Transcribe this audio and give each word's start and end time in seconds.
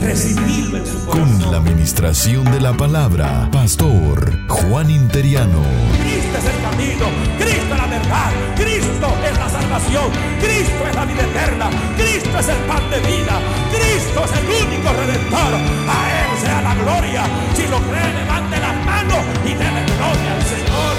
Recibirlo 0.00 0.78
en 0.78 0.86
su 0.86 1.04
corazón. 1.04 1.40
Con 1.40 1.52
la 1.52 1.58
administración 1.58 2.44
de 2.44 2.60
la 2.60 2.72
palabra, 2.72 3.48
Pastor 3.52 4.46
Juan 4.48 4.90
Interiano. 4.90 5.62
Cristo 5.98 6.38
es 6.38 6.44
el 6.44 6.62
camino, 6.62 7.06
Cristo 7.36 7.74
es 7.74 7.80
la 7.80 7.86
verdad, 7.86 8.30
Cristo 8.54 9.08
es 9.24 9.38
la 9.38 9.48
salvación, 9.48 10.10
Cristo 10.40 10.86
es 10.88 10.94
la 10.94 11.04
vida 11.04 11.22
eterna, 11.22 11.70
Cristo 11.96 12.38
es 12.38 12.48
el 12.48 12.58
pan 12.58 12.90
de 12.90 13.00
vida, 13.00 13.40
Cristo 13.70 14.24
es 14.24 14.32
el 14.38 14.46
único 14.66 14.92
redentor. 14.92 15.54
A 15.88 15.98
Él 16.22 16.38
sea 16.38 16.62
la 16.62 16.74
gloria. 16.76 17.22
Si 17.54 17.66
lo 17.66 17.78
cree, 17.78 18.14
levante 18.14 18.60
las 18.60 18.86
manos 18.86 19.24
y 19.44 19.48
déle 19.48 19.84
gloria 19.84 20.34
al 20.36 20.42
Señor. 20.42 20.96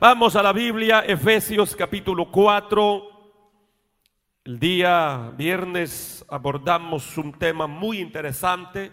Vamos 0.00 0.36
a 0.36 0.42
la 0.42 0.52
Biblia, 0.52 1.04
Efesios 1.06 1.76
capítulo 1.76 2.30
4. 2.30 3.11
El 4.44 4.58
día 4.58 5.32
viernes 5.36 6.24
abordamos 6.28 7.16
un 7.16 7.32
tema 7.32 7.68
muy 7.68 8.00
interesante 8.00 8.90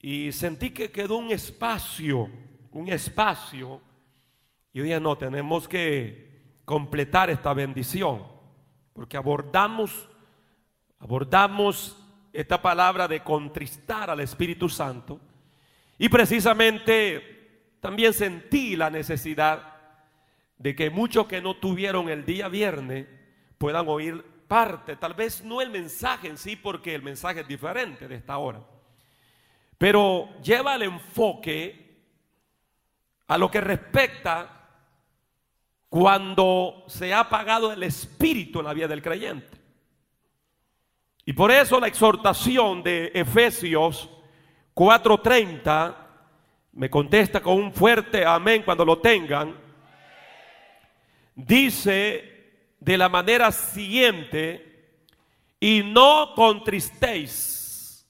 y 0.00 0.32
sentí 0.32 0.70
que 0.70 0.90
quedó 0.90 1.18
un 1.18 1.30
espacio, 1.30 2.28
un 2.72 2.88
espacio. 2.88 3.80
Y 4.72 4.80
día 4.80 4.98
no, 4.98 5.16
tenemos 5.16 5.68
que 5.68 6.58
completar 6.64 7.30
esta 7.30 7.54
bendición, 7.54 8.26
porque 8.92 9.16
abordamos, 9.16 10.08
abordamos 10.98 11.96
esta 12.32 12.60
palabra 12.60 13.06
de 13.06 13.22
contristar 13.22 14.10
al 14.10 14.18
Espíritu 14.18 14.68
Santo 14.68 15.20
y 15.98 16.08
precisamente 16.08 17.76
también 17.78 18.12
sentí 18.12 18.74
la 18.74 18.90
necesidad 18.90 19.76
de 20.58 20.74
que 20.74 20.90
muchos 20.90 21.28
que 21.28 21.40
no 21.40 21.54
tuvieron 21.54 22.08
el 22.08 22.26
día 22.26 22.48
viernes 22.48 23.06
puedan 23.58 23.88
oír 23.88 24.24
parte, 24.46 24.96
tal 24.96 25.14
vez 25.14 25.42
no 25.42 25.60
el 25.60 25.70
mensaje 25.70 26.28
en 26.28 26.38
sí, 26.38 26.56
porque 26.56 26.94
el 26.94 27.02
mensaje 27.02 27.40
es 27.40 27.48
diferente 27.48 28.06
de 28.06 28.14
esta 28.14 28.38
hora, 28.38 28.60
pero 29.78 30.28
lleva 30.42 30.74
el 30.76 30.82
enfoque 30.82 31.86
a 33.26 33.38
lo 33.38 33.50
que 33.50 33.60
respecta 33.60 34.68
cuando 35.88 36.84
se 36.86 37.12
ha 37.12 37.20
apagado 37.20 37.72
el 37.72 37.82
espíritu 37.82 38.60
en 38.60 38.66
la 38.66 38.74
vida 38.74 38.88
del 38.88 39.02
creyente. 39.02 39.56
Y 41.24 41.32
por 41.32 41.50
eso 41.50 41.80
la 41.80 41.88
exhortación 41.88 42.82
de 42.82 43.10
Efesios 43.14 44.08
4:30 44.74 45.96
me 46.72 46.88
contesta 46.88 47.40
con 47.40 47.54
un 47.54 47.72
fuerte 47.72 48.24
amén 48.24 48.62
cuando 48.62 48.84
lo 48.84 48.98
tengan 48.98 49.56
dice 51.34 52.35
de 52.86 52.96
la 52.96 53.08
manera 53.08 53.50
siguiente, 53.50 55.02
y 55.58 55.82
no 55.82 56.34
contristéis. 56.36 58.06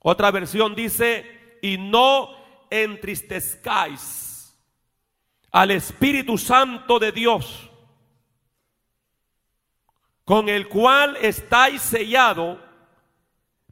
Otra 0.00 0.30
versión 0.30 0.74
dice, 0.74 1.58
y 1.60 1.76
no 1.76 2.30
entristezcáis 2.70 4.58
al 5.50 5.72
Espíritu 5.72 6.38
Santo 6.38 6.98
de 6.98 7.12
Dios, 7.12 7.70
con 10.24 10.48
el 10.48 10.68
cual 10.68 11.18
estáis 11.20 11.82
sellado 11.82 12.58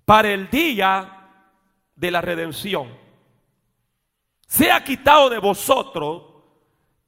para 0.05 0.33
el 0.33 0.51
día 0.51 1.31
de 1.97 2.11
la 2.11 2.21
redención. 2.21 2.95
Sea 4.47 4.85
quitado 4.85 5.31
de 5.31 5.39
vosotros 5.39 6.25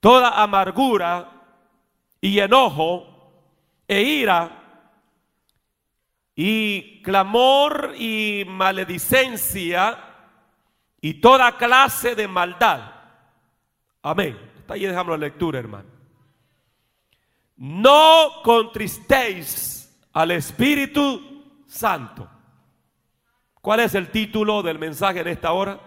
toda 0.01 0.43
amargura, 0.43 1.31
y 2.23 2.39
enojo 2.39 3.14
e 3.95 4.03
ira 4.03 4.51
y 6.35 7.01
clamor 7.03 7.95
y 7.97 8.45
maledicencia 8.45 9.99
y 11.01 11.15
toda 11.15 11.57
clase 11.57 12.17
de 12.17 12.27
maldad. 12.27 12.91
Amén. 14.03 14.37
Está 14.59 14.75
ahí 14.75 14.85
dejamos 14.85 15.13
la 15.13 15.27
lectura, 15.27 15.61
hermano. 15.61 15.89
No 17.57 18.43
contristéis 18.43 19.97
al 20.13 20.33
Espíritu 20.33 21.63
Santo. 21.69 22.29
¿Cuál 23.61 23.81
es 23.81 23.95
el 23.95 24.11
título 24.11 24.63
del 24.63 24.81
mensaje 24.81 25.21
en 25.21 25.29
esta 25.29 25.53
hora? 25.53 25.79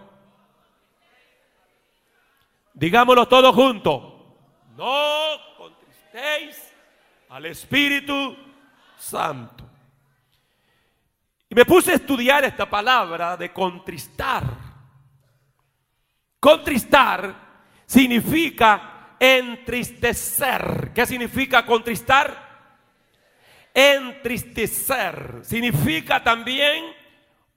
Digámoslo 2.72 3.28
todos 3.28 3.54
juntos. 3.54 4.02
No 4.76 5.28
al 7.28 7.46
Espíritu 7.46 8.36
Santo. 8.98 9.64
Y 11.48 11.54
me 11.54 11.64
puse 11.64 11.92
a 11.92 11.94
estudiar 11.94 12.44
esta 12.44 12.68
palabra 12.68 13.36
de 13.36 13.52
contristar. 13.52 14.44
Contristar 16.40 17.34
significa 17.86 19.14
entristecer. 19.18 20.92
¿Qué 20.94 21.06
significa 21.06 21.64
contristar? 21.64 22.48
Entristecer. 23.72 25.40
Significa 25.42 26.22
también 26.22 26.84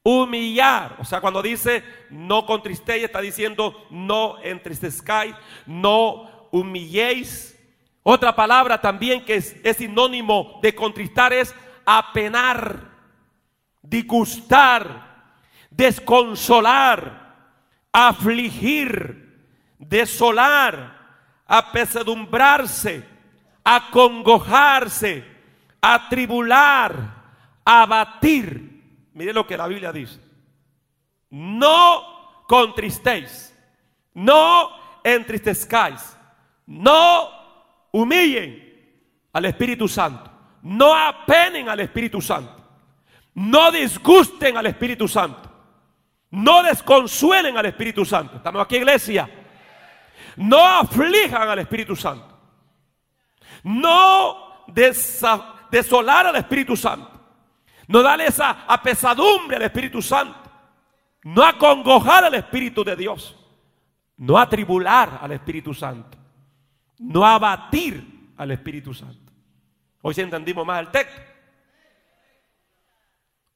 humillar. 0.03 0.95
O 0.99 1.05
sea, 1.05 1.19
cuando 1.21 1.41
dice 1.41 1.83
no 2.09 2.45
contristéis, 2.45 3.03
está 3.03 3.21
diciendo 3.21 3.87
no 3.89 4.41
entristezcáis, 4.41 5.35
no 5.65 6.47
humilléis 6.51 7.60
otra 8.03 8.35
palabra 8.35 8.81
también 8.81 9.23
que 9.23 9.35
es, 9.35 9.77
sinónimo 9.77 10.59
de 10.61 10.73
contristar 10.73 11.33
es 11.33 11.53
apenar, 11.85 12.89
disgustar, 13.81 15.33
desconsolar, 15.69 17.35
afligir, 17.91 19.45
desolar, 19.77 20.99
apesadumbrarse, 21.45 23.03
acongojarse, 23.63 25.23
atribular, 25.79 26.93
abatir. 27.63 28.81
Mire 29.13 29.33
lo 29.33 29.45
que 29.45 29.57
la 29.57 29.67
Biblia 29.67 29.91
dice. 29.91 30.19
No 31.29 32.43
contristéis, 32.47 33.55
no 34.13 34.71
entristezcáis, 35.03 36.17
no 36.65 37.40
humillen 37.91 38.71
al 39.33 39.45
Espíritu 39.45 39.87
Santo. 39.87 40.29
No 40.63 40.95
apenen 40.95 41.69
al 41.69 41.79
Espíritu 41.79 42.21
Santo. 42.21 42.55
No 43.33 43.71
disgusten 43.71 44.57
al 44.57 44.65
Espíritu 44.67 45.07
Santo. 45.07 45.49
No 46.31 46.63
desconsuelen 46.63 47.57
al 47.57 47.65
Espíritu 47.65 48.05
Santo. 48.05 48.37
Estamos 48.37 48.61
aquí, 48.61 48.77
iglesia. 48.77 49.29
No 50.37 50.65
aflijan 50.65 51.49
al 51.49 51.59
Espíritu 51.59 51.95
Santo. 51.95 52.27
No 53.63 54.65
desolar 55.69 56.27
al 56.27 56.35
Espíritu 56.35 56.75
Santo. 56.75 57.09
No 57.87 58.01
darle 58.01 58.27
esa 58.27 58.65
apesadumbre 58.67 59.57
al 59.57 59.63
Espíritu 59.63 60.01
Santo. 60.01 60.39
No 61.23 61.43
acongojar 61.43 62.25
al 62.25 62.35
Espíritu 62.35 62.83
de 62.83 62.95
Dios. 62.95 63.35
No 64.17 64.37
atribular 64.37 65.19
al 65.21 65.31
Espíritu 65.31 65.73
Santo 65.73 66.20
no 67.01 67.25
abatir 67.25 68.31
al 68.37 68.51
Espíritu 68.51 68.93
Santo. 68.93 69.31
Hoy 70.01 70.13
sí 70.13 70.21
entendimos 70.21 70.65
más 70.65 70.79
el 70.79 70.91
texto. 70.91 71.21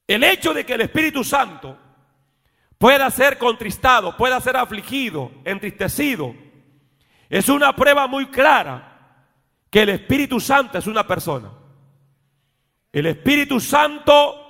El 0.07 0.23
hecho 0.23 0.53
de 0.53 0.65
que 0.65 0.73
el 0.73 0.81
Espíritu 0.81 1.23
Santo 1.23 1.77
pueda 2.77 3.09
ser 3.09 3.37
contristado, 3.37 4.15
pueda 4.17 4.39
ser 4.41 4.57
afligido, 4.57 5.31
entristecido, 5.43 6.35
es 7.29 7.49
una 7.49 7.75
prueba 7.75 8.07
muy 8.07 8.27
clara 8.27 9.25
que 9.69 9.81
el 9.81 9.89
Espíritu 9.89 10.39
Santo 10.39 10.77
es 10.77 10.87
una 10.87 11.05
persona. 11.07 11.51
El 12.91 13.07
Espíritu 13.07 13.59
Santo 13.59 14.41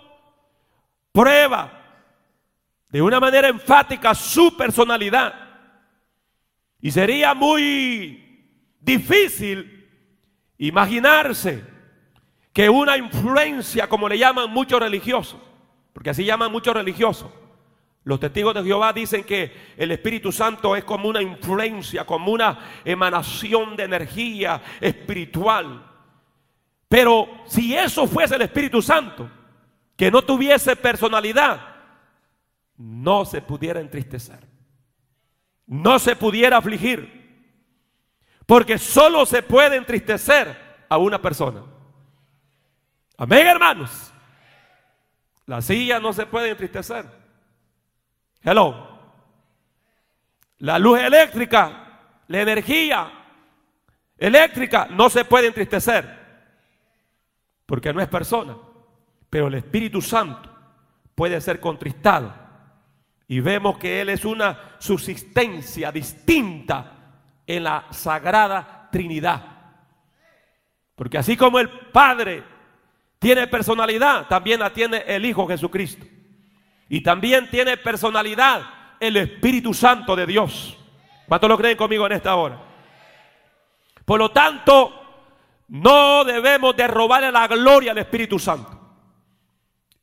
prueba 1.11 1.81
de 2.89 3.01
una 3.01 3.19
manera 3.19 3.47
enfática 3.47 4.13
su 4.13 4.55
personalidad. 4.55 5.33
Y 6.81 6.91
sería 6.91 7.33
muy 7.33 8.24
difícil 8.79 9.89
imaginarse 10.57 11.63
que 12.53 12.69
una 12.69 12.97
influencia, 12.97 13.89
como 13.89 14.07
le 14.07 14.17
llaman 14.17 14.49
muchos 14.49 14.79
religiosos, 14.79 15.39
porque 15.93 16.11
así 16.11 16.23
llaman 16.23 16.51
muchos 16.51 16.73
religiosos, 16.73 17.31
Los 18.05 18.19
testigos 18.19 18.53
de 18.53 18.63
Jehová 18.63 18.93
dicen 18.93 19.23
que 19.23 19.51
el 19.77 19.91
Espíritu 19.91 20.31
Santo 20.31 20.75
es 20.75 20.83
como 20.83 21.09
una 21.09 21.23
influencia, 21.23 22.05
como 22.05 22.31
una 22.31 22.59
emanación 22.85 23.75
de 23.75 23.83
energía 23.83 24.61
espiritual. 24.79 25.91
Pero 26.87 27.27
si 27.47 27.75
eso 27.75 28.05
fuese 28.05 28.35
el 28.35 28.43
Espíritu 28.43 28.79
Santo, 28.79 29.27
que 29.97 30.11
no 30.11 30.21
tuviese 30.21 30.75
personalidad, 30.75 31.59
no 32.77 33.25
se 33.25 33.41
pudiera 33.41 33.79
entristecer, 33.79 34.47
no 35.65 35.97
se 35.97 36.15
pudiera 36.15 36.57
afligir, 36.57 37.24
porque 38.45 38.77
solo 38.77 39.25
se 39.25 39.41
puede 39.41 39.75
entristecer 39.77 40.55
a 40.87 40.97
una 40.97 41.21
persona. 41.21 41.63
Amén, 43.17 43.47
hermanos. 43.47 44.13
La 45.45 45.61
silla 45.61 45.99
no 45.99 46.13
se 46.13 46.25
puede 46.25 46.49
entristecer. 46.49 47.05
Hello. 48.41 48.95
La 50.59 50.79
luz 50.79 50.99
eléctrica, 50.99 51.99
la 52.27 52.41
energía 52.41 53.11
eléctrica 54.17 54.87
no 54.89 55.09
se 55.09 55.25
puede 55.25 55.47
entristecer 55.47 56.25
porque 57.65 57.93
no 57.93 58.01
es 58.01 58.07
persona. 58.07 58.55
Pero 59.29 59.47
el 59.47 59.55
Espíritu 59.55 60.01
Santo 60.01 60.49
puede 61.15 61.41
ser 61.41 61.59
contristado. 61.59 62.33
Y 63.27 63.39
vemos 63.39 63.77
que 63.79 64.01
Él 64.01 64.09
es 64.09 64.23
una 64.23 64.75
subsistencia 64.77 65.91
distinta 65.91 66.94
en 67.47 67.63
la 67.63 67.85
sagrada 67.91 68.89
Trinidad. 68.91 69.43
Porque 70.95 71.17
así 71.17 71.35
como 71.35 71.59
el 71.59 71.69
Padre 71.69 72.43
tiene 73.19 73.47
personalidad, 73.47 74.27
también 74.27 74.59
la 74.59 74.71
tiene 74.71 75.03
el 75.07 75.25
Hijo 75.25 75.47
Jesucristo. 75.47 76.05
Y 76.87 77.01
también 77.01 77.49
tiene 77.49 77.77
personalidad 77.77 78.61
el 78.99 79.17
Espíritu 79.17 79.73
Santo 79.73 80.15
de 80.15 80.25
Dios. 80.25 80.77
¿Cuántos 81.27 81.49
lo 81.49 81.57
creen 81.57 81.77
conmigo 81.77 82.05
en 82.05 82.13
esta 82.13 82.35
hora? 82.35 82.61
Por 84.05 84.19
lo 84.19 84.29
tanto, 84.31 84.93
no 85.67 86.23
debemos 86.23 86.75
de 86.75 86.87
robarle 86.87 87.31
la 87.31 87.47
gloria 87.47 87.91
al 87.91 87.97
Espíritu 87.97 88.37
Santo. 88.37 88.71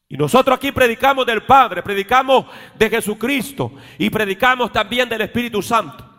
Y 0.08 0.16
nosotros 0.16 0.56
aquí 0.56 0.72
predicamos 0.72 1.24
del 1.24 1.42
Padre, 1.44 1.82
predicamos 1.82 2.44
de 2.74 2.90
Jesucristo 2.90 3.72
y 3.96 4.10
predicamos 4.10 4.70
también 4.70 5.08
del 5.08 5.22
Espíritu 5.22 5.62
Santo. 5.62 6.11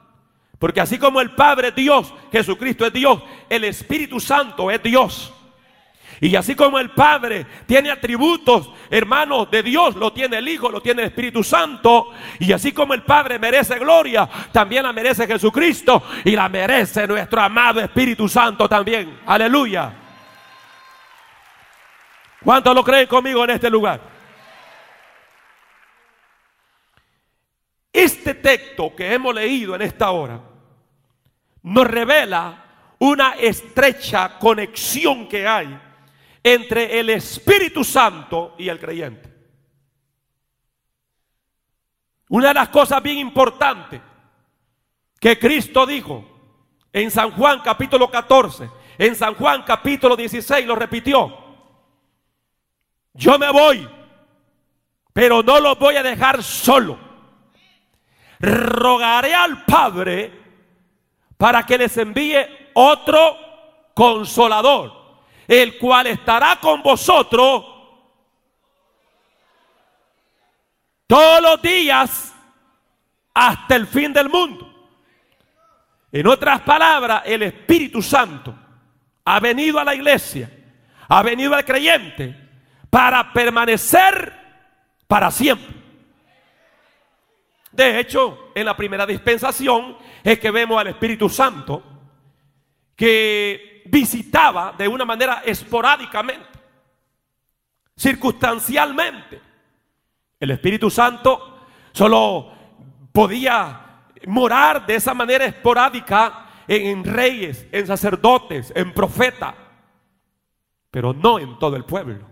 Porque 0.60 0.82
así 0.82 0.98
como 0.98 1.20
el 1.20 1.32
Padre 1.32 1.70
es 1.70 1.76
Dios, 1.76 2.14
Jesucristo 2.32 2.86
es 2.86 2.94
Dios, 2.94 3.22
el 3.50 3.64
Espíritu 3.66 4.20
Santo 4.20 4.72
es 4.72 4.82
Dios. 4.82 5.34
Y 6.22 6.38
así 6.38 6.56
como 6.56 6.80
el 6.80 6.92
Padre 6.92 7.46
tiene 7.66 7.92
atributos, 7.92 8.70
hermanos, 8.90 9.52
de 9.52 9.62
Dios, 9.62 9.96
lo 9.96 10.14
tiene 10.14 10.38
el 10.38 10.48
Hijo, 10.48 10.70
lo 10.70 10.82
tiene 10.82 11.02
el 11.02 11.08
Espíritu 11.10 11.44
Santo. 11.44 12.12
Y 12.40 12.54
así 12.54 12.72
como 12.72 12.94
el 12.94 13.02
Padre 13.02 13.40
merece 13.40 13.78
gloria, 13.78 14.30
también 14.52 14.84
la 14.84 14.94
merece 14.94 15.28
Jesucristo 15.28 16.02
y 16.24 16.32
la 16.32 16.48
merece 16.48 17.06
nuestro 17.08 17.42
amado 17.42 17.82
Espíritu 17.82 18.30
Santo 18.30 18.70
también. 18.70 19.20
Aleluya. 19.26 19.94
¿Cuántos 22.42 22.74
lo 22.74 22.84
creen 22.84 23.08
conmigo 23.08 23.44
en 23.44 23.50
este 23.50 23.70
lugar? 23.70 24.13
Este 27.94 28.34
texto 28.34 28.96
que 28.96 29.14
hemos 29.14 29.36
leído 29.36 29.76
en 29.76 29.84
esta 29.84 30.10
hora 30.10 30.42
nos 31.62 31.86
revela 31.86 32.96
una 32.98 33.34
estrecha 33.34 34.40
conexión 34.40 35.30
que 35.30 35.48
hay 35.48 35.80
entre 36.42 37.00
el 37.00 37.12
Espíritu 37.12 37.84
Santo 37.84 38.56
y 38.58 38.68
el 38.68 38.80
creyente. 38.80 39.32
Una 42.30 42.48
de 42.48 42.54
las 42.56 42.70
cosas 42.70 43.04
bien 43.04 43.20
importantes 43.20 44.02
que 45.20 45.38
Cristo 45.38 45.86
dijo 45.86 46.26
en 46.92 47.12
San 47.12 47.30
Juan 47.32 47.62
capítulo 47.64 48.10
14, 48.10 48.70
en 48.98 49.16
San 49.16 49.36
Juan 49.36 49.64
capítulo 49.64 50.16
16 50.16 50.66
lo 50.66 50.76
repitió. 50.76 51.32
Yo 53.14 53.38
me 53.38 53.52
voy, 53.52 53.88
pero 55.14 55.44
no 55.44 55.60
lo 55.60 55.76
voy 55.76 55.96
a 55.96 56.04
dejar 56.04 56.42
solo. 56.42 57.13
Rogaré 58.44 59.34
al 59.34 59.64
Padre 59.64 60.32
para 61.38 61.66
que 61.66 61.78
les 61.78 61.98
envíe 61.98 62.72
otro 62.74 63.38
consolador 63.94 65.04
el 65.48 65.78
cual 65.78 66.08
estará 66.08 66.58
con 66.60 66.82
vosotros 66.82 67.66
todos 71.08 71.42
los 71.42 71.62
días 71.62 72.34
hasta 73.34 73.76
el 73.76 73.88
fin 73.88 74.14
del 74.14 74.30
mundo. 74.30 74.70
En 76.12 76.28
otras 76.28 76.62
palabras, 76.62 77.24
el 77.26 77.44
Espíritu 77.44 78.02
Santo 78.02 78.56
ha 79.26 79.40
venido 79.40 79.80
a 79.80 79.84
la 79.84 79.96
iglesia, 79.96 80.50
ha 81.08 81.24
venido 81.24 81.56
al 81.56 81.66
creyente 81.66 82.36
para 82.90 83.34
permanecer 83.34 84.34
para 85.08 85.32
siempre. 85.32 85.83
De 87.74 88.00
hecho, 88.00 88.52
en 88.54 88.66
la 88.66 88.78
primera 88.78 89.06
dispensación 89.06 89.98
es 90.24 90.40
que 90.40 90.52
vemos 90.52 90.80
al 90.80 90.88
Espíritu 90.88 91.28
Santo 91.28 91.84
que 92.96 93.82
visitaba 93.86 94.74
de 94.78 94.88
una 94.88 95.06
manera 95.06 95.42
esporádicamente, 95.44 96.60
circunstancialmente. 97.98 99.42
El 100.40 100.52
Espíritu 100.52 100.92
Santo 100.92 101.66
solo 101.92 102.52
podía 103.12 104.04
morar 104.28 104.86
de 104.86 104.96
esa 104.96 105.16
manera 105.16 105.46
esporádica 105.46 106.48
en, 106.68 107.04
reyes, 107.04 107.68
en 107.72 107.88
sacerdotes, 107.88 108.72
en 108.76 108.94
profetas, 108.94 109.56
pero 110.92 111.12
no 111.12 111.40
en 111.40 111.58
todo 111.58 111.76
el 111.76 111.86
pueblo. 111.86 112.28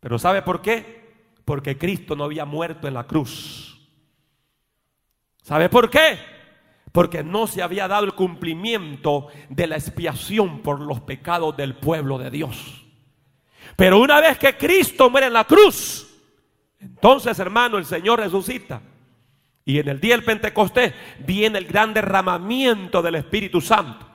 Pero 0.00 0.18
¿sabe 0.18 0.40
por 0.40 0.62
qué? 0.62 1.12
Porque 1.44 1.76
Cristo 1.76 2.16
no 2.16 2.24
había 2.24 2.46
muerto 2.46 2.88
en 2.88 2.94
la 2.94 3.04
cruz. 3.04 3.67
¿Sabe 5.48 5.70
por 5.70 5.88
qué? 5.88 6.18
porque 6.92 7.22
no 7.22 7.46
se 7.46 7.62
había 7.62 7.86
dado 7.86 8.04
el 8.04 8.14
cumplimiento 8.14 9.28
de 9.48 9.66
la 9.66 9.76
expiación 9.76 10.60
por 10.62 10.80
los 10.80 11.00
pecados 11.00 11.56
del 11.56 11.74
pueblo 11.74 12.18
de 12.18 12.30
Dios. 12.30 12.86
Pero 13.76 14.00
una 14.00 14.20
vez 14.20 14.38
que 14.38 14.56
Cristo 14.56 15.08
muere 15.08 15.28
en 15.28 15.34
la 15.34 15.44
cruz, 15.44 16.08
entonces 16.80 17.38
hermano, 17.38 17.78
el 17.78 17.84
Señor 17.84 18.18
resucita. 18.20 18.82
Y 19.64 19.78
en 19.78 19.88
el 19.88 20.00
día 20.00 20.16
del 20.16 20.24
Pentecostés 20.24 20.92
viene 21.20 21.58
el 21.58 21.66
gran 21.66 21.94
derramamiento 21.94 23.00
del 23.00 23.14
Espíritu 23.14 23.60
Santo 23.60 24.07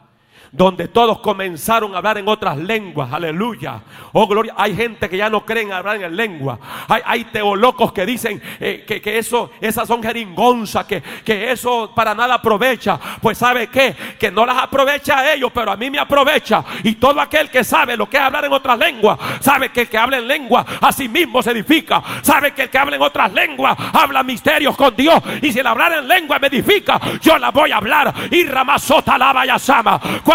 donde 0.54 0.88
todos 0.88 1.20
comenzaron 1.20 1.96
a 1.96 1.98
hablar 1.98 2.20
en 2.20 2.28
otras 2.28 2.58
lenguas. 2.58 3.12
Aleluya. 3.12 3.82
Oh, 4.12 4.28
gloria. 4.28 4.54
Hay 4.56 4.76
gente 4.76 5.10
que 5.10 5.18
ya 5.18 5.28
no 5.28 5.44
creen 5.44 5.74
hablar 5.74 6.02
en 6.02 6.16
lengua. 6.16 6.60
Hay, 6.88 7.02
hay 7.04 7.24
teolocos 7.26 7.92
que 7.92 8.06
dicen 8.06 8.40
eh, 8.60 8.86
que, 8.88 9.18
eso, 9.18 9.50
esas 9.60 9.88
son 9.88 10.04
jeringonzas, 10.04 10.86
que, 10.86 11.02
que 11.26 11.52
eso 11.52 11.92
para 11.96 12.14
nada 12.14 12.36
aprovecha. 12.36 13.00
Pues 13.20 13.40
sabe 13.40 13.66
qué? 13.68 13.96
Que 14.20 14.30
no 14.30 14.46
las 14.46 14.60
aprovecha 14.60 15.18
a 15.18 15.34
ellos, 15.34 15.52
pero 15.52 15.72
a 15.72 15.76
mí 15.76 15.90
me 15.90 15.98
aprovecha. 15.98 16.64
Y 16.84 16.96
todo 16.96 17.20
aquel 17.20 17.50
que 17.50 17.64
sabe 17.64 17.98
lo 17.98 18.08
que 18.08 18.18
es 18.18 18.24
hablar 18.24 18.46
en 18.46 18.54
otras 18.54 18.78
lenguas, 18.78 19.18
sabe 19.40 19.70
que 19.70 19.82
el 19.82 19.90
que 19.90 19.98
habla 19.98 20.18
en 20.18 20.28
lengua 20.28 20.64
a 20.80 20.92
sí 20.92 21.10
mismo 21.10 21.42
se 21.42 21.50
edifica. 21.50 22.04
Sabe 22.22 22.52
que 22.52 22.64
el 22.64 22.70
que 22.70 22.78
habla 22.78 22.96
en 22.96 23.02
otras 23.02 23.34
lenguas 23.34 23.76
habla 23.92 24.22
misterios 24.22 24.78
con 24.78 24.96
Dios. 24.96 25.20
Y 25.42 25.52
si 25.52 25.60
el 25.60 25.66
hablar 25.66 25.94
en 25.94 26.08
lengua 26.08 26.38
me 26.38 26.46
edifica, 26.46 27.02
yo 27.24 27.40
la 27.40 27.50
voy 27.50 27.72
a 27.72 27.78
hablar. 27.78 28.14
Y 28.30 28.46
Ramazota 28.46 29.18
lava 29.18 29.48
y 29.48 29.50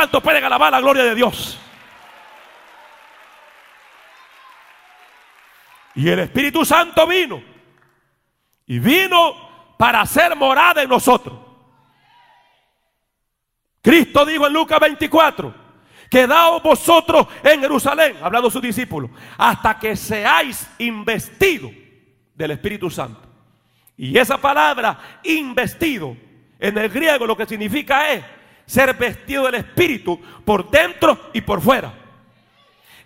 asama 0.09 0.23
pueden 0.23 0.45
alabar 0.45 0.73
la 0.73 0.81
gloria 0.81 1.05
de 1.05 1.15
Dios? 1.15 1.59
Y 5.95 6.09
el 6.09 6.21
Espíritu 6.21 6.65
Santo 6.65 7.07
vino. 7.07 7.43
Y 8.67 8.79
vino 8.79 9.77
para 9.77 10.03
hacer 10.03 10.37
morada 10.37 10.83
en 10.83 10.89
nosotros. 10.89 11.39
Cristo 13.83 14.25
dijo 14.27 14.47
en 14.47 14.53
Lucas 14.53 14.81
24, 14.81 15.55
quedaos 16.11 16.63
vosotros 16.63 17.27
en 17.43 17.61
Jerusalén, 17.61 18.17
hablando 18.23 18.49
a 18.49 18.51
sus 18.51 18.61
discípulos, 18.61 19.11
hasta 19.39 19.79
que 19.79 19.97
seáis 19.97 20.69
investidos 20.79 21.73
del 22.35 22.51
Espíritu 22.51 22.91
Santo. 22.91 23.23
Y 23.97 24.17
esa 24.19 24.39
palabra, 24.39 25.21
investido, 25.25 26.17
en 26.59 26.77
el 26.77 26.89
griego 26.89 27.27
lo 27.27 27.37
que 27.37 27.47
significa 27.47 28.13
es 28.13 28.25
ser 28.69 28.95
vestido 28.95 29.47
del 29.47 29.55
Espíritu 29.55 30.21
por 30.45 30.71
dentro 30.71 31.31
y 31.33 31.41
por 31.41 31.63
fuera. 31.63 31.91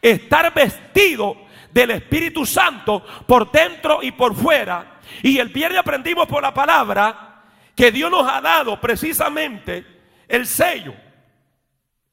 Estar 0.03 0.53
vestido 0.53 1.37
del 1.71 1.93
Espíritu 1.93 2.45
Santo 2.45 3.05
por 3.27 3.51
dentro 3.53 4.03
y 4.03 4.11
por 4.11 4.35
fuera. 4.35 4.99
Y 5.23 5.39
el 5.39 5.51
viernes 5.51 5.79
aprendimos 5.79 6.27
por 6.27 6.43
la 6.43 6.53
palabra 6.53 7.45
que 7.77 7.93
Dios 7.93 8.11
nos 8.11 8.29
ha 8.29 8.41
dado 8.41 8.81
precisamente 8.81 9.87
el 10.27 10.49
sello. 10.49 10.95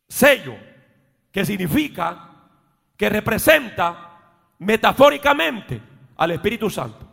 Sello, 0.08 0.56
que 1.32 1.44
significa, 1.44 2.30
que 2.96 3.10
representa 3.10 4.20
metafóricamente 4.60 5.82
al 6.18 6.32
Espíritu 6.32 6.70
Santo. 6.70 7.10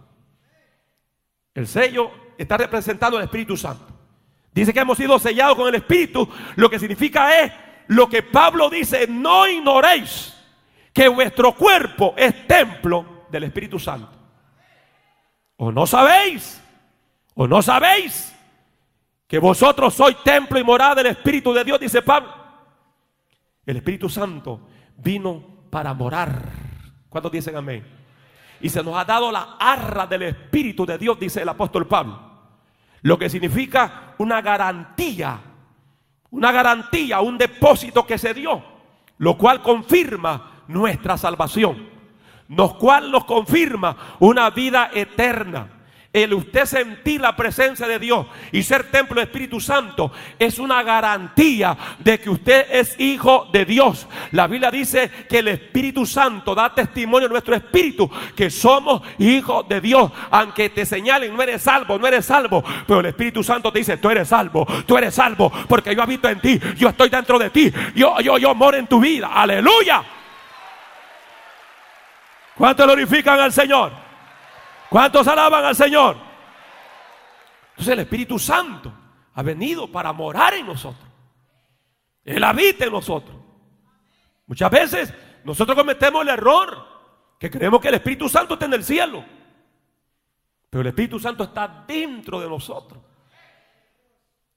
El 1.54 1.66
sello 1.66 2.34
está 2.36 2.58
representando 2.58 3.16
al 3.16 3.24
Espíritu 3.24 3.56
Santo. 3.56 3.95
Dice 4.56 4.72
que 4.72 4.80
hemos 4.80 4.96
sido 4.96 5.18
sellados 5.18 5.54
con 5.54 5.68
el 5.68 5.74
Espíritu. 5.74 6.26
Lo 6.54 6.70
que 6.70 6.78
significa 6.78 7.42
es 7.42 7.52
lo 7.88 8.08
que 8.08 8.22
Pablo 8.22 8.70
dice, 8.70 9.06
no 9.06 9.46
ignoréis 9.46 10.34
que 10.94 11.08
vuestro 11.08 11.54
cuerpo 11.54 12.14
es 12.16 12.46
templo 12.46 13.26
del 13.28 13.44
Espíritu 13.44 13.78
Santo. 13.78 14.08
O 15.58 15.70
no 15.70 15.86
sabéis, 15.86 16.58
o 17.34 17.46
no 17.46 17.60
sabéis 17.60 18.34
que 19.28 19.38
vosotros 19.38 19.92
sois 19.92 20.16
templo 20.24 20.58
y 20.58 20.64
morada 20.64 20.94
del 20.94 21.08
Espíritu 21.08 21.52
de 21.52 21.62
Dios, 21.62 21.78
dice 21.78 22.00
Pablo. 22.00 22.32
El 23.66 23.76
Espíritu 23.76 24.08
Santo 24.08 24.68
vino 24.96 25.66
para 25.68 25.92
morar. 25.92 26.44
¿Cuántos 27.10 27.30
dicen 27.30 27.56
amén? 27.56 27.86
Y 28.62 28.70
se 28.70 28.82
nos 28.82 28.96
ha 28.96 29.04
dado 29.04 29.30
la 29.30 29.58
arra 29.60 30.06
del 30.06 30.22
Espíritu 30.22 30.86
de 30.86 30.96
Dios, 30.96 31.20
dice 31.20 31.42
el 31.42 31.48
apóstol 31.50 31.86
Pablo. 31.86 32.25
Lo 33.02 33.18
que 33.18 33.30
significa 33.30 34.14
una 34.18 34.40
garantía, 34.40 35.38
una 36.30 36.52
garantía, 36.52 37.20
un 37.20 37.38
depósito 37.38 38.06
que 38.06 38.18
se 38.18 38.34
dio, 38.34 38.62
lo 39.18 39.36
cual 39.36 39.62
confirma 39.62 40.62
nuestra 40.68 41.16
salvación, 41.16 41.88
lo 42.48 42.78
cual 42.78 43.10
nos 43.10 43.24
confirma 43.24 43.96
una 44.18 44.50
vida 44.50 44.90
eterna 44.92 45.75
el 46.16 46.32
usted 46.32 46.64
sentir 46.64 47.20
la 47.20 47.36
presencia 47.36 47.86
de 47.86 47.98
Dios 47.98 48.26
y 48.50 48.62
ser 48.62 48.90
templo 48.90 49.16
del 49.16 49.28
Espíritu 49.28 49.60
Santo 49.60 50.10
es 50.38 50.58
una 50.58 50.82
garantía 50.82 51.76
de 51.98 52.18
que 52.18 52.30
usted 52.30 52.66
es 52.70 52.98
hijo 52.98 53.48
de 53.52 53.66
Dios. 53.66 54.08
La 54.32 54.46
Biblia 54.46 54.70
dice 54.70 55.10
que 55.28 55.40
el 55.40 55.48
Espíritu 55.48 56.06
Santo 56.06 56.54
da 56.54 56.74
testimonio 56.74 57.28
a 57.28 57.30
nuestro 57.30 57.54
espíritu 57.54 58.10
que 58.34 58.48
somos 58.48 59.02
hijos 59.18 59.68
de 59.68 59.82
Dios. 59.82 60.10
Aunque 60.30 60.70
te 60.70 60.86
señalen, 60.86 61.36
no 61.36 61.42
eres 61.42 61.62
salvo, 61.62 61.98
no 61.98 62.06
eres 62.06 62.24
salvo. 62.24 62.64
Pero 62.86 63.00
el 63.00 63.06
Espíritu 63.06 63.44
Santo 63.44 63.70
te 63.70 63.80
dice, 63.80 63.98
tú 63.98 64.08
eres 64.08 64.28
salvo, 64.28 64.66
tú 64.86 64.96
eres 64.96 65.14
salvo, 65.14 65.52
porque 65.68 65.94
yo 65.94 66.02
habito 66.02 66.30
en 66.30 66.40
ti, 66.40 66.58
yo 66.78 66.88
estoy 66.88 67.10
dentro 67.10 67.38
de 67.38 67.50
ti, 67.50 67.70
yo, 67.94 68.20
yo, 68.20 68.38
yo 68.38 68.54
moro 68.54 68.78
en 68.78 68.86
tu 68.86 69.00
vida. 69.00 69.28
Aleluya. 69.34 70.02
¿Cuánto 72.56 72.84
glorifican 72.84 73.38
al 73.38 73.52
Señor? 73.52 74.05
¿Cuántos 74.90 75.26
alaban 75.26 75.64
al 75.64 75.76
Señor? 75.76 76.16
Entonces 77.70 77.92
el 77.92 78.00
Espíritu 78.00 78.38
Santo 78.38 78.92
ha 79.34 79.42
venido 79.42 79.90
para 79.90 80.12
morar 80.12 80.54
en 80.54 80.66
nosotros. 80.66 81.08
Él 82.24 82.42
habita 82.42 82.86
en 82.86 82.92
nosotros. 82.92 83.36
Muchas 84.46 84.70
veces 84.70 85.14
nosotros 85.44 85.76
cometemos 85.76 86.22
el 86.22 86.28
error 86.28 86.86
que 87.38 87.50
creemos 87.50 87.80
que 87.80 87.88
el 87.88 87.94
Espíritu 87.94 88.28
Santo 88.28 88.54
está 88.54 88.66
en 88.66 88.74
el 88.74 88.84
cielo. 88.84 89.24
Pero 90.70 90.80
el 90.82 90.88
Espíritu 90.88 91.18
Santo 91.18 91.44
está 91.44 91.84
dentro 91.86 92.40
de 92.40 92.48
nosotros. 92.48 93.02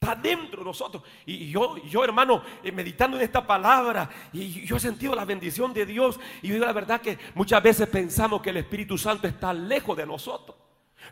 Está 0.01 0.15
dentro 0.15 0.60
de 0.60 0.65
nosotros. 0.65 1.03
Y 1.25 1.50
yo, 1.50 1.75
yo 1.86 2.06
hermano, 2.06 2.41
eh, 2.63 2.72
meditando 2.72 3.18
en 3.18 3.24
esta 3.24 3.46
palabra, 3.46 4.10
y 4.32 4.65
yo 4.65 4.77
he 4.77 4.79
sentido 4.79 5.13
la 5.13 5.25
bendición 5.25 5.74
de 5.74 5.86
Dios. 5.86 6.18
Y 6.41 6.48
yo 6.48 6.53
digo 6.53 6.65
la 6.65 6.72
verdad 6.72 7.01
que 7.01 7.18
muchas 7.36 7.62
veces 7.62 7.89
pensamos 7.89 8.41
que 8.41 8.51
el 8.51 8.58
Espíritu 8.58 8.98
Santo 8.98 9.27
está 9.27 9.51
lejos 9.51 9.98
de 9.98 10.06
nosotros. 10.06 10.56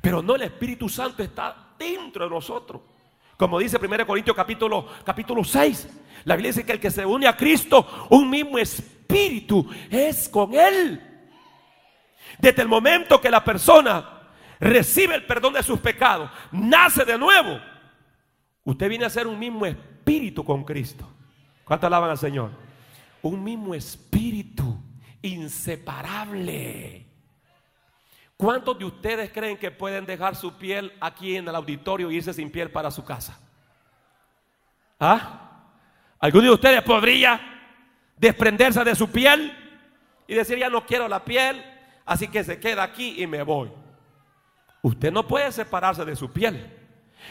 Pero 0.02 0.22
no, 0.22 0.36
el 0.36 0.44
Espíritu 0.44 0.88
Santo 0.88 1.22
está 1.22 1.74
dentro 1.78 2.24
de 2.24 2.30
nosotros. 2.30 2.82
Como 3.36 3.60
dice 3.60 3.78
1 3.78 4.08
Corintios 4.08 4.36
capítulo, 4.36 4.88
capítulo 5.04 5.44
6. 5.44 5.90
La 6.24 6.38
Biblia 6.38 6.52
dice 6.52 6.66
que 6.66 6.72
el 6.72 6.80
que 6.80 6.90
se 6.90 7.06
une 7.06 7.28
a 7.28 7.36
Cristo, 7.36 8.08
un 8.10 8.30
mismo 8.30 8.58
espíritu 8.58 9.70
es 9.92 10.30
con 10.30 10.54
Él. 10.54 11.02
Desde 12.40 12.62
el 12.62 12.70
momento 12.70 13.20
que 13.20 13.30
la 13.30 13.44
persona 13.44 14.30
recibe 14.62 15.16
el 15.16 15.26
perdón 15.26 15.54
de 15.54 15.64
sus 15.64 15.80
pecados, 15.80 16.32
nace 16.54 17.04
de 17.04 17.18
nuevo 17.18 17.60
Usted 18.68 18.90
viene 18.90 19.06
a 19.06 19.10
ser 19.10 19.28
un 19.28 19.40
mismo 19.40 19.66
espíritu 19.66 20.44
con 20.44 20.66
Cristo. 20.66 21.10
¿Cuánto 21.64 21.88
alaban 21.88 22.10
al 22.10 22.18
Señor? 22.18 22.52
Un 23.22 23.42
mismo 23.42 23.74
espíritu 23.74 24.78
inseparable. 25.22 27.06
¿Cuántos 28.36 28.78
de 28.78 28.84
ustedes 28.84 29.32
creen 29.32 29.56
que 29.56 29.72
pueden 29.72 30.06
dejar 30.06 30.36
su 30.36 30.58
piel 30.58 30.92
aquí 31.00 31.38
en 31.38 31.48
el 31.48 31.56
auditorio 31.56 32.12
y 32.12 32.18
irse 32.18 32.34
sin 32.34 32.52
piel 32.52 32.70
para 32.70 32.92
su 32.92 33.06
casa? 33.06 33.40
¿Ah? 35.00 35.62
¿Alguno 36.20 36.48
de 36.48 36.54
ustedes 36.56 36.82
podría 36.82 37.40
desprenderse 38.18 38.84
de 38.84 38.96
su 38.96 39.10
piel 39.10 39.50
y 40.28 40.34
decir 40.34 40.58
ya 40.58 40.70
no 40.70 40.86
quiero 40.86 41.08
la 41.08 41.24
piel, 41.24 41.64
así 42.06 42.28
que 42.28 42.44
se 42.44 42.60
queda 42.60 42.84
aquí 42.84 43.24
y 43.24 43.28
me 43.28 43.44
voy? 43.44 43.72
Usted 44.82 45.10
no 45.10 45.26
puede 45.26 45.54
separarse 45.54 46.04
de 46.04 46.18
su 46.18 46.30
piel. 46.34 46.77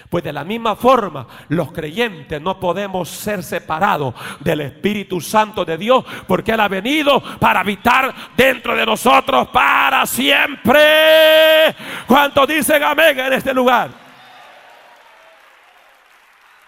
Pues 0.09 0.23
de 0.23 0.33
la 0.33 0.45
misma 0.45 0.77
forma, 0.77 1.27
los 1.49 1.73
creyentes 1.73 2.41
no 2.41 2.61
podemos 2.61 3.09
ser 3.09 3.43
separados 3.43 4.15
del 4.41 4.61
Espíritu 4.61 5.21
Santo 5.21 5.65
de 5.65 5.77
Dios, 5.77 6.05
porque 6.27 6.53
Él 6.53 6.61
ha 6.61 6.69
venido 6.69 7.23
para 7.39 7.61
habitar 7.61 8.15
dentro 8.37 8.77
de 8.77 8.87
nosotros 8.87 9.49
para 9.49 10.07
siempre. 10.07 11.75
¿Cuántos 12.07 12.47
dicen 12.47 12.83
amén 12.83 13.19
en 13.19 13.33
este 13.33 13.53
lugar? 13.53 13.91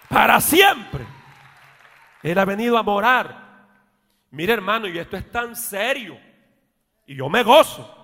Para 0.09 0.41
siempre. 0.41 1.07
Él 2.23 2.39
ha 2.39 2.45
venido 2.45 2.77
a 2.77 2.83
morar. 2.83 3.49
Mire 4.31 4.53
hermano, 4.53 4.89
y 4.89 4.99
esto 4.99 5.17
es 5.17 5.31
tan 5.31 5.55
serio. 5.55 6.19
Y 7.07 7.15
yo 7.15 7.29
me 7.29 7.43
gozo. 7.43 7.95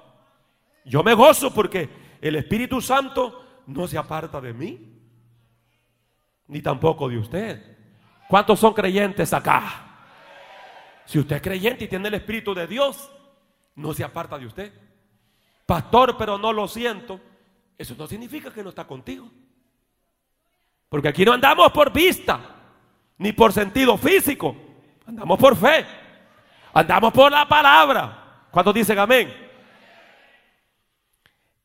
Yo 0.85 1.03
me 1.03 1.15
gozo 1.15 1.53
porque 1.53 2.17
el 2.21 2.37
Espíritu 2.37 2.81
Santo 2.81 3.63
no 3.67 3.87
se 3.89 3.99
aparta 3.99 4.41
de 4.41 4.53
mí 4.53 4.94
ni 6.49 6.61
tampoco 6.61 7.09
de 7.09 7.19
usted. 7.19 7.77
¿Cuántos 8.29 8.59
son 8.59 8.75
creyentes 8.75 9.33
acá? 9.33 9.85
Si 11.05 11.19
usted 11.19 11.37
es 11.37 11.43
creyente 11.43 11.85
y 11.85 11.89
tiene 11.89 12.09
el 12.09 12.15
Espíritu 12.15 12.55
de 12.55 12.67
Dios, 12.67 13.11
no 13.75 13.93
se 13.93 14.05
aparta 14.05 14.39
de 14.39 14.47
usted. 14.47 14.73
Pastor, 15.67 16.17
pero 16.17 16.39
no 16.39 16.53
lo 16.53 16.67
siento. 16.69 17.21
Eso 17.77 17.95
no 17.99 18.07
significa 18.07 18.53
que 18.53 18.63
no 18.63 18.71
está 18.71 18.87
contigo. 18.87 19.31
Porque 20.89 21.09
aquí 21.09 21.25
no 21.25 21.33
andamos 21.33 21.73
por 21.73 21.93
vista, 21.93 22.41
ni 23.19 23.33
por 23.33 23.53
sentido 23.53 23.97
físico. 23.99 24.57
Andamos 25.07 25.39
por 25.39 25.57
fe. 25.57 25.85
Andamos 26.73 27.13
por 27.13 27.31
la 27.31 27.47
palabra. 27.47 28.47
¿Cuántos 28.51 28.75
dicen 28.75 28.99
amén? 28.99 29.33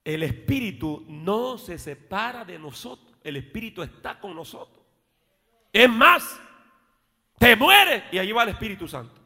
El 0.04 0.24
Espíritu 0.24 1.06
no 1.08 1.58
se 1.58 1.78
separa 1.78 2.44
de 2.44 2.58
nosotros 2.58 3.09
el 3.24 3.36
Espíritu 3.38 3.82
está 3.82 4.20
con 4.20 4.36
nosotros. 4.36 4.84
Es 5.72 5.90
más, 5.90 6.40
te 7.38 7.56
muere 7.56 8.06
y 8.12 8.18
allí 8.18 8.32
va 8.32 8.44
el 8.44 8.50
Espíritu 8.50 8.88
Santo. 8.88 9.20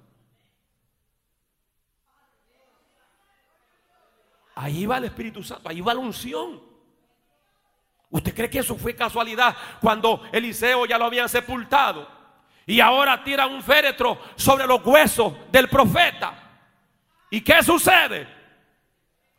Ahí 4.55 4.85
va 4.85 4.97
el 4.97 5.05
Espíritu 5.05 5.43
Santo, 5.43 5.67
ahí 5.67 5.81
va 5.81 5.93
la 5.93 5.99
unción. 5.99 6.61
¿Usted 8.09 8.35
cree 8.35 8.49
que 8.49 8.59
eso 8.59 8.75
fue 8.75 8.95
casualidad 8.95 9.55
cuando 9.81 10.23
Eliseo 10.31 10.85
ya 10.85 10.99
lo 10.99 11.05
habían 11.05 11.27
sepultado? 11.27 12.07
Y 12.65 12.79
ahora 12.79 13.23
tira 13.23 13.47
un 13.47 13.63
féretro 13.63 14.19
sobre 14.35 14.67
los 14.67 14.85
huesos 14.85 15.33
del 15.51 15.67
profeta. 15.67 16.51
¿Y 17.31 17.41
qué 17.41 17.63
sucede? 17.63 18.27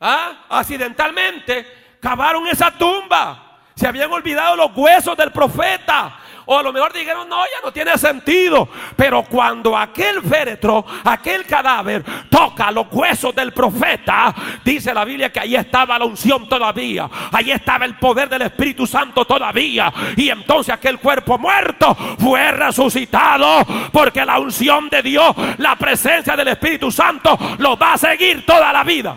¿Ah? 0.00 0.46
Accidentalmente 0.48 1.98
cavaron 2.00 2.46
esa 2.48 2.76
tumba. 2.76 3.53
Se 3.74 3.86
habían 3.86 4.12
olvidado 4.12 4.56
los 4.56 4.70
huesos 4.76 5.16
del 5.16 5.32
profeta. 5.32 6.18
O 6.46 6.58
a 6.58 6.62
lo 6.62 6.72
mejor 6.72 6.92
dijeron, 6.92 7.28
no, 7.28 7.42
ya 7.44 7.64
no 7.64 7.72
tiene 7.72 7.96
sentido. 7.96 8.68
Pero 8.96 9.22
cuando 9.24 9.76
aquel 9.76 10.22
féretro, 10.22 10.84
aquel 11.04 11.46
cadáver, 11.46 12.04
toca 12.28 12.70
los 12.70 12.86
huesos 12.90 13.34
del 13.34 13.52
profeta, 13.52 14.34
dice 14.62 14.92
la 14.92 15.04
Biblia 15.04 15.32
que 15.32 15.40
ahí 15.40 15.56
estaba 15.56 15.98
la 15.98 16.04
unción 16.04 16.48
todavía. 16.48 17.08
Ahí 17.32 17.50
estaba 17.50 17.86
el 17.86 17.96
poder 17.96 18.28
del 18.28 18.42
Espíritu 18.42 18.86
Santo 18.86 19.24
todavía. 19.24 19.92
Y 20.16 20.28
entonces 20.28 20.74
aquel 20.74 20.98
cuerpo 20.98 21.38
muerto 21.38 21.96
fue 22.18 22.52
resucitado. 22.52 23.64
Porque 23.90 24.24
la 24.24 24.38
unción 24.38 24.90
de 24.90 25.02
Dios, 25.02 25.34
la 25.58 25.76
presencia 25.76 26.36
del 26.36 26.48
Espíritu 26.48 26.90
Santo, 26.90 27.38
lo 27.58 27.76
va 27.76 27.94
a 27.94 27.98
seguir 27.98 28.44
toda 28.44 28.72
la 28.72 28.84
vida. 28.84 29.16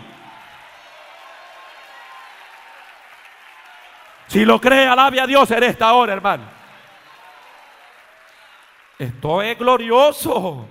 Si 4.28 4.44
lo 4.44 4.60
cree, 4.60 4.86
alabe 4.86 5.20
a 5.20 5.26
Dios 5.26 5.50
en 5.50 5.62
esta 5.62 5.94
hora, 5.94 6.12
hermano. 6.12 6.44
Esto 8.98 9.40
es 9.40 9.58
glorioso. 9.58 10.68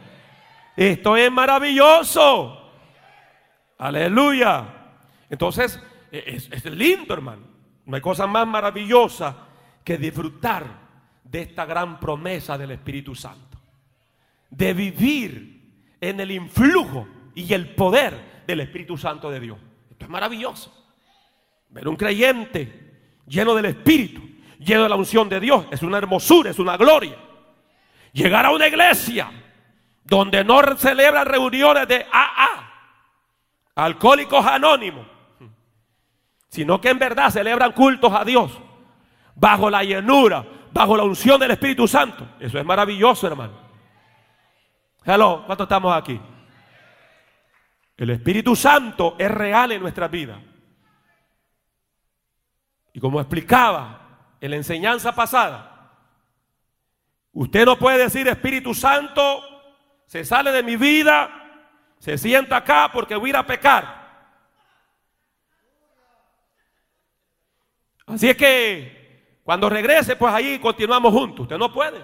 Esto 0.75 1.17
es 1.17 1.31
maravilloso. 1.31 2.71
Aleluya. 3.79 4.63
Entonces, 5.27 5.81
e, 6.11 6.23
es, 6.27 6.51
es, 6.51 6.65
lindo, 6.65 7.15
hermano. 7.15 7.47
No 7.85 7.95
hay 7.95 8.01
cosa 8.01 8.27
más 8.27 8.45
maravillosa 8.45 9.35
que 9.83 9.97
disfrutar 9.97 10.65
de 11.23 11.41
esta 11.41 11.65
gran 11.65 11.99
promesa 11.99 12.59
del 12.59 12.71
Espíritu 12.71 13.15
Santo. 13.15 13.57
De 14.51 14.73
vivir 14.75 15.95
en 15.99 16.19
el 16.19 16.29
influjo 16.29 17.07
y 17.33 17.51
el 17.51 17.73
poder 17.73 18.43
del 18.45 18.59
Espíritu 18.59 18.97
Santo 18.97 19.31
de 19.31 19.39
Dios. 19.39 19.57
Esto 19.89 20.05
es 20.05 20.11
maravilloso. 20.11 20.71
Ver 21.69 21.87
un 21.87 21.95
creyente 21.95 22.86
lleno 23.27 23.53
del 23.53 23.65
Espíritu, 23.65 24.21
lleno 24.59 24.83
de 24.83 24.89
la 24.89 24.95
unción 24.95 25.29
de 25.29 25.39
Dios. 25.39 25.65
Es 25.69 25.83
una 25.83 25.97
hermosura, 25.97 26.49
es 26.49 26.59
una 26.59 26.77
gloria. 26.77 27.17
Llegar 28.13 28.45
a 28.45 28.51
una 28.51 28.67
iglesia 28.67 29.29
donde 30.03 30.43
no 30.43 30.61
celebran 30.77 31.25
reuniones 31.25 31.87
de 31.87 32.05
AA, 32.11 32.71
alcohólicos 33.75 34.45
anónimos, 34.45 35.05
sino 36.49 36.79
que 36.79 36.89
en 36.89 36.97
verdad 36.97 37.29
celebran 37.29 37.73
cultos 37.73 38.11
a 38.13 38.23
Dios 38.23 38.51
bajo 39.35 39.69
la 39.69 39.83
llenura, 39.83 40.45
bajo 40.71 40.97
la 40.97 41.03
unción 41.03 41.39
del 41.39 41.51
Espíritu 41.51 41.87
Santo. 41.87 42.27
Eso 42.39 42.57
es 42.57 42.65
maravilloso, 42.65 43.27
hermano. 43.27 43.53
Hello, 45.05 45.43
¿cuántos 45.45 45.65
estamos 45.65 45.95
aquí? 45.95 46.19
El 47.97 48.09
Espíritu 48.11 48.55
Santo 48.55 49.15
es 49.17 49.29
real 49.29 49.71
en 49.71 49.81
nuestra 49.81 50.07
vida. 50.07 50.39
Y 52.97 52.99
como 52.99 53.21
explicaba 53.21 54.33
en 54.41 54.49
la 54.49 54.57
enseñanza 54.57 55.13
pasada, 55.13 55.91
usted 57.31 57.63
no 57.63 57.77
puede 57.77 57.99
decir 57.99 58.27
Espíritu 58.27 58.73
Santo, 58.73 59.43
se 60.07 60.25
sale 60.25 60.51
de 60.51 60.63
mi 60.63 60.77
vida, 60.77 61.29
se 61.99 62.17
sienta 62.17 62.57
acá 62.57 62.89
porque 62.91 63.15
voy 63.15 63.29
a 63.29 63.33
ir 63.33 63.35
a 63.37 63.45
pecar. 63.45 64.33
Así 68.07 68.31
es 68.31 68.35
que 68.35 69.41
cuando 69.43 69.69
regrese, 69.69 70.15
pues 70.15 70.33
ahí 70.33 70.57
continuamos 70.57 71.13
juntos. 71.13 71.41
Usted 71.41 71.59
no 71.59 71.71
puede. 71.71 72.03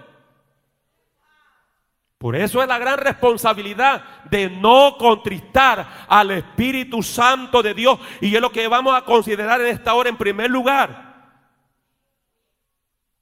Por 2.24 2.38
eso 2.38 2.62
es 2.62 2.70
la 2.70 2.80
gran 2.80 3.00
responsabilidad 3.00 4.01
de 4.30 4.50
no 4.50 4.96
contristar 4.98 6.06
al 6.08 6.32
Espíritu 6.32 7.03
Santo 7.03 7.62
de 7.62 7.74
Dios. 7.74 8.00
Y 8.22 8.34
es 8.34 8.39
lo 8.42 8.50
que 8.50 8.65
vamos 8.70 8.96
a 8.96 9.01
considerar 9.01 9.60
en 9.60 9.68
esta 9.68 9.94
hora 9.94 10.08
en 10.08 10.15
primer 10.15 10.50
lugar. 10.50 11.15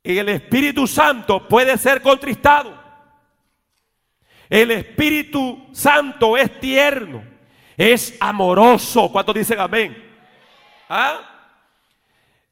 El 0.03 0.29
Espíritu 0.29 0.86
Santo 0.86 1.48
puede 1.48 1.79
ser 1.79 2.03
contristado. 2.03 2.79
El 4.48 4.70
Espíritu 4.70 5.70
Santo 5.72 6.38
es 6.38 6.60
tierno, 6.60 7.24
es 7.75 8.15
amoroso. 8.20 9.12
¿Cuántos 9.12 9.34
dicen 9.34 9.60
amén? 9.60 9.98
¿Ah? 10.88 11.22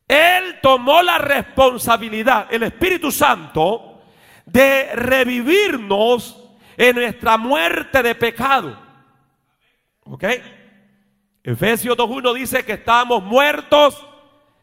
Él 0.08 0.58
tomó 0.64 1.04
la 1.04 1.20
responsabilidad, 1.20 2.48
el 2.50 2.64
Espíritu 2.64 3.12
Santo, 3.12 3.89
de 4.52 4.96
revivirnos 4.96 6.38
en 6.78 6.96
nuestra 6.96 7.38
muerte 7.38 8.02
de 8.02 8.16
pecado. 8.16 8.80
¿Ok? 10.06 10.24
Efesios 11.44 11.98
2.1 11.98 12.34
dice 12.34 12.66
que 12.66 12.74
estamos 12.74 13.24
muertos 13.24 14.06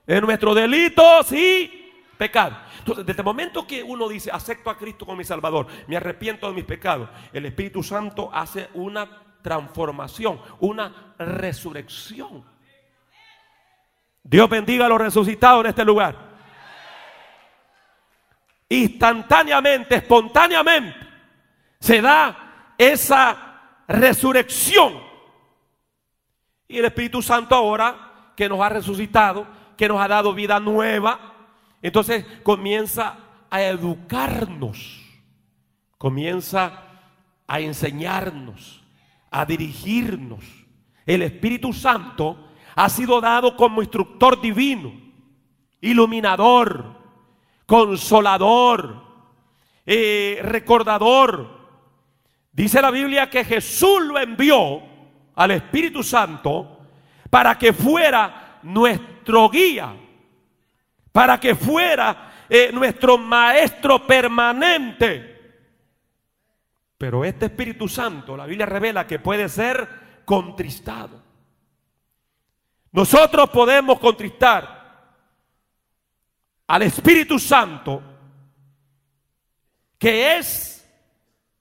en 0.06 0.24
nuestros 0.24 0.54
delitos 0.54 1.32
y 1.32 1.92
pecados. 2.16 2.58
Entonces, 2.78 3.06
desde 3.06 3.20
el 3.20 3.24
momento 3.24 3.66
que 3.66 3.82
uno 3.82 4.08
dice, 4.08 4.30
acepto 4.32 4.70
a 4.70 4.78
Cristo 4.78 5.04
como 5.04 5.18
mi 5.18 5.24
Salvador, 5.24 5.66
me 5.88 5.96
arrepiento 5.96 6.48
de 6.48 6.54
mis 6.54 6.64
pecados, 6.64 7.08
el 7.32 7.46
Espíritu 7.46 7.82
Santo 7.82 8.30
hace 8.32 8.68
una 8.74 9.24
transformación, 9.42 10.40
una 10.60 11.14
resurrección. 11.18 12.44
Dios 14.22 14.48
bendiga 14.48 14.86
a 14.86 14.88
los 14.88 15.00
resucitados 15.00 15.64
en 15.64 15.70
este 15.70 15.84
lugar. 15.84 16.25
Instantáneamente, 18.68 19.96
espontáneamente, 19.96 20.98
se 21.78 22.00
da 22.00 22.74
esa 22.76 23.82
resurrección. 23.86 25.00
Y 26.68 26.78
el 26.78 26.84
Espíritu 26.86 27.22
Santo 27.22 27.54
ahora 27.54 28.32
que 28.36 28.48
nos 28.48 28.60
ha 28.60 28.68
resucitado, 28.68 29.46
que 29.76 29.88
nos 29.88 30.00
ha 30.00 30.08
dado 30.08 30.34
vida 30.34 30.58
nueva, 30.58 31.34
entonces 31.80 32.24
comienza 32.42 33.18
a 33.50 33.62
educarnos, 33.62 35.02
comienza 35.98 36.82
a 37.46 37.60
enseñarnos, 37.60 38.82
a 39.30 39.44
dirigirnos. 39.44 40.44
El 41.04 41.22
Espíritu 41.22 41.72
Santo 41.72 42.48
ha 42.74 42.88
sido 42.88 43.20
dado 43.20 43.56
como 43.56 43.80
instructor 43.80 44.40
divino, 44.40 44.92
iluminador, 45.80 47.05
consolador, 47.66 49.02
eh, 49.84 50.38
recordador, 50.42 51.56
Dice 52.56 52.80
la 52.80 52.90
Biblia 52.90 53.28
que 53.28 53.44
Jesús 53.44 54.00
lo 54.00 54.18
envió 54.18 54.80
al 55.34 55.50
Espíritu 55.50 56.02
Santo 56.02 56.86
para 57.28 57.58
que 57.58 57.74
fuera 57.74 58.60
nuestro 58.62 59.50
guía, 59.50 59.94
para 61.12 61.38
que 61.38 61.54
fuera 61.54 62.32
eh, 62.48 62.70
nuestro 62.72 63.18
maestro 63.18 64.06
permanente. 64.06 65.36
Pero 66.96 67.26
este 67.26 67.44
Espíritu 67.44 67.86
Santo, 67.88 68.34
la 68.34 68.46
Biblia 68.46 68.64
revela 68.64 69.06
que 69.06 69.18
puede 69.18 69.50
ser 69.50 69.86
contristado. 70.24 71.22
Nosotros 72.90 73.50
podemos 73.50 73.98
contristar 73.98 74.75
al 76.66 76.82
Espíritu 76.82 77.38
Santo, 77.38 78.02
que 79.98 80.36
es 80.38 80.76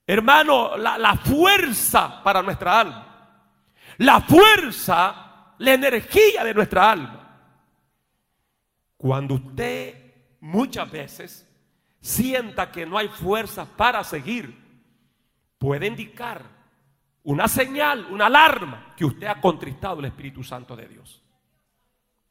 Hermano, 0.06 0.76
la, 0.76 1.16
fuerza 1.16 2.22
para 2.22 2.40
nuestra 2.40 2.80
alma. 2.80 3.02
La 3.98 4.20
fuerza, 4.20 5.54
la 5.58 5.72
energía 5.72 6.44
de 6.44 6.54
nuestra 6.54 6.92
alma. 6.92 7.22
Cuando 8.96 9.34
usted 9.34 10.14
muchas 10.40 10.90
veces 10.90 11.48
sienta 12.00 12.70
que 12.70 12.86
no 12.86 12.96
hay 12.96 13.08
fuerza 13.08 13.64
para 13.64 14.04
seguir, 14.04 14.56
puede 15.58 15.88
indicar 15.88 16.42
una 17.24 17.48
señal, 17.48 18.06
una 18.10 18.26
alarma 18.26 18.94
que 18.96 19.04
usted 19.04 19.26
ha 19.26 19.40
contristado 19.40 19.98
el 19.98 20.06
Espíritu 20.06 20.44
Santo 20.44 20.76
de 20.76 20.86
Dios. 20.86 21.20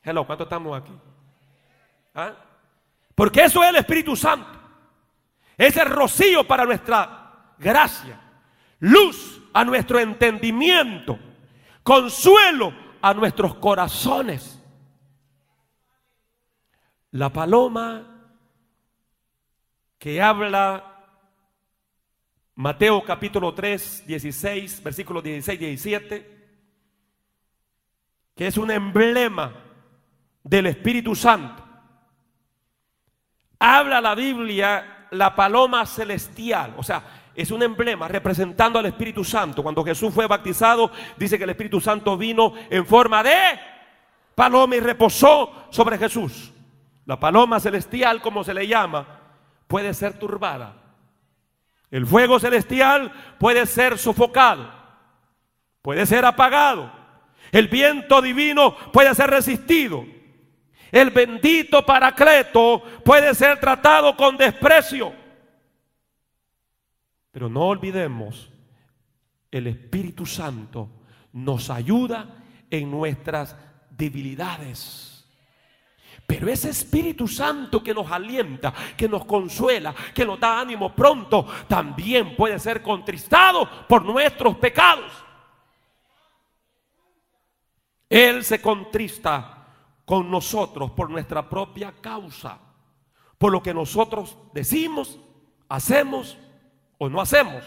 Hello, 0.02 0.26
¿cuánto 0.26 0.46
estamos 0.46 0.82
aquí? 0.82 0.94
¿Ah? 2.14 2.34
Porque 3.16 3.44
eso 3.44 3.64
es 3.64 3.70
el 3.70 3.78
Espíritu 3.78 4.16
Santo. 4.16 4.60
Es 5.58 5.76
el 5.78 5.90
rocío 5.90 6.46
para 6.46 6.66
nuestra 6.66 7.56
gracia, 7.58 8.20
luz 8.80 9.42
a 9.54 9.64
nuestro 9.64 10.00
entendimiento, 10.00 11.18
consuelo 11.82 12.74
a 13.02 13.14
nuestros 13.14 13.56
corazones. 13.56 14.62
La 17.12 17.32
paloma 17.32 18.16
que 19.98 20.22
habla 20.22 20.96
Mateo 22.56 23.04
capítulo 23.04 23.54
3, 23.54 24.08
16, 24.08 24.84
versículos 24.84 25.24
16, 25.24 25.60
17, 25.60 26.48
que 28.36 28.48
es 28.48 28.58
un 28.58 28.72
emblema 28.72 29.54
del 30.44 30.68
Espíritu 30.68 31.16
Santo. 31.16 31.65
Habla 33.60 34.02
la 34.02 34.16
Biblia 34.16 35.08
la 35.12 35.36
paloma 35.36 35.86
celestial, 35.86 36.74
o 36.78 36.84
sea, 36.84 37.04
es 37.34 37.52
un 37.52 37.62
emblema 37.64 38.08
representando 38.08 38.80
al 38.80 38.86
Espíritu 38.86 39.24
Santo. 39.24 39.62
Cuando 39.62 39.84
Jesús 39.84 40.14
fue 40.14 40.28
bautizado, 40.28 40.92
dice 41.18 41.38
que 41.38 41.44
el 41.44 41.50
Espíritu 41.50 41.82
Santo 41.82 42.18
vino 42.18 42.54
en 42.70 42.86
forma 42.86 43.22
de 43.24 43.60
paloma 44.34 44.76
y 44.76 44.80
reposó 44.80 45.68
sobre 45.70 45.98
Jesús. 45.98 46.52
La 47.06 47.20
paloma 47.20 47.60
celestial, 47.60 48.22
como 48.22 48.44
se 48.44 48.54
le 48.54 48.68
llama, 48.68 49.06
puede 49.68 49.94
ser 49.94 50.18
turbada. 50.18 50.76
El 51.92 52.06
fuego 52.06 52.40
celestial 52.40 53.12
puede 53.38 53.66
ser 53.66 53.98
sofocado, 53.98 54.72
puede 55.82 56.06
ser 56.06 56.26
apagado. 56.26 56.92
El 57.52 57.68
viento 57.68 58.22
divino 58.22 58.76
puede 58.92 59.14
ser 59.14 59.30
resistido. 59.30 60.06
El 60.96 61.10
bendito 61.10 61.86
paracleto 61.86 62.82
puede 63.04 63.36
ser 63.36 63.60
tratado 63.60 64.16
con 64.16 64.38
desprecio. 64.38 65.12
Pero 67.34 67.50
no 67.50 67.64
olvidemos, 67.64 68.50
el 69.52 69.68
Espíritu 69.68 70.26
Santo 70.26 70.90
nos 71.34 71.70
ayuda 71.70 72.42
en 72.70 72.90
nuestras 72.90 73.58
debilidades. 73.90 75.28
Pero 76.26 76.48
ese 76.48 76.70
Espíritu 76.70 77.28
Santo 77.28 77.84
que 77.84 77.94
nos 77.94 78.10
alienta, 78.10 78.74
que 78.96 79.10
nos 79.10 79.26
consuela, 79.26 79.94
que 80.14 80.26
nos 80.26 80.40
da 80.40 80.62
ánimo 80.62 80.96
pronto, 80.96 81.46
también 81.68 82.38
puede 82.38 82.58
ser 82.58 82.82
contristado 82.82 83.70
por 83.90 84.06
nuestros 84.06 84.56
pecados. 84.60 85.12
Él 88.10 88.46
se 88.46 88.62
contrista 88.62 89.55
con 90.06 90.30
nosotros 90.30 90.92
por 90.92 91.10
nuestra 91.10 91.50
propia 91.50 91.92
causa, 92.00 92.60
por 93.38 93.52
lo 93.52 93.62
que 93.62 93.74
nosotros 93.74 94.38
decimos, 94.54 95.20
hacemos 95.68 96.38
o 96.98 97.10
no 97.10 97.20
hacemos. 97.20 97.64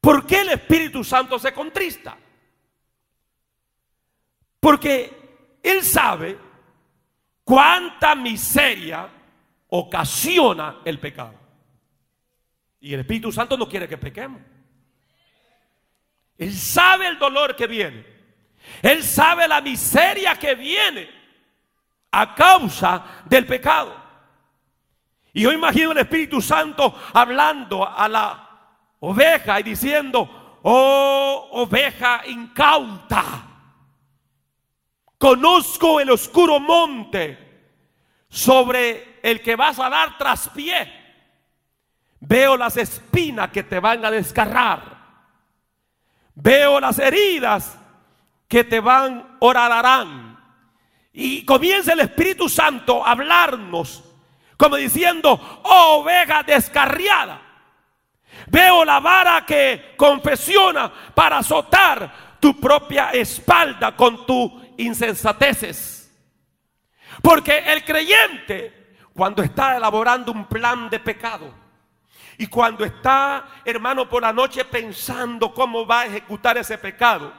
¿Por 0.00 0.26
qué 0.26 0.42
el 0.42 0.50
Espíritu 0.50 1.02
Santo 1.02 1.38
se 1.38 1.52
contrista? 1.54 2.16
Porque 4.60 5.58
Él 5.62 5.82
sabe 5.82 6.38
cuánta 7.42 8.14
miseria 8.14 9.08
ocasiona 9.68 10.80
el 10.84 11.00
pecado. 11.00 11.34
Y 12.80 12.92
el 12.92 13.00
Espíritu 13.00 13.32
Santo 13.32 13.56
no 13.56 13.66
quiere 13.66 13.88
que 13.88 13.96
pequemos. 13.96 14.42
Él 16.36 16.52
sabe 16.52 17.08
el 17.08 17.18
dolor 17.18 17.56
que 17.56 17.66
viene. 17.66 18.13
Él 18.82 19.02
sabe 19.02 19.48
la 19.48 19.60
miseria 19.60 20.36
que 20.36 20.54
viene 20.54 21.08
a 22.10 22.34
causa 22.34 23.04
del 23.24 23.46
pecado. 23.46 23.94
Y 25.32 25.42
yo 25.42 25.52
imagino 25.52 25.92
el 25.92 25.98
Espíritu 25.98 26.40
Santo 26.40 26.94
hablando 27.12 27.88
a 27.88 28.08
la 28.08 28.48
oveja 29.00 29.58
y 29.60 29.64
diciendo, 29.64 30.60
oh 30.62 31.48
oveja 31.52 32.22
incauta, 32.26 33.24
conozco 35.18 35.98
el 36.00 36.10
oscuro 36.10 36.60
monte 36.60 37.44
sobre 38.28 39.18
el 39.22 39.40
que 39.40 39.56
vas 39.56 39.78
a 39.78 39.88
dar 39.88 40.16
traspié. 40.16 41.02
Veo 42.20 42.56
las 42.56 42.76
espinas 42.76 43.50
que 43.50 43.64
te 43.64 43.80
van 43.80 44.04
a 44.04 44.10
descarrar. 44.10 44.94
Veo 46.34 46.80
las 46.80 46.98
heridas 46.98 47.78
que 48.48 48.64
te 48.64 48.80
van, 48.80 49.36
orarán. 49.40 50.38
Y 51.12 51.44
comienza 51.44 51.92
el 51.92 52.00
Espíritu 52.00 52.48
Santo 52.48 53.04
a 53.04 53.12
hablarnos, 53.12 54.02
como 54.56 54.76
diciendo, 54.76 55.60
oh 55.62 56.00
oveja 56.00 56.42
descarriada. 56.42 57.40
Veo 58.48 58.84
la 58.84 59.00
vara 59.00 59.44
que 59.46 59.94
confesiona 59.96 60.92
para 61.14 61.38
azotar 61.38 62.38
tu 62.40 62.58
propia 62.60 63.10
espalda 63.10 63.94
con 63.94 64.26
tus 64.26 64.50
insensateces. 64.76 66.12
Porque 67.22 67.58
el 67.58 67.84
creyente, 67.84 68.96
cuando 69.14 69.42
está 69.42 69.76
elaborando 69.76 70.32
un 70.32 70.46
plan 70.46 70.90
de 70.90 70.98
pecado, 70.98 71.54
y 72.36 72.48
cuando 72.48 72.84
está, 72.84 73.46
hermano, 73.64 74.08
por 74.08 74.22
la 74.22 74.32
noche 74.32 74.64
pensando 74.64 75.54
cómo 75.54 75.86
va 75.86 76.00
a 76.00 76.06
ejecutar 76.06 76.58
ese 76.58 76.76
pecado, 76.76 77.32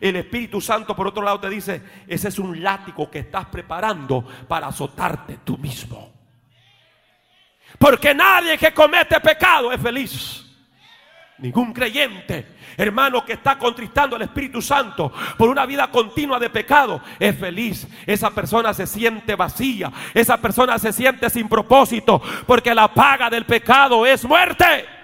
el 0.00 0.16
Espíritu 0.16 0.60
Santo 0.60 0.96
por 0.96 1.06
otro 1.06 1.22
lado 1.22 1.40
te 1.40 1.50
dice, 1.50 1.82
ese 2.06 2.28
es 2.28 2.38
un 2.38 2.62
látigo 2.62 3.10
que 3.10 3.20
estás 3.20 3.46
preparando 3.46 4.24
para 4.48 4.68
azotarte 4.68 5.40
tú 5.44 5.58
mismo. 5.58 6.12
Porque 7.78 8.14
nadie 8.14 8.58
que 8.58 8.72
comete 8.72 9.20
pecado 9.20 9.72
es 9.72 9.80
feliz. 9.80 10.46
Ningún 11.38 11.72
creyente, 11.72 12.56
hermano, 12.76 13.24
que 13.24 13.32
está 13.32 13.56
contristando 13.56 14.14
al 14.14 14.22
Espíritu 14.22 14.60
Santo 14.60 15.10
por 15.38 15.48
una 15.48 15.64
vida 15.64 15.90
continua 15.90 16.38
de 16.38 16.50
pecado, 16.50 17.00
es 17.18 17.38
feliz. 17.38 17.88
Esa 18.06 18.30
persona 18.30 18.74
se 18.74 18.86
siente 18.86 19.34
vacía. 19.36 19.90
Esa 20.12 20.36
persona 20.36 20.78
se 20.78 20.92
siente 20.92 21.30
sin 21.30 21.48
propósito. 21.48 22.20
Porque 22.46 22.74
la 22.74 22.92
paga 22.92 23.30
del 23.30 23.46
pecado 23.46 24.04
es 24.04 24.22
muerte. 24.24 24.99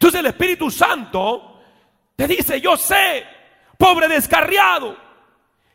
Entonces 0.00 0.20
el 0.20 0.26
Espíritu 0.28 0.70
Santo 0.70 1.60
te 2.16 2.26
dice, 2.26 2.58
yo 2.58 2.74
sé, 2.78 3.22
pobre 3.76 4.08
descarriado, 4.08 4.96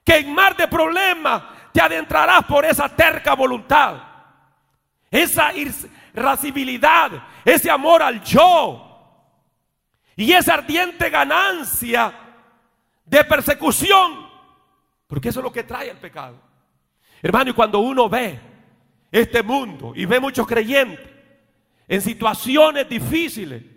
que 0.04 0.18
en 0.18 0.34
mar 0.34 0.58
de 0.58 0.68
problemas 0.68 1.44
te 1.72 1.80
adentrarás 1.80 2.44
por 2.46 2.66
esa 2.66 2.90
terca 2.90 3.36
voluntad. 3.36 4.02
Esa 5.12 5.52
irascibilidad, 5.54 7.12
ese 7.46 7.70
amor 7.70 8.02
al 8.02 8.24
yo 8.24 9.32
y 10.16 10.32
esa 10.32 10.56
ardiente 10.56 11.12
ganancia 11.12 12.12
de 13.06 13.24
persecución. 13.26 14.28
Porque 15.06 15.30
eso 15.30 15.40
es 15.40 15.44
lo 15.44 15.52
que 15.52 15.64
trae 15.66 15.92
el 15.92 15.98
pecado. 15.98 16.42
Hermano, 17.22 17.52
y 17.52 17.54
cuando 17.54 17.78
uno 17.78 18.10
ve 18.10 18.40
este 19.12 19.44
mundo 19.44 19.94
y 19.96 20.06
ve 20.06 20.20
muchos 20.20 20.48
creyentes 20.48 21.12
en 21.88 22.02
situaciones 22.02 22.90
difíciles, 22.90 23.75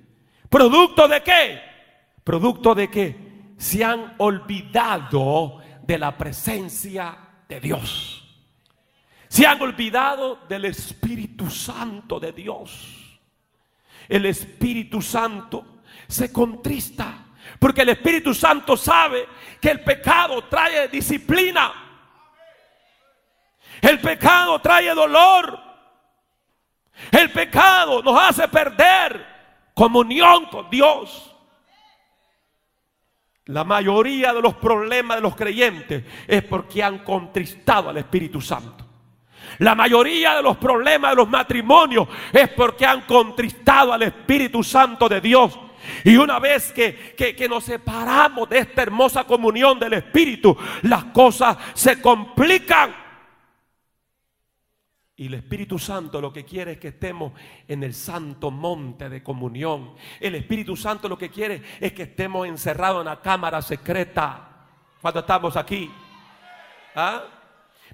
¿producto 0.49 1.09
de 1.09 1.23
qué? 1.23 1.61
Producto 2.25 2.75
de 2.75 2.91
que 2.91 3.29
se 3.57 3.85
han 3.85 4.15
olvidado 4.19 5.61
de 5.83 5.99
la 5.99 6.17
presencia 6.17 7.17
de 7.49 7.61
Dios. 7.61 8.25
Se 9.29 9.47
han 9.47 9.61
olvidado 9.61 10.41
del 10.49 10.67
Espíritu 10.67 11.51
Santo 11.51 12.19
de 12.19 12.33
Dios. 12.33 13.21
El 14.09 14.27
Espíritu 14.27 15.03
Santo 15.03 15.83
se 16.07 16.33
contrista 16.33 17.27
porque 17.59 17.83
el 17.83 17.91
Espíritu 17.91 18.35
Santo 18.35 18.77
sabe 18.77 19.27
que 19.61 19.71
el 19.71 19.81
pecado 19.83 20.45
trae 20.45 20.89
disciplina. 20.89 21.73
El 23.81 24.01
pecado 24.01 24.61
trae 24.61 24.95
dolor. 24.95 25.59
El 27.11 27.31
pecado 27.31 28.03
nos 28.03 28.21
hace 28.21 28.49
perder 28.49 29.38
comunión 29.79 30.47
con 30.47 30.69
Dios. 30.69 31.33
La 33.45 33.63
mayoría 33.63 34.35
de 34.35 34.43
los 34.43 34.55
problemas 34.55 35.19
de 35.19 35.23
los 35.23 35.37
creyentes 35.37 36.03
es 36.27 36.43
porque 36.43 36.83
han 36.83 36.99
contristado 37.05 37.89
al 37.89 37.97
Espíritu 37.97 38.41
Santo. 38.41 38.85
La 39.59 39.77
mayoría 39.77 40.35
de 40.35 40.43
los 40.43 40.57
problemas 40.57 41.13
de 41.13 41.17
los 41.17 41.29
matrimonios 41.29 42.09
es 42.33 42.49
porque 42.49 42.85
han 42.85 43.03
contristado 43.03 43.93
al 43.93 44.03
Espíritu 44.03 44.65
Santo 44.65 45.09
de 45.09 45.21
Dios. 45.21 45.57
Y 46.03 46.17
una 46.17 46.41
vez 46.41 46.73
que, 46.73 47.15
que, 47.17 47.49
nos 47.49 47.63
separamos 47.63 48.49
de 48.49 48.59
esta 48.59 48.83
hermosa 48.83 49.23
comunión 49.23 49.79
del 49.79 49.93
Espíritu, 49.93 50.59
las 50.83 51.05
cosas 51.05 51.57
se 51.75 52.03
complican. 52.03 53.08
Y 55.19 55.27
el 55.27 55.35
Espíritu 55.35 55.81
Santo 55.81 56.21
lo 56.21 56.33
que 56.33 56.45
quiere 56.45 56.73
es 56.73 56.79
que 56.79 56.89
estemos 56.89 57.33
en 57.67 57.83
el 57.83 57.93
santo 57.93 58.53
monte 58.53 59.09
de 59.09 59.21
comunión. 59.21 59.95
El 60.21 60.37
Espíritu 60.37 60.77
Santo 60.77 61.09
lo 61.09 61.19
que 61.19 61.29
quiere 61.29 61.61
es 61.81 61.93
que 61.93 62.05
estemos 62.05 62.47
encerrados 62.47 63.01
en 63.01 63.07
la 63.07 63.21
cámara 63.21 63.61
secreta 63.61 64.69
cuando 65.03 65.19
estamos 65.19 65.57
aquí. 65.57 65.91
¿Ah? 66.95 67.38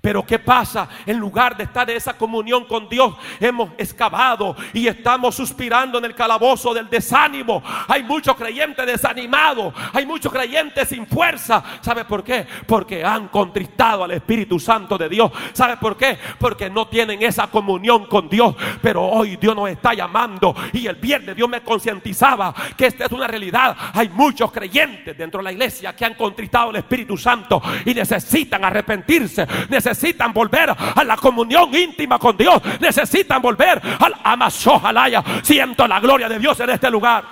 Pero 0.04 0.22
¿qué 0.26 0.38
pasa? 0.38 0.86
En 1.06 1.16
lugar 1.16 1.56
de 1.56 1.64
estar 1.64 1.88
en 1.88 1.96
esa 1.96 2.12
comunión 2.12 2.66
con 2.66 2.90
Dios, 2.90 3.14
hemos 3.40 3.70
excavado 3.78 4.54
y 4.74 4.86
estamos 4.86 5.34
suspirando 5.34 5.96
en 5.96 6.04
el 6.04 6.14
calabozo 6.14 6.74
del 6.74 6.90
desánimo. 6.90 7.62
Hay 7.88 8.02
muchos 8.02 8.36
creyentes 8.36 8.84
desanimados, 8.84 9.72
hay 9.94 10.04
muchos 10.04 10.30
creyentes 10.30 10.90
sin 10.90 11.06
fuerza. 11.06 11.64
¿Sabe 11.80 12.04
por 12.04 12.22
qué? 12.22 12.46
Porque 12.66 13.02
han 13.02 13.28
contristado 13.28 14.04
al 14.04 14.10
Espíritu 14.10 14.60
Santo 14.60 14.98
de 14.98 15.08
Dios. 15.08 15.32
¿Sabe 15.54 15.78
por 15.78 15.96
qué? 15.96 16.18
Porque 16.38 16.68
no 16.68 16.86
tienen 16.86 17.22
esa 17.22 17.46
comunión 17.46 18.04
con 18.04 18.28
Dios. 18.28 18.54
Pero 18.82 19.02
hoy 19.02 19.36
Dios 19.36 19.56
nos 19.56 19.70
está 19.70 19.94
llamando 19.94 20.54
y 20.74 20.86
el 20.86 20.96
viernes 20.96 21.34
Dios 21.34 21.48
me 21.48 21.62
concientizaba 21.62 22.54
que 22.76 22.88
esta 22.88 23.06
es 23.06 23.12
una 23.12 23.26
realidad. 23.26 23.74
Hay 23.94 24.10
muchos 24.10 24.52
creyentes 24.52 25.16
dentro 25.16 25.38
de 25.38 25.44
la 25.44 25.52
iglesia 25.52 25.96
que 25.96 26.04
han 26.04 26.12
contristado 26.12 26.68
al 26.68 26.76
Espíritu 26.76 27.16
Santo 27.16 27.62
y 27.86 27.94
necesitan 27.94 28.62
arrepentirse. 28.66 29.46
Necesitan 29.70 29.93
necesitan 29.94 30.32
volver 30.32 30.70
a 30.70 31.04
la 31.04 31.16
comunión 31.16 31.72
íntima 31.72 32.18
con 32.18 32.36
Dios. 32.36 32.60
Necesitan 32.80 33.40
volver 33.40 33.80
al 34.00 34.14
Amazohalaya. 34.24 35.22
Siento 35.42 35.86
la 35.86 36.00
gloria 36.00 36.28
de 36.28 36.38
Dios 36.38 36.58
en 36.60 36.70
este 36.70 36.90
lugar. 36.90 37.24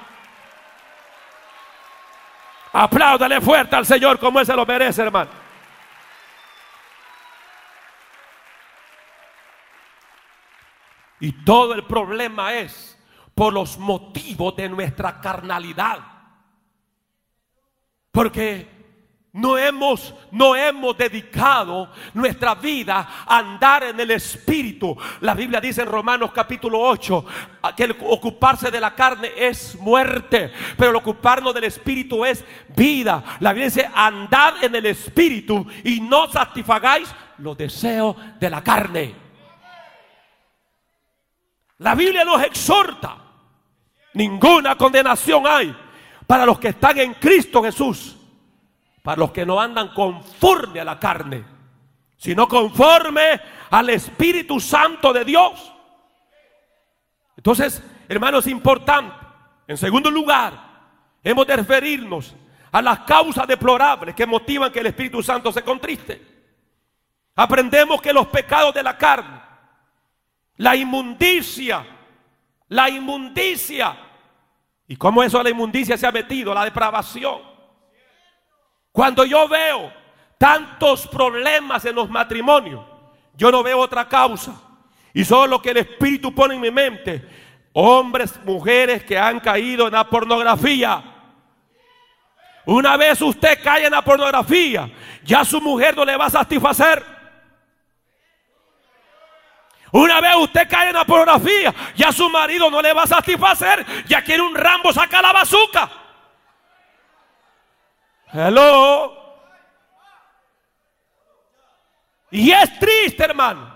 Apláudale 2.72 3.40
fuerte 3.40 3.77
al 3.77 3.85
Señor 3.85 4.18
como 4.18 4.38
Él 4.38 4.46
se 4.46 4.55
lo 4.55 4.64
merece, 4.64 5.03
hermano. 5.03 5.31
Y 11.20 11.33
todo 11.44 11.75
el 11.75 11.85
problema 11.85 12.55
es 12.55 12.98
por 13.35 13.53
los 13.53 13.77
motivos 13.79 14.57
de 14.57 14.68
nuestra 14.68 15.20
carnalidad. 15.20 15.98
Porque 18.12 18.82
no 19.35 19.57
hemos, 19.57 20.14
no 20.31 20.55
hemos 20.55 20.97
dedicado 20.97 21.90
nuestra 22.12 22.55
vida 22.55 23.25
a 23.27 23.38
andar 23.38 23.83
en 23.85 23.99
el 23.99 24.11
Espíritu. 24.11 24.95
La 25.21 25.35
Biblia 25.35 25.59
dice 25.59 25.81
en 25.81 25.88
Romanos 25.88 26.33
capítulo 26.35 26.79
8 26.79 27.25
que 27.75 27.85
el 27.85 27.97
ocuparse 28.03 28.71
de 28.71 28.81
la 28.81 28.95
carne 28.95 29.31
es 29.35 29.75
muerte, 29.77 30.53
pero 30.77 30.90
el 30.90 30.97
ocuparnos 30.97 31.55
del 31.55 31.64
Espíritu 31.64 32.27
es 32.27 32.45
vida. 32.77 33.25
La 33.40 33.55
Biblia 33.55 33.71
dice, 33.71 33.90
andad 33.95 34.62
en 34.62 34.75
el 34.75 34.85
Espíritu 34.85 35.66
y 35.83 36.01
no 36.01 36.31
satisfagáis 36.31 37.09
los 37.38 37.57
deseos 37.57 38.14
de 38.38 38.51
la 38.51 38.62
carne. 38.62 39.14
La 41.79 41.95
Biblia 41.95 42.23
nos 42.25 42.42
exhorta. 42.42 43.16
Ninguna 44.12 44.77
condenación 44.77 45.47
hay 45.47 45.75
para 46.27 46.45
los 46.45 46.59
que 46.59 46.68
están 46.68 46.99
en 46.99 47.14
Cristo 47.14 47.62
Jesús 47.62 48.18
para 49.03 49.19
los 49.19 49.33
que 49.33 49.45
no 49.45 49.61
andan 49.61 49.88
conforme 49.88 50.81
a 50.81 50.85
la 50.85 50.99
carne, 50.99 51.45
sino 52.17 52.47
conforme 52.47 53.41
al 53.71 53.91
Espíritu 53.91 54.61
Santo 54.61 55.12
de 55.12 55.25
Dios. 55.25 55.73
Entonces, 57.37 57.83
hermanos, 58.09 58.47
es 58.47 58.53
importante. 58.53 59.15
En 59.67 59.77
segundo 59.77 60.11
lugar, 60.11 60.53
hemos 61.23 61.47
de 61.47 61.57
referirnos 61.57 62.35
a 62.71 62.81
las 62.81 63.01
causas 63.01 63.47
deplorables 63.47 64.15
que 64.15 64.27
motivan 64.27 64.71
que 64.71 64.81
el 64.81 64.87
Espíritu 64.87 65.23
Santo 65.23 65.53
se 65.53 65.62
contriste. 65.62 66.33
Aprendemos 67.35 68.01
que 68.01 68.12
los 68.12 68.27
pecados 68.29 68.75
de 68.75 68.83
la 68.83 68.97
carne, 68.97 69.41
la 70.57 70.77
inmundicia, 70.77 71.85
la 72.69 72.88
inmundicia, 72.88 73.97
y 74.87 74.97
cómo 74.97 75.23
eso 75.23 75.43
la 75.43 75.51
inmundicia 75.51 75.97
se 75.97 76.07
ha 76.07 76.12
metido, 76.12 76.55
la 76.55 76.65
depravación. 76.65 77.52
Cuando 78.92 79.24
yo 79.24 79.48
veo 79.48 79.92
tantos 80.37 81.09
problemas 81.09 81.85
en 81.87 81.94
los 81.94 82.11
matrimonios, 82.11 82.85
yo 83.35 83.50
no 83.50 83.62
veo 83.62 83.78
otra 83.78 84.07
causa. 84.07 84.55
Y 85.14 85.24
solo 85.24 85.46
lo 85.46 85.62
que 85.62 85.70
el 85.70 85.78
Espíritu 85.78 86.35
pone 86.35 86.55
en 86.55 86.61
mi 86.61 86.70
mente, 86.70 87.26
hombres, 87.72 88.38
mujeres 88.44 89.02
que 89.05 89.18
han 89.18 89.40
caído 89.40 89.87
en 89.87 89.94
la 89.94 90.05
pornografía. 90.05 91.02
Una 92.66 92.96
vez 92.96 93.20
usted 93.20 93.59
cae 93.62 93.87
en 93.87 93.92
la 93.92 94.02
pornografía, 94.02 94.90
ya 95.24 95.44
su 95.44 95.61
mujer 95.61 95.96
no 95.96 96.05
le 96.05 96.16
va 96.16 96.26
a 96.26 96.31
satisfacer. 96.31 97.05
Una 99.90 100.20
vez 100.20 100.37
usted 100.37 100.68
cae 100.68 100.88
en 100.88 100.94
la 100.94 101.05
pornografía, 101.05 101.74
ya 101.94 102.12
su 102.12 102.28
marido 102.31 102.70
no 102.70 102.81
le 102.81 102.92
va 102.94 103.02
a 103.02 103.07
satisfacer, 103.07 103.85
ya 104.07 104.22
quiere 104.22 104.42
un 104.42 104.55
Rambo 104.55 104.92
saca 104.92 105.20
la 105.20 105.33
bazuca. 105.33 106.02
Hello. 108.33 109.12
Y 112.31 112.51
es 112.51 112.79
triste, 112.79 113.25
hermano. 113.25 113.75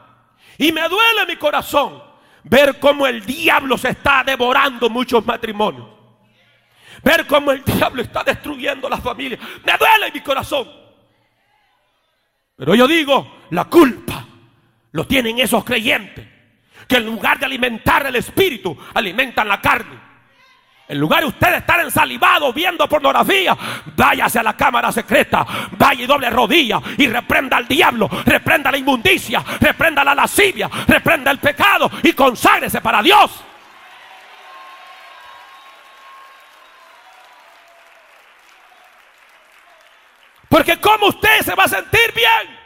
Y 0.57 0.73
me 0.73 0.89
duele 0.89 1.27
mi 1.27 1.37
corazón 1.37 2.03
ver 2.45 2.79
cómo 2.81 3.07
el 3.07 3.25
diablo 3.25 3.77
se 3.77 3.91
está 3.91 4.25
devorando 4.25 4.89
muchos 4.89 5.25
matrimonios. 5.27 5.87
Ver 7.03 7.27
cómo 7.27 7.53
el 7.53 7.63
diablo 7.63 8.01
está 8.03 8.25
destruyendo 8.25 8.89
la 8.89 8.97
familia. 8.97 9.39
Me 9.65 9.73
duele 9.77 10.11
mi 10.13 10.21
corazón. 10.21 10.69
Pero 12.57 12.75
yo 12.75 12.89
digo, 12.89 13.41
la 13.51 13.65
culpa 13.65 14.27
lo 14.93 15.07
tienen 15.07 15.39
esos 15.39 15.63
creyentes 15.63 16.27
que 16.89 16.97
en 16.97 17.07
lugar 17.07 17.39
de 17.39 17.47
alimentar 17.47 18.07
el 18.07 18.17
espíritu, 18.17 18.77
alimentan 18.95 19.49
la 19.49 19.61
carne. 19.61 20.06
En 20.89 20.99
lugar 20.99 21.21
de 21.21 21.27
usted 21.27 21.55
estar 21.55 21.81
ensalivado 21.81 22.53
viendo 22.53 22.89
pornografía, 22.89 23.57
váyase 23.97 24.39
a 24.39 24.43
la 24.45 24.57
cámara 24.57 24.93
secreta, 24.93 25.45
vaya 25.73 26.05
y 26.05 26.07
doble 26.07 26.31
rodilla 26.31 26.81
y 26.97 27.09
reprenda 27.09 27.57
al 27.57 27.67
diablo, 27.67 28.09
reprenda 28.25 28.71
la 28.71 28.79
inmundicia, 28.79 29.43
reprenda 29.61 30.05
la 30.05 30.15
lascivia, 30.15 30.71
reprenda 30.87 31.33
el 31.33 31.39
pecado 31.39 31.91
y 32.05 32.13
conságrese 32.13 32.81
para 32.81 33.03
Dios. 33.03 33.43
Porque 40.49 40.81
como 40.81 41.09
usted 41.09 41.41
se 41.43 41.55
va 41.57 41.65
a 41.65 41.69
sentir 41.69 42.13
bien 42.15 42.57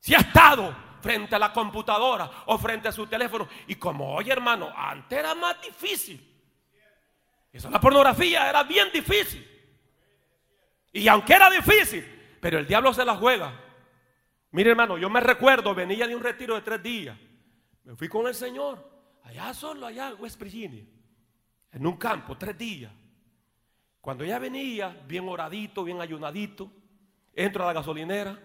si 0.00 0.14
ha 0.14 0.18
estado 0.18 0.74
frente 1.00 1.34
a 1.34 1.38
la 1.38 1.52
computadora 1.52 2.30
o 2.46 2.58
frente 2.58 2.88
a 2.88 2.92
su 2.92 3.06
teléfono. 3.06 3.48
Y 3.66 3.76
como 3.76 4.14
hoy, 4.14 4.30
hermano, 4.30 4.72
antes 4.74 5.18
era 5.18 5.34
más 5.34 5.60
difícil. 5.60 6.26
Eso 7.52 7.68
la 7.70 7.80
pornografía 7.80 8.48
era 8.48 8.62
bien 8.62 8.88
difícil. 8.92 9.46
Y 10.92 11.06
aunque 11.08 11.34
era 11.34 11.50
difícil, 11.50 12.04
pero 12.40 12.58
el 12.58 12.66
diablo 12.66 12.92
se 12.92 13.04
la 13.04 13.16
juega. 13.16 13.52
Mire, 14.52 14.70
hermano, 14.70 14.98
yo 14.98 15.08
me 15.08 15.20
recuerdo, 15.20 15.74
venía 15.74 16.06
de 16.06 16.16
un 16.16 16.22
retiro 16.22 16.54
de 16.54 16.62
tres 16.62 16.82
días. 16.82 17.16
Me 17.84 17.94
fui 17.94 18.08
con 18.08 18.26
el 18.26 18.34
Señor, 18.34 18.88
allá 19.24 19.54
solo, 19.54 19.86
allá 19.86 20.08
en 20.08 20.20
West 20.20 20.40
Virginia, 20.40 20.84
en 21.72 21.86
un 21.86 21.96
campo, 21.96 22.36
tres 22.36 22.56
días. 22.58 22.92
Cuando 24.00 24.24
ya 24.24 24.38
venía, 24.38 24.88
bien 25.06 25.28
oradito, 25.28 25.84
bien 25.84 26.00
ayunadito, 26.00 26.70
entro 27.34 27.64
a 27.64 27.68
la 27.68 27.72
gasolinera, 27.74 28.38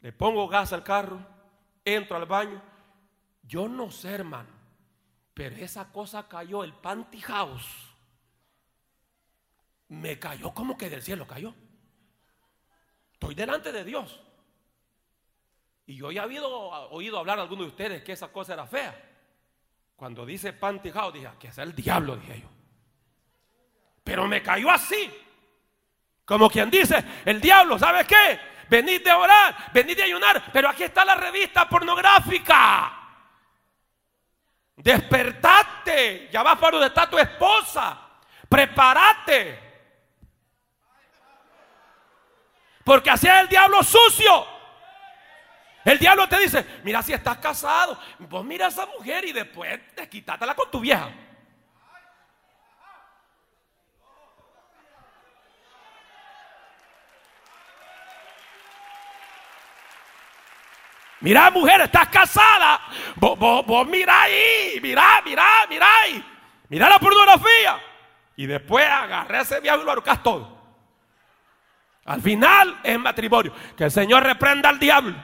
le 0.00 0.12
pongo 0.12 0.46
gas 0.48 0.72
al 0.72 0.82
carro, 0.82 1.24
entro 1.94 2.16
al 2.16 2.26
baño. 2.26 2.62
Yo 3.42 3.68
no 3.68 3.90
sé, 3.90 4.10
hermano, 4.10 4.50
pero 5.34 5.56
esa 5.56 5.90
cosa 5.90 6.28
cayó, 6.28 6.64
el 6.64 6.74
panty 6.74 7.20
house. 7.20 7.66
Me 9.88 10.18
cayó 10.18 10.52
como 10.52 10.76
que 10.76 10.90
del 10.90 11.02
cielo 11.02 11.26
cayó. 11.26 11.54
Estoy 13.12 13.34
delante 13.34 13.72
de 13.72 13.84
Dios. 13.84 14.20
Y 15.86 15.96
yo 15.96 16.12
ya 16.12 16.24
había 16.24 16.44
oído 16.44 17.18
hablar 17.18 17.38
a 17.38 17.42
algunos 17.42 17.66
de 17.66 17.70
ustedes 17.70 18.02
que 18.02 18.12
esa 18.12 18.28
cosa 18.28 18.52
era 18.52 18.66
fea. 18.66 18.94
Cuando 19.96 20.26
dice 20.26 20.52
panty 20.52 20.90
house, 20.90 21.14
dije, 21.14 21.28
que 21.40 21.48
es 21.48 21.58
el 21.58 21.74
diablo, 21.74 22.16
dije 22.16 22.42
yo. 22.42 22.48
Pero 24.04 24.28
me 24.28 24.42
cayó 24.42 24.70
así. 24.70 25.10
Como 26.24 26.50
quien 26.50 26.70
dice, 26.70 27.02
el 27.24 27.40
diablo, 27.40 27.78
¿sabe 27.78 28.06
qué? 28.06 28.38
Venid 28.68 29.02
de 29.02 29.12
orar, 29.12 29.70
venid 29.72 29.96
de 29.96 30.04
ayunar, 30.04 30.50
pero 30.52 30.68
aquí 30.68 30.84
está 30.84 31.04
la 31.04 31.14
revista 31.14 31.68
pornográfica. 31.68 32.92
Despertate, 34.76 36.28
ya 36.30 36.42
vas 36.42 36.58
para 36.58 36.72
donde 36.72 36.86
está 36.86 37.10
tu 37.10 37.18
esposa. 37.18 37.98
Prepárate. 38.48 39.68
Porque 42.84 43.10
así 43.10 43.26
es 43.26 43.34
el 43.34 43.48
diablo 43.48 43.82
sucio. 43.82 44.46
El 45.84 45.98
diablo 45.98 46.28
te 46.28 46.38
dice, 46.38 46.64
mira 46.84 47.02
si 47.02 47.12
estás 47.12 47.38
casado, 47.38 47.98
vos 48.18 48.44
mira 48.44 48.66
a 48.66 48.68
esa 48.68 48.86
mujer 48.86 49.24
y 49.24 49.32
después 49.32 49.80
quítatela 50.10 50.54
con 50.54 50.70
tu 50.70 50.80
vieja. 50.80 51.10
Mira, 61.28 61.50
mujer, 61.50 61.82
estás 61.82 62.08
casada. 62.08 62.80
Vos, 63.16 63.38
vos, 63.38 63.86
mira 63.86 64.22
ahí, 64.22 64.78
mira, 64.80 65.20
mira, 65.22 65.44
mira 65.68 65.86
ahí. 66.02 66.24
Mira 66.70 66.88
la 66.88 66.98
pornografía. 66.98 67.78
Y 68.34 68.46
después 68.46 68.86
agarré 68.88 69.40
ese 69.40 69.60
viejo 69.60 69.82
y 69.82 69.84
lo 69.84 69.92
arrocas 69.92 70.22
todo. 70.22 70.58
Al 72.06 72.22
final 72.22 72.78
es 72.82 72.98
matrimonio. 72.98 73.52
Que 73.76 73.84
el 73.84 73.90
Señor 73.90 74.22
reprenda 74.22 74.70
al 74.70 74.78
diablo. 74.78 75.14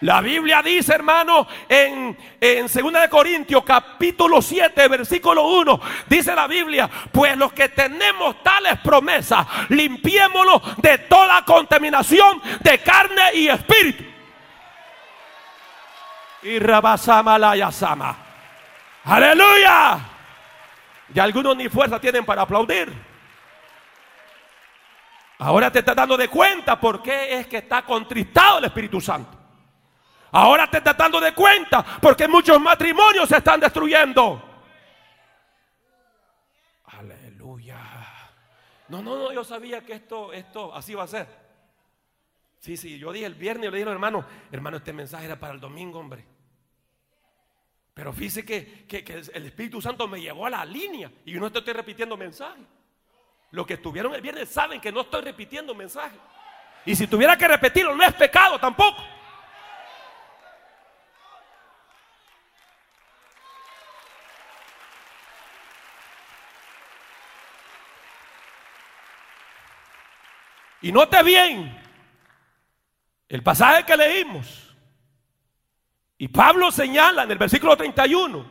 La 0.00 0.20
Biblia 0.20 0.60
dice, 0.60 0.92
hermano, 0.92 1.48
en, 1.66 2.18
en 2.38 2.66
2 2.66 2.74
de 2.74 3.08
Corintios, 3.08 3.64
capítulo 3.64 4.42
7, 4.42 4.88
versículo 4.88 5.46
1, 5.46 5.80
dice 6.06 6.34
la 6.34 6.46
Biblia, 6.48 6.90
pues 7.10 7.34
los 7.38 7.54
que 7.54 7.70
tenemos 7.70 8.42
tales 8.42 8.78
promesas, 8.80 9.46
limpiémoslo 9.70 10.60
de 10.76 10.98
toda 10.98 11.42
contaminación 11.46 12.42
de 12.60 12.78
carne 12.80 13.22
y 13.34 13.48
espíritu 13.48 14.09
y 16.42 16.58
Rabasama 16.58 17.38
Layasama. 17.38 18.16
Aleluya. 19.04 19.98
Y 21.14 21.18
algunos 21.18 21.56
ni 21.56 21.68
fuerza 21.68 22.00
tienen 22.00 22.24
para 22.24 22.42
aplaudir. 22.42 22.92
Ahora 25.38 25.72
te 25.72 25.78
estás 25.78 25.96
dando 25.96 26.16
de 26.16 26.28
cuenta 26.28 26.78
por 26.78 27.02
qué 27.02 27.38
es 27.38 27.46
que 27.46 27.58
está 27.58 27.82
contristado 27.82 28.58
el 28.58 28.66
Espíritu 28.66 29.00
Santo. 29.00 29.38
Ahora 30.32 30.68
te 30.70 30.78
estás 30.78 30.96
dando 30.96 31.18
de 31.18 31.34
cuenta 31.34 31.84
porque 32.00 32.28
muchos 32.28 32.60
matrimonios 32.60 33.28
se 33.28 33.38
están 33.38 33.58
destruyendo. 33.58 34.42
Aleluya. 36.84 37.78
No, 38.88 39.02
no, 39.02 39.16
no, 39.16 39.32
yo 39.32 39.42
sabía 39.42 39.80
que 39.80 39.94
esto, 39.94 40.32
esto 40.32 40.74
así 40.74 40.94
va 40.94 41.04
a 41.04 41.08
ser. 41.08 41.39
Sí, 42.60 42.76
sí, 42.76 42.98
yo 42.98 43.10
dije 43.10 43.24
el 43.24 43.34
viernes, 43.34 43.64
yo 43.64 43.70
le 43.70 43.78
dije, 43.78 43.90
hermano, 43.90 44.24
hermano, 44.52 44.76
este 44.76 44.92
mensaje 44.92 45.24
era 45.24 45.40
para 45.40 45.54
el 45.54 45.60
domingo, 45.60 45.98
hombre. 45.98 46.26
Pero 47.94 48.12
fíjese 48.12 48.44
que, 48.44 48.86
el 49.32 49.46
Espíritu 49.46 49.80
Santo 49.80 50.06
me 50.06 50.20
llevó 50.20 50.44
a 50.44 50.50
la 50.50 50.64
línea 50.66 51.10
y 51.24 51.32
yo 51.32 51.40
no 51.40 51.46
estoy 51.46 51.62
repitiendo 51.72 52.18
mensaje. 52.18 52.60
Los 53.50 53.66
que 53.66 53.74
estuvieron 53.74 54.14
el 54.14 54.20
viernes 54.20 54.50
saben 54.50 54.78
que 54.78 54.92
no 54.92 55.00
estoy 55.00 55.22
repitiendo 55.22 55.74
mensaje. 55.74 56.16
Y 56.84 56.94
si 56.94 57.06
tuviera 57.06 57.36
que 57.36 57.48
repetirlo, 57.48 57.96
no 57.96 58.04
es 58.04 58.12
pecado 58.12 58.58
tampoco. 58.58 59.02
Y 70.82 70.92
note 70.92 71.22
bien, 71.22 71.79
el 73.30 73.42
pasaje 73.44 73.84
que 73.86 73.96
leímos. 73.96 74.76
Y 76.18 76.28
Pablo 76.28 76.70
señala 76.70 77.22
en 77.22 77.30
el 77.30 77.38
versículo 77.38 77.76
31 77.76 78.44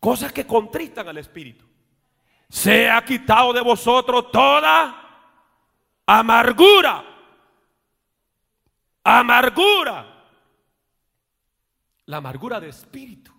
cosas 0.00 0.32
que 0.32 0.46
contristan 0.46 1.08
al 1.08 1.18
Espíritu. 1.18 1.66
Se 2.48 2.88
ha 2.88 3.04
quitado 3.04 3.52
de 3.52 3.60
vosotros 3.60 4.30
toda 4.30 5.34
amargura. 6.06 7.04
Amargura. 9.02 10.24
La 12.06 12.18
amargura 12.18 12.60
de 12.60 12.68
espíritu. 12.68 13.32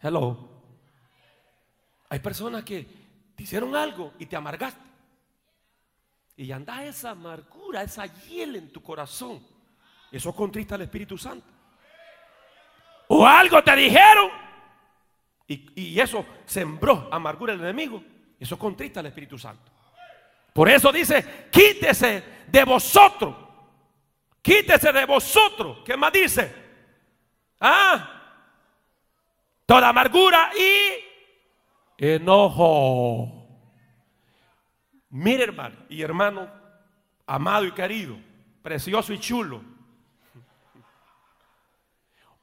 Hello. 0.00 0.48
Hay 2.08 2.20
personas 2.20 2.62
que 2.62 2.86
te 3.34 3.42
hicieron 3.42 3.74
algo 3.74 4.14
y 4.20 4.26
te 4.26 4.36
amargaste. 4.36 4.89
Y 6.40 6.52
anda 6.52 6.82
esa 6.86 7.10
amargura, 7.10 7.82
esa 7.82 8.06
hiel 8.06 8.56
en 8.56 8.72
tu 8.72 8.82
corazón. 8.82 9.46
Eso 10.10 10.34
contrista 10.34 10.74
al 10.74 10.80
Espíritu 10.80 11.18
Santo. 11.18 11.46
O 13.08 13.26
algo 13.26 13.62
te 13.62 13.76
dijeron 13.76 14.30
y, 15.46 15.82
y 15.82 16.00
eso 16.00 16.24
sembró 16.46 17.10
amargura 17.12 17.52
el 17.52 17.60
enemigo. 17.60 18.02
Eso 18.38 18.58
contrista 18.58 19.00
al 19.00 19.06
Espíritu 19.06 19.38
Santo. 19.38 19.70
Por 20.54 20.70
eso 20.70 20.90
dice, 20.90 21.48
quítese 21.52 22.24
de 22.46 22.64
vosotros. 22.64 23.36
Quítese 24.40 24.94
de 24.94 25.04
vosotros. 25.04 25.80
¿Qué 25.84 25.94
más 25.94 26.10
dice? 26.10 26.54
Ah, 27.60 28.22
toda 29.66 29.90
amargura 29.90 30.52
y 30.56 32.02
enojo. 32.02 33.39
Mire 35.10 35.42
hermano 35.44 35.76
y 35.88 36.02
hermano, 36.02 36.48
amado 37.26 37.64
y 37.64 37.72
querido, 37.72 38.16
precioso 38.62 39.12
y 39.12 39.18
chulo. 39.18 39.60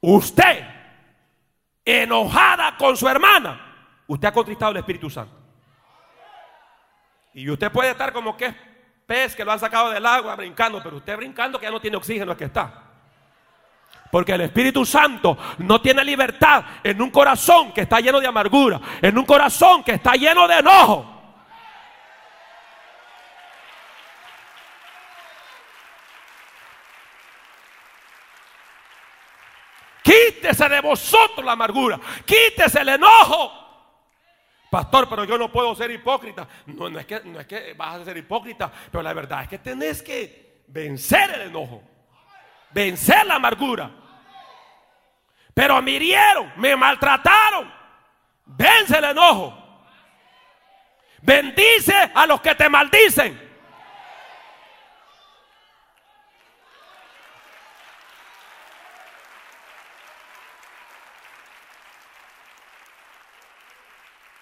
Usted, 0.01 0.65
enojada 1.83 2.75
con 2.77 2.95
su 2.95 3.07
hermana, 3.07 4.03
usted 4.05 4.27
ha 4.27 4.33
contristado 4.33 4.71
el 4.71 4.77
Espíritu 4.77 5.09
Santo. 5.09 5.33
Y 7.33 7.49
usted 7.49 7.71
puede 7.71 7.91
estar 7.91 8.11
como 8.11 8.35
que 8.35 8.47
es 8.47 8.55
pez 9.05 9.35
que 9.35 9.45
lo 9.45 9.53
han 9.53 9.59
sacado 9.59 9.89
del 9.89 10.05
agua 10.05 10.35
brincando, 10.35 10.81
pero 10.83 10.97
usted 10.97 11.15
brincando 11.15 11.57
que 11.57 11.65
ya 11.65 11.71
no 11.71 11.79
tiene 11.79 11.97
oxígeno 11.97 12.33
es 12.33 12.37
que 12.37 12.45
está. 12.45 12.83
Porque 14.11 14.33
el 14.33 14.41
Espíritu 14.41 14.85
Santo 14.85 15.37
no 15.59 15.81
tiene 15.81 16.03
libertad 16.03 16.63
en 16.83 17.01
un 17.01 17.11
corazón 17.11 17.73
que 17.73 17.81
está 17.81 17.99
lleno 17.99 18.19
de 18.19 18.27
amargura, 18.27 18.79
en 19.01 19.17
un 19.17 19.25
corazón 19.25 19.83
que 19.83 19.93
está 19.93 20.13
lleno 20.13 20.47
de 20.47 20.59
enojo. 20.59 21.16
Quítese 30.07 30.69
de 30.69 30.79
vosotros 30.79 31.45
la 31.45 31.51
amargura, 31.51 31.99
quítese 32.25 32.79
el 32.79 32.87
enojo. 32.87 33.51
Pastor, 34.71 35.09
pero 35.09 35.25
yo 35.25 35.37
no 35.37 35.51
puedo 35.51 35.75
ser 35.75 35.91
hipócrita. 35.91 36.47
No, 36.67 36.89
no, 36.89 36.97
es 36.97 37.05
que, 37.05 37.19
no 37.25 37.41
es 37.41 37.45
que 37.45 37.73
vas 37.73 37.99
a 37.99 38.05
ser 38.05 38.15
hipócrita, 38.15 38.71
pero 38.89 39.01
la 39.01 39.11
verdad 39.11 39.43
es 39.43 39.49
que 39.49 39.57
tenés 39.57 40.01
que 40.01 40.63
vencer 40.67 41.29
el 41.31 41.41
enojo, 41.49 41.83
vencer 42.71 43.25
la 43.25 43.35
amargura. 43.35 43.91
Pero 45.53 45.81
me 45.81 45.99
me 46.55 46.75
maltrataron. 46.77 47.73
Vence 48.45 48.97
el 48.97 49.03
enojo. 49.03 49.83
Bendice 51.21 52.11
a 52.15 52.25
los 52.25 52.39
que 52.39 52.55
te 52.55 52.69
maldicen. 52.69 53.46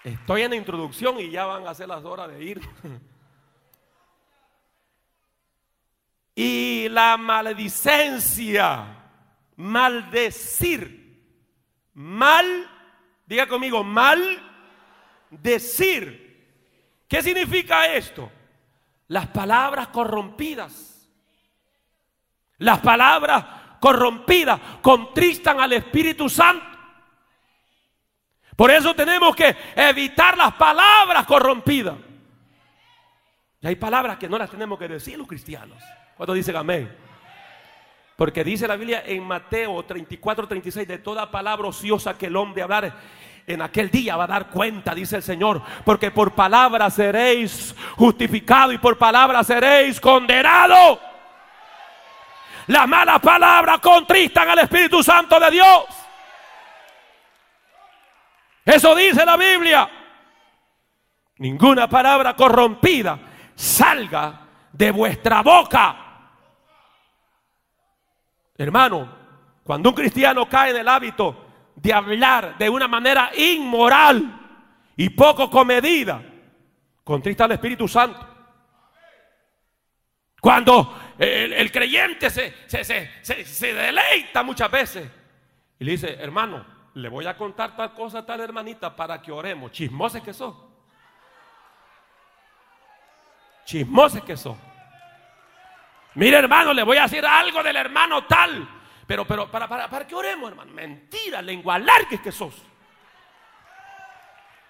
Estoy 0.05 0.43
en 0.43 0.51
la 0.51 0.55
introducción 0.55 1.19
y 1.19 1.31
ya 1.31 1.45
van 1.45 1.65
a 1.65 1.73
ser 1.73 1.87
las 1.87 2.05
horas 2.05 2.29
de 2.29 2.43
ir. 2.43 2.61
y 6.35 6.87
la 6.89 7.17
maledicencia, 7.17 8.85
maldecir, 9.55 11.23
mal, 11.95 12.69
diga 13.25 13.47
conmigo, 13.47 13.83
mal 13.83 14.21
decir. 15.31 16.23
¿Qué 17.07 17.23
significa 17.23 17.87
esto? 17.87 18.31
Las 19.07 19.25
palabras 19.29 19.87
corrompidas. 19.87 21.09
Las 22.59 22.77
palabras 22.77 23.43
corrompidas 23.79 24.61
contristan 24.83 25.59
al 25.59 25.73
Espíritu 25.73 26.29
Santo. 26.29 26.74
Por 28.55 28.71
eso 28.71 28.93
tenemos 28.95 29.35
que 29.35 29.55
evitar 29.75 30.37
las 30.37 30.53
palabras 30.53 31.25
corrompidas. 31.25 31.95
Y 33.61 33.67
hay 33.67 33.75
palabras 33.75 34.17
que 34.17 34.29
no 34.29 34.37
las 34.37 34.49
tenemos 34.49 34.79
que 34.79 34.87
decir 34.87 35.17
los 35.17 35.27
cristianos. 35.27 35.81
Cuando 36.15 36.33
dicen 36.33 36.55
amén. 36.55 36.95
Porque 38.15 38.43
dice 38.43 38.67
la 38.67 38.77
Biblia 38.77 39.03
en 39.05 39.23
Mateo 39.23 39.83
34, 39.83 40.47
36, 40.47 40.87
de 40.87 40.99
toda 40.99 41.29
palabra 41.29 41.67
ociosa 41.67 42.17
que 42.17 42.27
el 42.27 42.35
hombre 42.37 42.63
hablar, 42.63 42.93
en 43.45 43.61
aquel 43.61 43.89
día 43.89 44.15
va 44.15 44.23
a 44.23 44.27
dar 44.27 44.49
cuenta, 44.49 44.95
dice 44.95 45.17
el 45.17 45.23
Señor. 45.23 45.61
Porque 45.83 46.11
por 46.11 46.31
palabra 46.31 46.89
seréis 46.89 47.75
justificado 47.97 48.71
y 48.71 48.77
por 48.77 48.97
palabra 48.97 49.43
seréis 49.43 49.99
condenado. 49.99 51.01
Las 52.67 52.87
malas 52.87 53.19
palabras 53.19 53.79
contristan 53.79 54.49
al 54.49 54.59
Espíritu 54.59 55.03
Santo 55.03 55.37
de 55.39 55.51
Dios. 55.51 56.04
Eso 58.65 58.95
dice 58.95 59.23
la 59.23 59.37
Biblia. 59.37 59.87
Ninguna 61.37 61.87
palabra 61.87 62.35
corrompida 62.35 63.19
salga 63.53 64.47
de 64.71 64.89
vuestra 64.89 65.43
boca. 65.43 65.97
Hermano, 68.57 69.15
cuando 69.63 69.89
un 69.89 69.95
cristiano 69.95 70.49
cae 70.49 70.71
en 70.71 70.77
el 70.77 70.87
hábito 70.87 71.45
de 71.75 71.93
hablar 71.93 72.57
de 72.57 72.69
una 72.69 72.87
manera 72.87 73.31
inmoral 73.37 74.41
y 74.95 75.09
poco 75.09 75.49
comedida, 75.49 76.23
contrista 77.03 77.43
al 77.43 77.51
Espíritu 77.51 77.87
Santo. 77.87 78.33
Cuando 80.39 81.13
el, 81.19 81.71
creyente 81.71 82.29
se, 82.29 82.53
se 82.67 83.73
deleita 83.73 84.41
muchas 84.43 84.71
veces 84.71 85.11
y 85.79 85.83
le 85.83 85.91
dice, 85.91 86.13
hermano, 86.19 86.74
le 86.95 87.09
voy 87.09 87.25
a 87.27 87.35
contar 87.35 87.75
tal 87.75 87.93
cosa 87.93 88.25
tal 88.25 88.39
hermanita 88.39 88.95
para 88.95 89.21
que 89.21 89.31
oremos. 89.31 89.71
Chismoses 89.71 90.21
que 90.23 90.33
son. 90.33 90.55
Chismoses 93.65 94.23
que 94.23 94.37
son. 94.37 94.57
Mire 96.15 96.37
hermano, 96.37 96.73
le 96.73 96.83
voy 96.83 96.97
a 96.97 97.03
decir 97.03 97.25
algo 97.25 97.61
del 97.61 97.75
hermano 97.75 98.25
tal. 98.25 98.67
Pero, 99.05 99.25
pero, 99.25 99.51
para, 99.51 99.67
para, 99.67 99.89
para 99.89 100.07
que 100.07 100.15
oremos, 100.15 100.49
hermano. 100.49 100.71
Mentira, 100.71 101.41
lengua 101.41 101.77
larga 101.77 102.21
que 102.21 102.31
sos. 102.31 102.55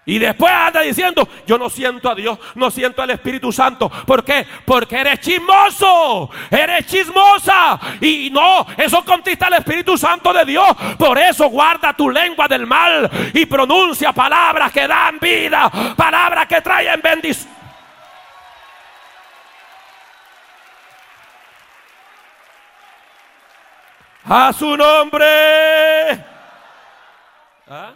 Y 0.08 0.20
después 0.20 0.52
anda 0.52 0.82
diciendo, 0.82 1.28
yo 1.48 1.58
no 1.58 1.68
siento 1.68 2.08
a 2.08 2.14
Dios, 2.14 2.38
no 2.54 2.70
siento 2.70 3.02
al 3.02 3.10
Espíritu 3.10 3.50
Santo. 3.50 3.90
¿Por 3.90 4.24
qué? 4.24 4.46
Porque 4.64 5.00
eres 5.00 5.18
chismoso, 5.18 6.30
eres 6.48 6.86
chismosa. 6.86 7.76
Y 8.00 8.30
no, 8.30 8.64
eso 8.76 9.04
contesta 9.04 9.48
al 9.48 9.54
Espíritu 9.54 9.98
Santo 9.98 10.32
de 10.32 10.44
Dios. 10.44 10.68
Por 10.96 11.18
eso 11.18 11.48
guarda 11.48 11.92
tu 11.92 12.08
lengua 12.08 12.46
del 12.46 12.68
mal 12.68 13.10
y 13.34 13.46
pronuncia 13.46 14.12
palabras 14.12 14.70
que 14.70 14.86
dan 14.86 15.18
vida, 15.18 15.68
palabras 15.96 16.46
que 16.46 16.60
traen 16.60 17.00
bendición. 17.02 17.56
A 24.28 24.52
su 24.52 24.76
nombre. 24.76 26.24
¿Ah? 27.68 27.92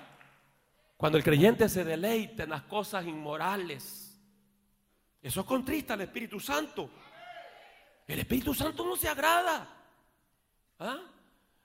Cuando 1.01 1.17
el 1.17 1.25
creyente 1.25 1.67
se 1.67 1.83
deleita 1.83 2.43
en 2.43 2.51
las 2.51 2.65
cosas 2.65 3.07
inmorales, 3.07 4.21
eso 5.23 5.47
contrista 5.47 5.95
al 5.95 6.03
Espíritu 6.03 6.39
Santo. 6.39 6.91
El 8.07 8.19
Espíritu 8.19 8.53
Santo 8.53 8.85
no 8.85 8.95
se 8.97 9.09
agrada. 9.09 9.67
¿Ah? 10.79 10.99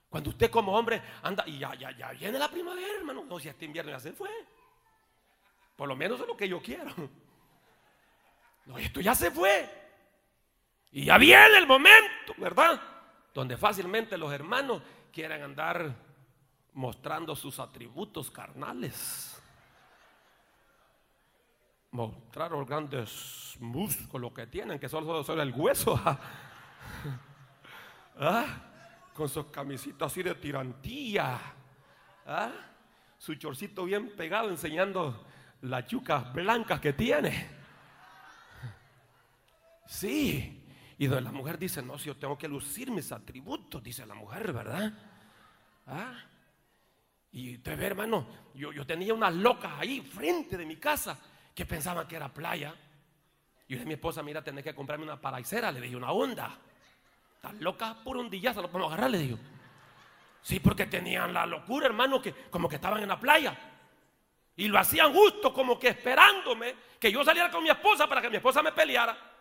Cuando 0.08 0.30
usted 0.30 0.50
como 0.50 0.72
hombre 0.72 1.02
anda 1.22 1.44
y 1.46 1.58
ya, 1.58 1.74
ya, 1.74 1.90
ya 1.90 2.12
viene 2.12 2.38
la 2.38 2.50
primavera, 2.50 2.94
hermano. 2.96 3.26
No, 3.26 3.38
si 3.38 3.50
este 3.50 3.66
invierno 3.66 3.90
ya 3.90 4.00
se 4.00 4.14
fue. 4.14 4.30
Por 5.76 5.86
lo 5.86 5.96
menos 5.96 6.18
es 6.18 6.26
lo 6.26 6.34
que 6.34 6.48
yo 6.48 6.62
quiero. 6.62 6.94
No, 8.64 8.78
esto 8.78 9.02
ya 9.02 9.14
se 9.14 9.30
fue. 9.30 9.70
Y 10.92 11.04
ya 11.04 11.18
viene 11.18 11.58
el 11.58 11.66
momento, 11.66 12.32
¿verdad? 12.38 12.80
Donde 13.34 13.58
fácilmente 13.58 14.16
los 14.16 14.32
hermanos 14.32 14.82
quieran 15.12 15.42
andar 15.42 15.94
mostrando 16.76 17.34
sus 17.34 17.58
atributos 17.58 18.30
carnales. 18.30 19.42
Mostrar 21.90 22.50
los 22.50 22.68
grandes 22.68 23.56
músculos 23.60 24.32
que 24.32 24.46
tienen, 24.46 24.78
que 24.78 24.88
solo 24.88 25.24
son 25.24 25.40
el 25.40 25.52
hueso. 25.52 25.98
¿Ah? 28.18 28.44
Con 29.14 29.28
sus 29.28 29.46
camisitas 29.46 30.12
así 30.12 30.22
de 30.22 30.34
tirantía. 30.34 31.40
¿Ah? 32.26 32.52
Su 33.16 33.34
chorcito 33.36 33.86
bien 33.86 34.14
pegado 34.14 34.50
enseñando 34.50 35.24
las 35.62 35.86
yucas 35.86 36.30
blancas 36.34 36.78
que 36.78 36.92
tiene. 36.92 37.48
Sí. 39.86 40.62
Y 40.98 41.08
la 41.08 41.32
mujer 41.32 41.58
dice, 41.58 41.80
no, 41.80 41.98
si 41.98 42.08
yo 42.08 42.16
tengo 42.16 42.36
que 42.36 42.48
lucir 42.48 42.90
mis 42.90 43.12
atributos, 43.12 43.82
dice 43.82 44.04
la 44.04 44.14
mujer, 44.14 44.52
¿verdad? 44.52 44.92
¿Ah? 45.86 46.14
Y 47.32 47.56
usted 47.56 47.76
ve, 47.78 47.86
hermano, 47.86 48.26
yo, 48.54 48.72
yo 48.72 48.86
tenía 48.86 49.12
unas 49.12 49.34
locas 49.34 49.72
ahí 49.78 50.00
frente 50.00 50.56
de 50.56 50.64
mi 50.64 50.76
casa 50.76 51.18
que 51.54 51.66
pensaban 51.66 52.06
que 52.06 52.16
era 52.16 52.32
playa. 52.32 52.74
Y 53.66 53.72
yo 53.72 53.76
dije 53.76 53.82
a 53.82 53.86
mi 53.86 53.94
esposa, 53.94 54.22
mira, 54.22 54.42
tenés 54.42 54.64
que 54.64 54.74
comprarme 54.74 55.04
una 55.04 55.20
paraicera. 55.20 55.72
Le 55.72 55.80
dije, 55.80 55.96
una 55.96 56.12
onda. 56.12 56.58
Estás 57.34 57.54
loca 57.54 57.96
por 58.02 58.16
un 58.16 58.30
se 58.30 58.40
lo 58.40 58.70
podemos 58.70 58.92
agarrar, 58.92 59.10
le 59.10 59.18
digo. 59.18 59.38
Sí, 60.42 60.60
porque 60.60 60.86
tenían 60.86 61.34
la 61.34 61.44
locura, 61.44 61.86
hermano, 61.86 62.22
que 62.22 62.32
como 62.50 62.68
que 62.68 62.76
estaban 62.76 63.02
en 63.02 63.08
la 63.08 63.18
playa. 63.18 63.56
Y 64.56 64.68
lo 64.68 64.78
hacían 64.78 65.12
justo, 65.12 65.52
como 65.52 65.78
que 65.78 65.88
esperándome 65.88 66.74
que 66.98 67.12
yo 67.12 67.22
saliera 67.24 67.50
con 67.50 67.62
mi 67.62 67.68
esposa 67.68 68.06
para 68.06 68.22
que 68.22 68.30
mi 68.30 68.36
esposa 68.36 68.62
me 68.62 68.72
peleara. 68.72 69.35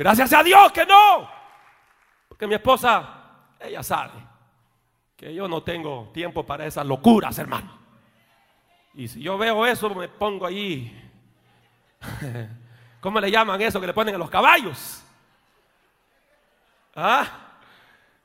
Gracias 0.00 0.32
a 0.32 0.42
Dios 0.42 0.72
que 0.72 0.86
no. 0.86 1.30
Porque 2.26 2.46
mi 2.46 2.54
esposa, 2.54 3.32
ella 3.60 3.82
sabe 3.82 4.14
que 5.14 5.34
yo 5.34 5.46
no 5.46 5.62
tengo 5.62 6.10
tiempo 6.14 6.46
para 6.46 6.64
esas 6.64 6.86
locuras, 6.86 7.38
hermano. 7.38 7.78
Y 8.94 9.08
si 9.08 9.20
yo 9.20 9.36
veo 9.36 9.66
eso, 9.66 9.94
me 9.94 10.08
pongo 10.08 10.46
ahí. 10.46 11.12
¿Cómo 13.02 13.20
le 13.20 13.30
llaman 13.30 13.60
eso 13.60 13.78
que 13.78 13.88
le 13.88 13.92
ponen 13.92 14.14
a 14.14 14.18
los 14.18 14.30
caballos? 14.30 15.04
¿Ah? 16.96 17.26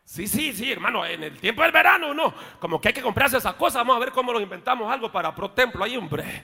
Sí, 0.05 0.29
sí, 0.29 0.53
sí, 0.53 0.71
hermano, 0.71 1.05
en 1.05 1.23
el 1.23 1.37
tiempo 1.41 1.61
del 1.61 1.73
verano, 1.73 2.13
no. 2.13 2.33
Como 2.57 2.79
que 2.79 2.87
hay 2.87 2.93
que 2.93 3.01
comprarse 3.01 3.35
esas 3.35 3.55
cosas. 3.55 3.81
Vamos 3.81 3.97
a 3.97 3.99
ver 3.99 4.13
cómo 4.13 4.31
nos 4.31 4.41
inventamos 4.41 4.89
algo 4.89 5.11
para 5.11 5.35
Pro 5.35 5.51
Templo 5.51 5.83
ahí, 5.83 5.97
hombre. 5.97 6.41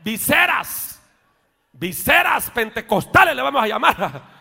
Viseras. 0.00 1.01
Viseras 1.72 2.50
pentecostales 2.50 3.34
le 3.34 3.42
vamos 3.42 3.62
a 3.62 3.66
llamar. 3.66 4.22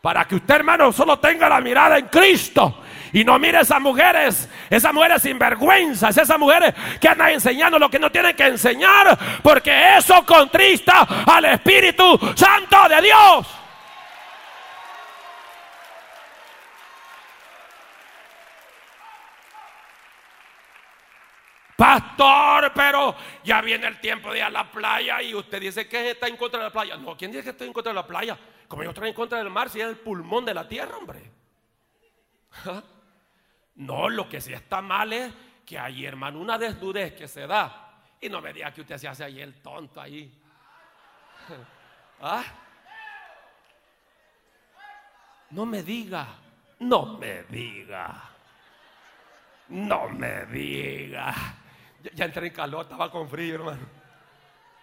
Para 0.00 0.24
que 0.24 0.36
usted, 0.36 0.54
hermano, 0.54 0.92
solo 0.92 1.18
tenga 1.18 1.48
la 1.48 1.60
mirada 1.60 1.98
en 1.98 2.06
Cristo. 2.06 2.82
Y 3.12 3.24
no 3.24 3.38
mire 3.38 3.60
esas 3.60 3.80
mujeres, 3.80 4.48
esas 4.68 4.92
mujeres 4.92 5.22
sinvergüenzas, 5.22 6.16
esas 6.16 6.38
mujeres 6.38 6.74
que 7.00 7.08
andan 7.08 7.30
enseñando 7.30 7.78
lo 7.78 7.88
que 7.88 7.98
no 7.98 8.10
tienen 8.12 8.36
que 8.36 8.46
enseñar. 8.46 9.18
Porque 9.42 9.96
eso 9.96 10.24
contrista 10.26 11.06
al 11.26 11.46
Espíritu 11.46 12.18
Santo 12.34 12.88
de 12.88 13.02
Dios. 13.02 13.46
Pastor, 21.76 22.72
pero 22.74 23.14
ya 23.44 23.60
viene 23.60 23.86
el 23.86 24.00
tiempo 24.00 24.32
de 24.32 24.38
ir 24.38 24.44
a 24.44 24.50
la 24.50 24.70
playa 24.70 25.20
y 25.20 25.34
usted 25.34 25.60
dice 25.60 25.86
que 25.86 26.12
está 26.12 26.26
en 26.26 26.36
contra 26.36 26.58
de 26.58 26.64
la 26.64 26.72
playa. 26.72 26.96
No, 26.96 27.16
¿quién 27.16 27.30
dice 27.30 27.44
que 27.44 27.50
estoy 27.50 27.66
en 27.66 27.72
contra 27.74 27.90
de 27.90 27.96
la 27.96 28.06
playa? 28.06 28.38
Como 28.66 28.82
yo 28.82 28.90
estoy 28.90 29.08
en 29.08 29.14
contra 29.14 29.38
del 29.38 29.50
mar, 29.50 29.68
si 29.68 29.80
es 29.80 29.86
el 29.86 29.96
pulmón 29.96 30.46
de 30.46 30.54
la 30.54 30.66
tierra, 30.66 30.96
hombre. 30.96 31.30
¿Ah? 32.64 32.82
No, 33.74 34.08
lo 34.08 34.26
que 34.26 34.40
sí 34.40 34.54
está 34.54 34.80
mal 34.80 35.12
es 35.12 35.32
que 35.66 35.78
hay, 35.78 36.06
hermano, 36.06 36.38
una 36.40 36.56
desnudez 36.56 37.12
que 37.12 37.28
se 37.28 37.46
da. 37.46 38.00
Y 38.20 38.30
no 38.30 38.40
me 38.40 38.54
diga 38.54 38.72
que 38.72 38.80
usted 38.80 38.96
se 38.96 39.08
hace 39.08 39.24
ahí 39.24 39.40
el 39.40 39.60
tonto 39.60 40.00
ahí. 40.00 40.32
¿Ah? 42.22 42.42
No 45.50 45.66
me 45.66 45.82
diga, 45.82 46.26
no 46.80 47.18
me 47.18 47.42
diga, 47.44 48.30
no 49.68 50.08
me 50.08 50.46
diga. 50.46 51.34
Ya, 52.14 52.24
entré 52.24 52.48
en 52.48 52.52
calor, 52.52 52.82
estaba 52.82 53.10
con 53.10 53.28
frío, 53.28 53.56
hermano. 53.56 53.86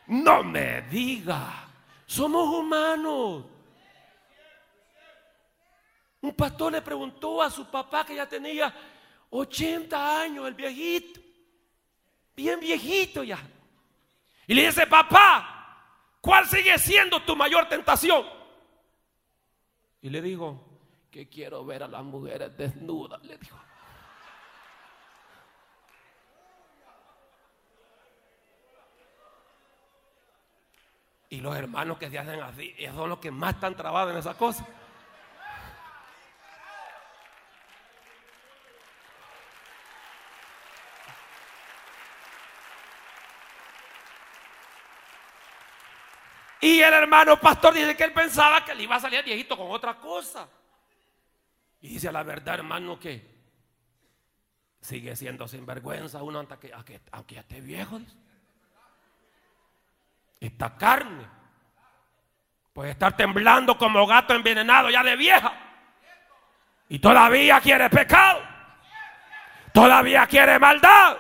No 0.07 0.43
me 0.43 0.81
diga. 0.83 1.67
Somos 2.05 2.47
humanos. 2.47 3.45
Un 6.21 6.33
pastor 6.35 6.71
le 6.71 6.81
preguntó 6.81 7.41
a 7.41 7.49
su 7.49 7.69
papá 7.69 8.05
que 8.05 8.15
ya 8.15 8.27
tenía 8.27 8.73
80 9.29 10.21
años, 10.21 10.47
el 10.47 10.53
viejito. 10.53 11.19
Bien 12.35 12.59
viejito 12.59 13.23
ya. 13.23 13.39
Y 14.47 14.53
le 14.53 14.65
dice, 14.65 14.87
papá, 14.87 16.17
¿cuál 16.21 16.45
sigue 16.47 16.77
siendo 16.77 17.21
tu 17.23 17.35
mayor 17.35 17.67
tentación? 17.67 18.25
Y 20.01 20.09
le 20.09 20.21
dijo, 20.21 20.73
que 21.13 21.29
quiero 21.29 21.63
ver 21.63 21.83
a 21.83 21.87
las 21.87 22.03
mujeres 22.03 22.57
desnudas, 22.57 23.23
le 23.23 23.37
dijo. 23.37 23.62
Y 31.33 31.41
los 31.41 31.55
hermanos 31.55 31.97
que 31.97 32.11
se 32.11 32.19
hacen 32.19 32.39
así, 32.43 32.75
esos 32.77 32.95
son 32.95 33.09
los 33.09 33.17
que 33.17 33.31
más 33.31 33.55
están 33.55 33.75
trabados 33.75 34.11
en 34.11 34.19
esas 34.19 34.35
cosas. 34.35 34.67
Y 46.61 46.81
el 46.81 46.93
hermano 46.93 47.39
pastor 47.39 47.73
dice 47.73 47.97
que 47.97 48.03
él 48.03 48.13
pensaba 48.13 48.63
que 48.63 48.75
le 48.75 48.83
iba 48.83 48.97
a 48.97 48.99
salir 48.99 49.23
viejito 49.25 49.57
con 49.57 49.71
otra 49.71 49.95
cosa. 49.95 50.47
Y 51.81 51.95
dice 51.95 52.11
la 52.11 52.21
verdad, 52.21 52.59
hermano, 52.59 52.99
que 52.99 53.27
sigue 54.81 55.15
siendo 55.15 55.47
sinvergüenza 55.47 56.21
uno 56.21 56.41
hasta 56.41 56.59
que, 56.59 56.71
aunque 56.71 57.33
ya 57.33 57.41
esté 57.41 57.59
viejo. 57.59 57.99
Esta 60.47 60.75
carne 60.75 61.25
puede 62.73 62.91
estar 62.91 63.15
temblando 63.15 63.77
como 63.77 64.05
gato 64.05 64.33
envenenado 64.33 64.89
ya 64.89 65.01
de 65.03 65.15
vieja. 65.15 65.53
Y 66.89 66.99
todavía 66.99 67.61
quiere 67.61 67.89
pecado. 67.89 68.41
Todavía 69.73 70.27
quiere 70.27 70.59
maldad. 70.59 71.17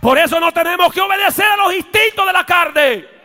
Por 0.00 0.18
eso 0.18 0.38
no 0.38 0.52
tenemos 0.52 0.92
que 0.92 1.00
obedecer 1.00 1.46
a 1.46 1.56
los 1.56 1.74
instintos 1.74 2.24
de 2.24 2.32
la 2.32 2.46
carne. 2.46 3.20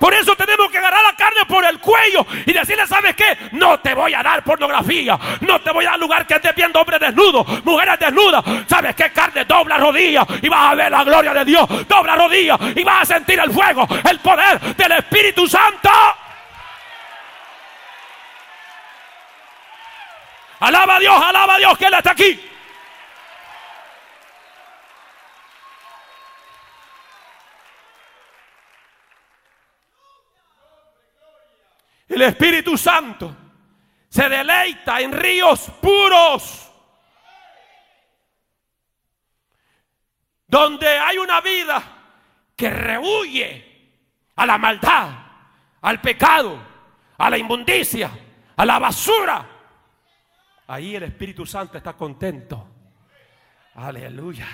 Por 0.00 0.12
eso 0.14 0.34
tenemos 0.34 0.70
que 0.70 0.78
agarrar 0.78 1.02
la 1.04 1.14
carne 1.14 1.44
por 1.46 1.64
el 1.64 1.78
cuello 1.78 2.26
y 2.46 2.52
decirle, 2.52 2.86
¿sabes 2.86 3.14
qué? 3.14 3.36
No 3.52 3.78
te 3.80 3.94
voy 3.94 4.12
a 4.14 4.22
dar 4.22 4.42
pornografía. 4.42 5.16
No 5.42 5.60
te 5.60 5.70
voy 5.70 5.84
a 5.84 5.90
dar 5.90 6.00
lugar 6.00 6.26
que 6.26 6.34
estés 6.34 6.54
viendo 6.56 6.80
hombres 6.80 6.98
desnudos, 7.00 7.64
mujeres 7.64 7.98
desnudas. 8.00 8.42
¿Sabes 8.66 8.96
qué? 8.96 9.12
Carne 9.12 9.29
dobla 9.50 9.78
rodillas 9.78 10.24
y 10.40 10.48
vas 10.48 10.72
a 10.72 10.74
ver 10.76 10.92
la 10.92 11.02
gloria 11.02 11.34
de 11.34 11.44
Dios. 11.44 11.66
Dobla 11.88 12.14
rodillas 12.14 12.58
y 12.76 12.84
vas 12.84 13.02
a 13.02 13.14
sentir 13.16 13.40
el 13.40 13.50
fuego, 13.50 13.86
el 14.08 14.20
poder 14.20 14.60
del 14.76 14.92
Espíritu 14.92 15.48
Santo. 15.48 15.90
Alaba 20.60 20.96
a 20.96 21.00
Dios, 21.00 21.20
alaba 21.20 21.54
a 21.54 21.58
Dios 21.58 21.76
que 21.76 21.86
Él 21.86 21.94
está 21.94 22.12
aquí. 22.12 22.46
El 32.08 32.22
Espíritu 32.22 32.76
Santo 32.76 33.34
se 34.08 34.28
deleita 34.28 35.00
en 35.00 35.12
ríos 35.12 35.70
puros. 35.80 36.69
Donde 40.50 40.88
hay 40.88 41.16
una 41.16 41.40
vida 41.40 41.80
que 42.56 42.68
rehuye 42.68 43.70
a 44.34 44.44
la 44.44 44.58
maldad, 44.58 45.08
al 45.80 46.00
pecado, 46.00 46.58
a 47.16 47.30
la 47.30 47.38
inmundicia, 47.38 48.10
a 48.56 48.66
la 48.66 48.80
basura. 48.80 49.46
Ahí 50.66 50.96
el 50.96 51.04
Espíritu 51.04 51.46
Santo 51.46 51.78
está 51.78 51.92
contento. 51.92 52.66
Aleluya. 53.76 54.48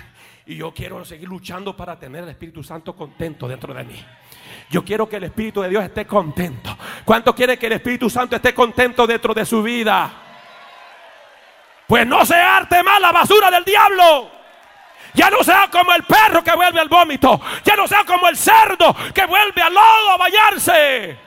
Y 0.45 0.57
yo 0.57 0.71
quiero 0.71 1.03
seguir 1.03 1.27
luchando 1.27 1.75
para 1.75 1.97
tener 1.97 2.23
el 2.23 2.29
Espíritu 2.29 2.63
Santo 2.63 2.95
contento 2.95 3.47
dentro 3.47 3.73
de 3.73 3.83
mí. 3.83 4.05
Yo 4.69 4.85
quiero 4.85 5.09
que 5.09 5.15
el 5.15 5.23
Espíritu 5.23 5.63
de 5.63 5.69
Dios 5.69 5.83
esté 5.83 6.05
contento. 6.05 6.77
¿Cuánto 7.03 7.33
quiere 7.33 7.57
que 7.57 7.65
el 7.65 7.73
Espíritu 7.73 8.07
Santo 8.07 8.35
esté 8.35 8.53
contento 8.53 9.07
dentro 9.07 9.33
de 9.33 9.45
su 9.45 9.63
vida? 9.63 10.11
Pues 11.87 12.05
no 12.05 12.23
se 12.23 12.35
arte 12.35 12.83
más 12.83 13.01
la 13.01 13.11
basura 13.11 13.49
del 13.49 13.63
diablo. 13.63 14.36
Ya 15.17 15.31
no 15.31 15.43
sea 15.43 15.67
como 15.71 15.91
el 15.93 16.03
perro 16.03 16.43
que 16.43 16.55
vuelve 16.55 16.79
al 16.79 16.89
vómito. 16.89 17.41
Ya 17.65 17.75
no 17.75 17.87
sea 17.87 18.05
como 18.05 18.27
el 18.27 18.37
cerdo 18.37 18.95
que 19.15 19.25
vuelve 19.25 19.63
al 19.63 19.73
lodo 19.73 20.11
a 20.11 20.17
bañarse. 20.17 21.19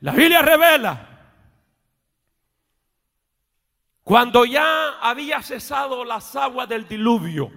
La 0.00 0.10
Biblia 0.10 0.42
revela 0.42 1.06
cuando 4.02 4.44
ya 4.44 4.98
había 5.00 5.40
cesado 5.42 6.04
las 6.04 6.34
aguas 6.34 6.68
del 6.68 6.88
diluvio, 6.88 7.52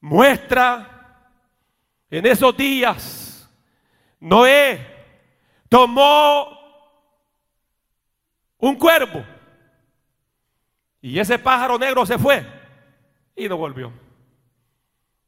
muestra 0.00 1.28
en 2.10 2.26
esos 2.26 2.56
días, 2.56 3.48
Noé 4.18 4.89
tomó 5.70 6.58
un 8.58 8.76
cuervo 8.76 9.24
y 11.00 11.18
ese 11.18 11.38
pájaro 11.38 11.78
negro 11.78 12.04
se 12.04 12.18
fue 12.18 12.46
y 13.34 13.48
no 13.48 13.56
volvió. 13.56 13.90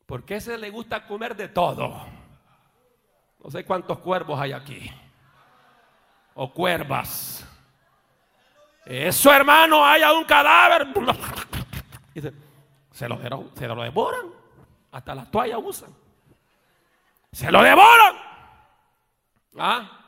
Porque 0.04 0.36
ese 0.36 0.58
le 0.58 0.68
gusta 0.68 1.06
comer 1.06 1.34
de 1.34 1.48
todo. 1.48 2.06
No 3.42 3.50
sé 3.50 3.64
cuántos 3.64 3.98
cuervos 4.00 4.38
hay 4.38 4.52
aquí. 4.52 4.90
O 6.34 6.52
cuervas. 6.52 7.46
Eso, 8.84 9.32
hermano, 9.32 9.86
haya 9.86 10.12
un 10.12 10.24
cadáver. 10.24 10.88
Se 12.92 13.08
lo, 13.08 13.18
se 13.54 13.66
lo 13.66 13.82
devoran. 13.82 14.26
Hasta 14.90 15.14
las 15.14 15.30
toallas 15.30 15.58
usan. 15.64 15.88
Se 17.32 17.50
lo 17.50 17.62
devoran. 17.62 18.16
¿Ah? 19.58 20.01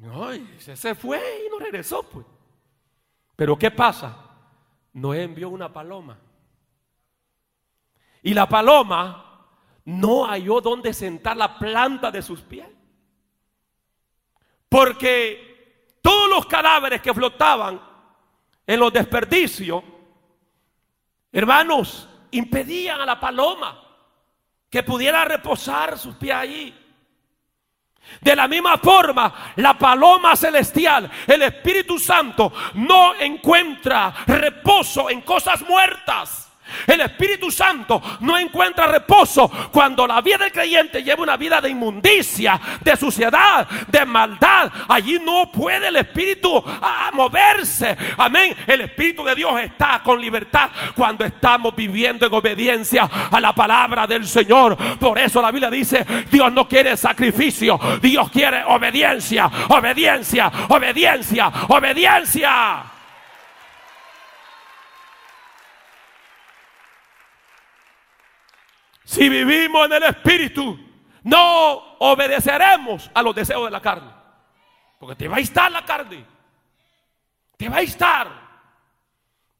No, 0.00 0.30
se 0.58 0.94
fue 0.94 1.44
y 1.46 1.50
no 1.50 1.58
regresó, 1.58 2.02
pues. 2.02 2.24
Pero 3.36 3.58
¿qué 3.58 3.70
pasa? 3.70 4.16
No 4.94 5.12
envió 5.12 5.50
una 5.50 5.70
paloma. 5.70 6.18
Y 8.22 8.32
la 8.32 8.48
paloma 8.48 9.46
no 9.84 10.24
halló 10.24 10.60
dónde 10.62 10.94
sentar 10.94 11.36
la 11.36 11.58
planta 11.58 12.10
de 12.10 12.22
sus 12.22 12.40
pies. 12.40 12.66
Porque 14.70 15.98
todos 16.00 16.30
los 16.30 16.46
cadáveres 16.46 17.02
que 17.02 17.12
flotaban 17.12 17.80
en 18.66 18.80
los 18.80 18.92
desperdicios, 18.92 19.82
hermanos, 21.30 22.08
impedían 22.30 23.02
a 23.02 23.06
la 23.06 23.20
paloma 23.20 23.86
que 24.70 24.82
pudiera 24.82 25.26
reposar 25.26 25.98
sus 25.98 26.14
pies 26.14 26.34
allí. 26.34 26.79
De 28.20 28.36
la 28.36 28.48
misma 28.48 28.76
forma, 28.78 29.52
la 29.56 29.78
paloma 29.78 30.36
celestial, 30.36 31.10
el 31.26 31.42
Espíritu 31.42 31.98
Santo, 31.98 32.52
no 32.74 33.14
encuentra 33.14 34.12
reposo 34.26 35.08
en 35.08 35.22
cosas 35.22 35.62
muertas. 35.62 36.49
El 36.86 37.00
Espíritu 37.00 37.50
Santo 37.50 38.02
no 38.20 38.38
encuentra 38.38 38.86
reposo 38.86 39.50
cuando 39.72 40.06
la 40.06 40.20
vida 40.20 40.38
del 40.38 40.52
creyente 40.52 41.02
lleva 41.02 41.22
una 41.22 41.36
vida 41.36 41.60
de 41.60 41.70
inmundicia, 41.70 42.60
de 42.80 42.96
suciedad, 42.96 43.68
de 43.88 44.04
maldad. 44.04 44.70
Allí 44.88 45.18
no 45.24 45.50
puede 45.50 45.88
el 45.88 45.96
Espíritu 45.96 46.62
ah, 46.66 47.10
moverse. 47.12 47.96
Amén. 48.16 48.54
El 48.66 48.82
Espíritu 48.82 49.24
de 49.24 49.34
Dios 49.34 49.60
está 49.60 50.00
con 50.02 50.20
libertad 50.20 50.70
cuando 50.94 51.24
estamos 51.24 51.74
viviendo 51.74 52.26
en 52.26 52.34
obediencia 52.34 53.08
a 53.30 53.40
la 53.40 53.52
palabra 53.54 54.06
del 54.06 54.26
Señor. 54.26 54.76
Por 54.98 55.18
eso 55.18 55.40
la 55.40 55.50
Biblia 55.50 55.70
dice, 55.70 56.04
Dios 56.30 56.52
no 56.52 56.68
quiere 56.68 56.96
sacrificio, 56.96 57.78
Dios 58.00 58.30
quiere 58.30 58.62
obediencia, 58.64 59.50
obediencia, 59.68 60.50
obediencia, 60.68 61.52
obediencia. 61.68 62.89
Si 69.10 69.28
vivimos 69.28 69.86
en 69.86 69.94
el 69.94 70.04
Espíritu, 70.04 70.78
no 71.24 71.96
obedeceremos 71.98 73.10
a 73.12 73.24
los 73.24 73.34
deseos 73.34 73.64
de 73.64 73.70
la 73.72 73.82
carne. 73.82 74.08
Porque 75.00 75.16
te 75.16 75.26
va 75.26 75.38
a 75.38 75.40
estar 75.40 75.72
la 75.72 75.84
carne. 75.84 76.24
Te 77.56 77.68
va 77.68 77.78
a 77.78 77.80
estar. 77.80 78.28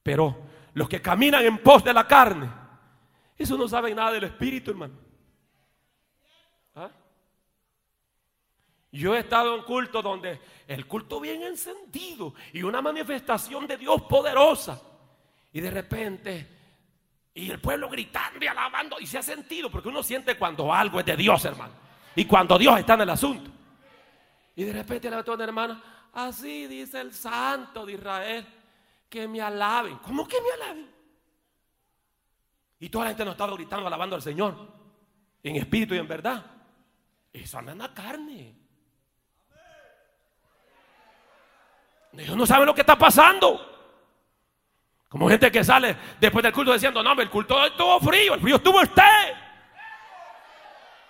Pero 0.05 0.40
los 0.74 0.88
que 0.88 1.03
caminan 1.03 1.44
en 1.44 1.59
pos 1.59 1.82
de 1.82 1.92
la 1.92 2.07
carne, 2.07 2.48
eso 3.36 3.59
no 3.59 3.66
saben 3.66 3.96
nada 3.96 4.12
del 4.12 4.22
Espíritu, 4.22 4.70
hermano. 4.70 4.94
¿Ah? 6.76 6.90
Yo 8.92 9.16
he 9.16 9.18
estado 9.18 9.57
en 9.57 9.64
culto 9.64 10.01
donde 10.01 10.40
el 10.68 10.86
culto 10.86 11.18
bien 11.18 11.42
encendido 11.42 12.34
y 12.53 12.62
una 12.62 12.80
manifestación 12.80 13.66
de 13.66 13.78
Dios 13.78 14.03
poderosa. 14.03 14.80
Y 15.53 15.61
de 15.61 15.70
repente 15.72 16.60
y 17.35 17.51
el 17.51 17.61
pueblo 17.61 17.89
gritando 17.89 18.45
y 18.45 18.49
alabando. 18.49 18.99
Y 19.01 19.07
se 19.07 19.18
ha 19.18 19.22
sentido, 19.22 19.70
porque 19.70 19.89
uno 19.89 20.03
siente 20.03 20.37
cuando 20.37 20.72
algo 20.72 21.01
es 21.01 21.07
de 21.07 21.16
Dios, 21.16 21.45
hermano. 21.45 21.74
Y 22.14 22.24
cuando 22.24 22.59
Dios 22.59 22.78
está 22.78 22.95
en 22.95 23.03
el 23.03 23.11
asunto. 23.11 23.51
Y 24.57 24.64
de 24.64 24.72
repente 24.72 25.09
le 25.09 25.16
a 25.16 25.24
una 25.26 25.45
hermana, 25.45 25.83
así 26.12 26.66
dice 26.66 27.01
el 27.01 27.12
santo 27.12 27.87
de 27.87 27.93
Israel, 27.95 28.47
que 29.09 29.26
me 29.28 29.41
alaben. 29.41 29.99
¿Cómo 29.99 30.26
que 30.26 30.37
me 30.41 30.51
alaben? 30.62 30.91
Y 32.81 32.89
toda 32.89 33.05
la 33.05 33.11
gente 33.11 33.24
nos 33.24 33.33
estaba 33.33 33.55
gritando, 33.55 33.87
alabando 33.87 34.16
al 34.16 34.22
Señor. 34.22 34.57
En 35.43 35.57
espíritu 35.57 35.95
y 35.95 35.99
en 35.99 36.09
verdad. 36.09 36.45
Eso 37.33 37.59
anda 37.59 37.72
en 37.72 37.78
la 37.78 37.95
carne. 37.95 38.57
Ellos 42.12 42.37
no 42.37 42.45
saben 42.45 42.66
lo 42.66 42.74
que 42.74 42.81
está 42.81 42.99
pasando. 42.99 43.80
Como 45.11 45.29
gente 45.29 45.51
que 45.51 45.65
sale 45.65 45.97
después 46.21 46.41
del 46.45 46.53
culto 46.53 46.73
diciendo, 46.73 47.03
no, 47.03 47.21
el 47.21 47.29
culto 47.29 47.67
estuvo 47.67 47.99
frío, 47.99 48.35
el 48.35 48.41
frío 48.41 48.57
estuvo 48.57 48.81
usted. 48.81 49.35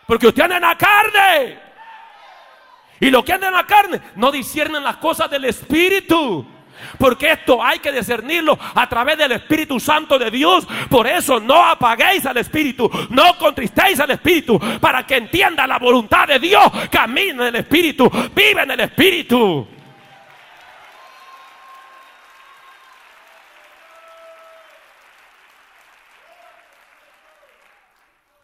Porque 0.07 0.29
usted 0.29 0.43
anda 0.45 0.57
en 0.57 0.63
la 0.63 0.79
carne. 0.79 1.59
Y 2.99 3.11
lo 3.11 3.23
que 3.23 3.35
anda 3.35 3.49
en 3.49 3.55
la 3.55 3.67
carne 3.67 4.01
no 4.17 4.33
disciernen 4.33 4.83
las 4.83 4.97
cosas 4.97 5.31
del 5.31 5.45
Espíritu. 5.45 6.47
Porque 6.99 7.33
esto 7.33 7.63
hay 7.63 7.79
que 7.79 7.93
discernirlo 7.93 8.59
a 8.75 8.89
través 8.89 9.19
del 9.19 9.33
Espíritu 9.33 9.79
Santo 9.79 10.19
de 10.19 10.31
Dios. 10.31 10.67
Por 10.89 11.07
eso 11.07 11.39
no 11.39 11.63
apaguéis 11.63 12.25
al 12.25 12.39
Espíritu, 12.39 12.91
no 13.11 13.37
contristéis 13.37 14.01
al 14.01 14.13
Espíritu, 14.13 14.59
para 14.81 15.07
que 15.07 15.17
entienda 15.17 15.67
la 15.67 15.79
voluntad 15.79 16.27
de 16.27 16.39
Dios. 16.39 16.65
Camina 16.91 17.49
en 17.49 17.55
el 17.55 17.57
Espíritu, 17.57 18.11
vive 18.35 18.63
en 18.63 18.71
el 18.71 18.81
Espíritu. 18.81 19.69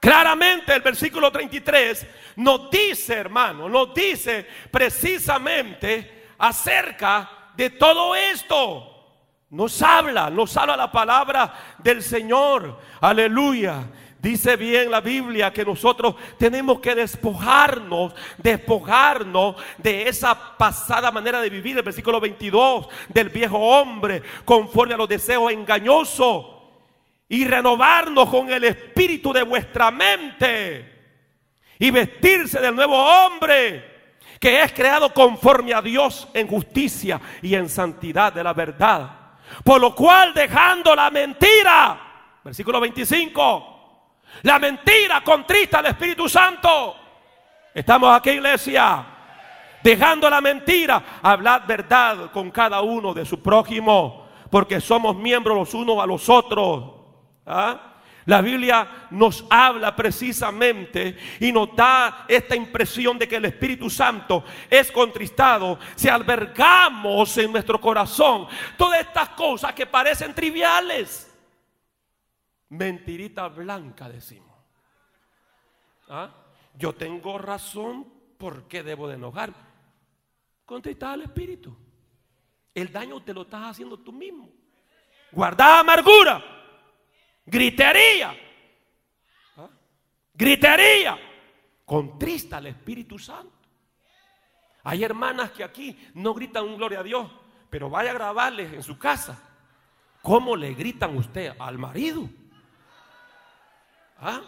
Claramente 0.06 0.72
el 0.72 0.82
versículo 0.82 1.32
33 1.32 2.06
nos 2.36 2.70
dice, 2.70 3.12
hermano, 3.14 3.68
nos 3.68 3.92
dice 3.92 4.46
precisamente 4.70 6.28
acerca 6.38 7.28
de 7.56 7.70
todo 7.70 8.14
esto. 8.14 9.02
Nos 9.50 9.82
habla, 9.82 10.30
nos 10.30 10.56
habla 10.56 10.76
la 10.76 10.92
palabra 10.92 11.52
del 11.78 12.04
Señor. 12.04 12.78
Aleluya. 13.00 13.82
Dice 14.20 14.54
bien 14.54 14.92
la 14.92 15.00
Biblia 15.00 15.52
que 15.52 15.64
nosotros 15.64 16.14
tenemos 16.38 16.78
que 16.78 16.94
despojarnos, 16.94 18.14
despojarnos 18.38 19.56
de 19.76 20.08
esa 20.08 20.56
pasada 20.56 21.10
manera 21.10 21.40
de 21.40 21.50
vivir, 21.50 21.78
el 21.78 21.82
versículo 21.82 22.20
22, 22.20 22.86
del 23.08 23.28
viejo 23.30 23.58
hombre, 23.58 24.22
conforme 24.44 24.94
a 24.94 24.98
los 24.98 25.08
deseos 25.08 25.50
engañosos 25.50 26.55
y 27.28 27.44
renovarnos 27.44 28.28
con 28.28 28.50
el 28.50 28.64
espíritu 28.64 29.32
de 29.32 29.42
vuestra 29.42 29.90
mente 29.90 30.94
y 31.78 31.90
vestirse 31.90 32.60
del 32.60 32.74
nuevo 32.74 32.96
hombre 32.96 33.96
que 34.40 34.62
es 34.62 34.72
creado 34.72 35.12
conforme 35.12 35.72
a 35.74 35.82
Dios 35.82 36.28
en 36.34 36.46
justicia 36.46 37.20
y 37.42 37.54
en 37.54 37.68
santidad 37.68 38.32
de 38.32 38.44
la 38.44 38.52
verdad. 38.52 39.10
Por 39.64 39.80
lo 39.80 39.94
cual 39.94 40.34
dejando 40.34 40.94
la 40.94 41.10
mentira, 41.10 42.38
versículo 42.44 42.80
25, 42.80 43.76
la 44.42 44.58
mentira 44.58 45.22
contrista 45.22 45.78
al 45.78 45.86
Espíritu 45.86 46.28
Santo. 46.28 46.96
Estamos 47.72 48.14
aquí, 48.14 48.30
iglesia, 48.30 49.04
dejando 49.82 50.28
la 50.28 50.40
mentira, 50.40 51.02
hablad 51.22 51.62
verdad 51.66 52.30
con 52.30 52.50
cada 52.50 52.80
uno 52.80 53.14
de 53.14 53.24
su 53.24 53.42
prójimo, 53.42 54.28
porque 54.50 54.80
somos 54.80 55.16
miembros 55.16 55.56
los 55.56 55.74
unos 55.74 56.02
a 56.02 56.06
los 56.06 56.28
otros. 56.28 56.95
¿Ah? 57.46 57.92
La 58.26 58.42
Biblia 58.42 59.06
nos 59.12 59.46
habla 59.48 59.94
precisamente 59.94 61.16
y 61.38 61.52
nos 61.52 61.74
da 61.76 62.24
esta 62.26 62.56
impresión 62.56 63.16
de 63.16 63.28
que 63.28 63.36
el 63.36 63.44
Espíritu 63.44 63.88
Santo 63.88 64.44
es 64.68 64.90
contristado 64.90 65.78
si 65.94 66.08
albergamos 66.08 67.38
en 67.38 67.52
nuestro 67.52 67.80
corazón 67.80 68.48
todas 68.76 69.00
estas 69.00 69.28
cosas 69.30 69.72
que 69.74 69.86
parecen 69.86 70.34
triviales. 70.34 71.32
Mentirita 72.70 73.46
blanca 73.46 74.08
decimos. 74.08 74.56
¿Ah? 76.08 76.28
Yo 76.74 76.92
tengo 76.96 77.38
razón 77.38 78.12
por 78.36 78.66
qué 78.66 78.82
debo 78.82 79.06
de 79.06 79.14
enojar. 79.14 79.52
Contristar 80.64 81.14
al 81.14 81.22
Espíritu. 81.22 81.76
El 82.74 82.92
daño 82.92 83.22
te 83.22 83.32
lo 83.32 83.42
estás 83.42 83.70
haciendo 83.70 83.96
tú 83.96 84.12
mismo. 84.12 84.50
Guarda 85.30 85.78
amargura 85.78 86.55
gritería, 87.46 88.36
gritería, 90.34 91.18
contrista 91.84 92.58
al 92.58 92.66
Espíritu 92.66 93.18
Santo. 93.18 93.52
Hay 94.84 95.02
hermanas 95.02 95.50
que 95.50 95.64
aquí 95.64 95.98
no 96.14 96.34
gritan 96.34 96.64
un 96.64 96.76
gloria 96.76 97.00
a 97.00 97.02
Dios, 97.02 97.30
pero 97.70 97.88
vaya 97.88 98.10
a 98.10 98.14
grabarles 98.14 98.72
en 98.72 98.82
su 98.82 98.98
casa 98.98 99.42
cómo 100.22 100.56
le 100.56 100.74
gritan 100.74 101.16
usted 101.16 101.54
al 101.58 101.78
marido. 101.78 102.28
¿Ah? 104.18 104.42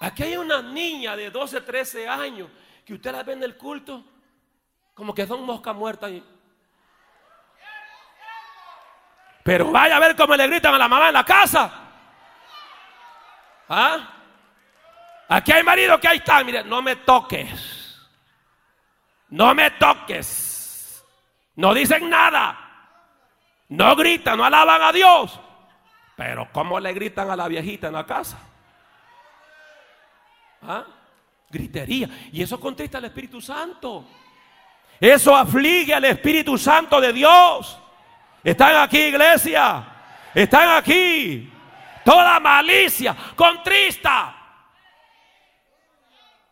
Aquí 0.00 0.24
hay 0.24 0.36
una 0.36 0.62
niña 0.62 1.16
de 1.16 1.30
12, 1.30 1.60
13 1.60 2.08
años 2.08 2.48
que 2.84 2.94
usted 2.94 3.12
la 3.12 3.22
ve 3.22 3.34
en 3.34 3.42
el 3.44 3.56
culto 3.56 4.04
como 4.94 5.14
que 5.14 5.26
son 5.26 5.44
mosca 5.44 5.72
muerta 5.72 6.06
ahí. 6.06 6.24
Pero 9.42 9.70
vaya 9.70 9.96
a 9.96 10.00
ver 10.00 10.14
cómo 10.14 10.36
le 10.36 10.46
gritan 10.46 10.74
a 10.74 10.78
la 10.78 10.88
mamá 10.88 11.08
en 11.08 11.14
la 11.14 11.24
casa. 11.24 11.70
¿Ah? 13.68 14.08
Aquí 15.28 15.50
hay 15.52 15.62
marido 15.62 15.98
que 15.98 16.08
ahí 16.08 16.18
está, 16.18 16.44
mire, 16.44 16.62
no 16.62 16.82
me 16.82 16.96
toques. 16.96 18.00
No 19.30 19.54
me 19.54 19.70
toques. 19.72 21.04
No 21.56 21.74
dicen 21.74 22.08
nada. 22.08 22.58
No 23.68 23.96
gritan, 23.96 24.36
no 24.36 24.44
alaban 24.44 24.82
a 24.82 24.92
Dios. 24.92 25.40
Pero 26.16 26.48
¿cómo 26.52 26.78
le 26.78 26.92
gritan 26.92 27.30
a 27.30 27.36
la 27.36 27.48
viejita 27.48 27.86
en 27.88 27.94
la 27.94 28.04
casa? 28.04 28.38
¿Ah? 30.62 30.84
Gritería. 31.50 32.08
Y 32.30 32.42
eso 32.42 32.60
contrista 32.60 32.98
al 32.98 33.06
Espíritu 33.06 33.40
Santo. 33.40 34.04
Eso 35.00 35.34
aflige 35.34 35.94
al 35.94 36.04
Espíritu 36.04 36.56
Santo 36.56 37.00
de 37.00 37.12
Dios. 37.12 37.81
Están 38.42 38.76
aquí, 38.76 38.98
iglesia. 38.98 39.86
Están 40.34 40.76
aquí. 40.76 41.52
Toda 42.04 42.40
malicia, 42.40 43.16
contrista. 43.36 44.38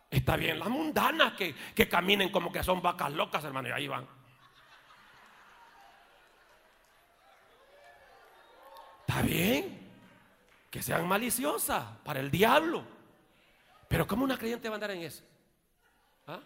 Está 0.09 0.35
bien 0.35 0.59
las 0.59 0.69
mundanas 0.69 1.33
que, 1.33 1.55
que 1.73 1.87
caminen 1.87 2.29
como 2.29 2.51
que 2.51 2.63
son 2.63 2.81
vacas 2.81 3.11
locas, 3.11 3.43
hermano, 3.43 3.69
y 3.69 3.71
ahí 3.71 3.87
van. 3.87 4.07
Está 9.07 9.21
bien 9.21 9.81
que 10.69 10.81
sean 10.81 11.07
maliciosas 11.07 11.83
para 12.03 12.21
el 12.21 12.31
diablo. 12.31 12.83
Pero 13.87 14.07
¿cómo 14.07 14.23
una 14.23 14.37
creyente 14.37 14.69
va 14.69 14.75
a 14.75 14.77
andar 14.77 14.91
en 14.91 15.01
eso? 15.01 15.23
¿Ah? 16.27 16.39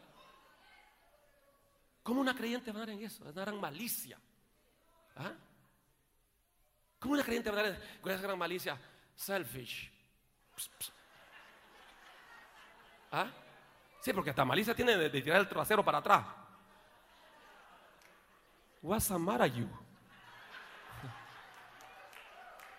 ¿Cómo 2.01 2.21
una 2.21 2.35
creyente 2.35 2.71
va 2.71 2.79
a 2.79 2.81
andar 2.81 2.95
en 2.95 3.03
eso? 3.03 3.23
Andar 3.27 3.49
en 3.49 3.59
malicia. 3.59 4.19
¿Ah? 5.15 5.31
¿Cómo 6.99 7.13
una 7.13 7.23
creyente 7.23 7.49
va 7.49 7.57
a 7.57 7.63
andar 7.63 7.81
con 8.01 8.11
esa 8.11 8.21
gran 8.21 8.37
malicia? 8.37 8.77
Selfish. 9.15 9.91
¿Ah? 13.11 13.27
Sí, 14.01 14.13
porque 14.13 14.29
hasta 14.29 14.45
malicia 14.45 14.75
tiene 14.75 14.97
de, 14.97 15.09
tirar 15.09 15.39
el 15.39 15.47
trasero 15.47 15.83
para 15.83 15.99
atrás. 15.99 16.25
What's 18.81 19.07
the 19.07 19.17
matter 19.17 19.51
you? 19.51 19.67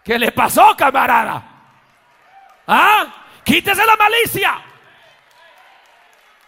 ¿Qué 0.04 0.18
le 0.18 0.30
pasó, 0.30 0.76
camarada? 0.76 1.42
¿Ah? 2.66 3.24
Quítese 3.44 3.84
la 3.84 3.96
malicia. 3.96 4.75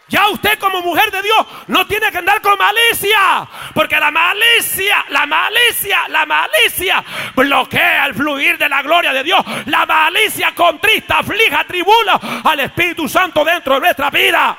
Ya 0.09 0.27
usted 0.29 0.57
como 0.57 0.81
mujer 0.81 1.11
de 1.11 1.21
Dios 1.21 1.45
no 1.67 1.85
tiene 1.85 2.11
que 2.11 2.17
andar 2.17 2.41
con 2.41 2.57
malicia. 2.57 3.47
Porque 3.73 3.99
la 3.99 4.09
malicia, 4.09 5.05
la 5.09 5.25
malicia, 5.27 6.07
la 6.07 6.25
malicia 6.25 7.03
bloquea 7.35 8.07
el 8.07 8.15
fluir 8.15 8.57
de 8.57 8.67
la 8.67 8.81
gloria 8.81 9.13
de 9.13 9.23
Dios. 9.23 9.45
La 9.67 9.85
malicia 9.85 10.53
contrista, 10.55 11.19
aflija, 11.19 11.63
tribula 11.63 12.19
al 12.43 12.59
Espíritu 12.59 13.07
Santo 13.07 13.45
dentro 13.45 13.75
de 13.75 13.81
nuestra 13.81 14.09
vida. 14.09 14.57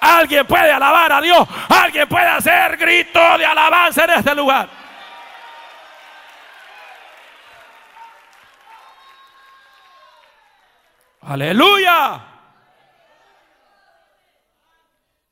Alguien 0.00 0.46
puede 0.46 0.70
alabar 0.70 1.12
a 1.12 1.20
Dios. 1.20 1.48
Alguien 1.70 2.08
puede 2.08 2.26
hacer 2.26 2.76
grito 2.76 3.38
de 3.38 3.46
alabanza 3.46 4.04
en 4.04 4.10
este 4.10 4.34
lugar. 4.34 4.68
Aleluya. 11.22 12.31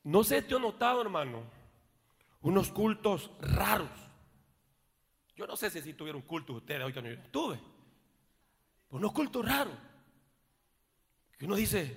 No 0.03 0.23
sé 0.23 0.41
si 0.41 0.53
he 0.53 0.59
notado, 0.59 1.01
hermano, 1.01 1.43
unos 2.41 2.69
cultos 2.69 3.29
raros. 3.39 3.89
Yo 5.35 5.45
no 5.45 5.55
sé 5.55 5.69
si, 5.69 5.93
tuvieron 5.93 6.21
cultos 6.21 6.57
ustedes 6.57 6.83
hoy 6.83 6.93
que 6.93 7.01
no 7.01 7.23
tuve. 7.31 7.59
Unos 8.89 9.11
cultos 9.11 9.45
raros. 9.45 9.73
Que 11.37 11.45
uno 11.45 11.55
dice, 11.55 11.95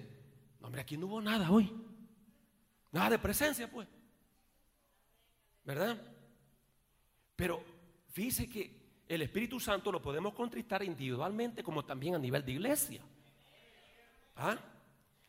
no, 0.60 0.66
hombre, 0.66 0.82
aquí 0.82 0.96
no 0.96 1.06
hubo 1.06 1.20
nada 1.20 1.50
hoy. 1.50 1.72
Nada 2.92 3.10
de 3.10 3.18
presencia, 3.18 3.70
pues. 3.70 3.88
¿Verdad? 5.64 6.00
Pero 7.36 7.64
fíjese 8.12 8.48
que 8.48 8.84
el 9.08 9.22
Espíritu 9.22 9.58
Santo 9.58 9.90
lo 9.90 10.00
podemos 10.00 10.34
contristar 10.34 10.82
individualmente 10.82 11.62
como 11.62 11.84
también 11.84 12.14
a 12.14 12.18
nivel 12.18 12.44
de 12.44 12.52
iglesia. 12.52 13.02
¿Ah? 14.36 14.58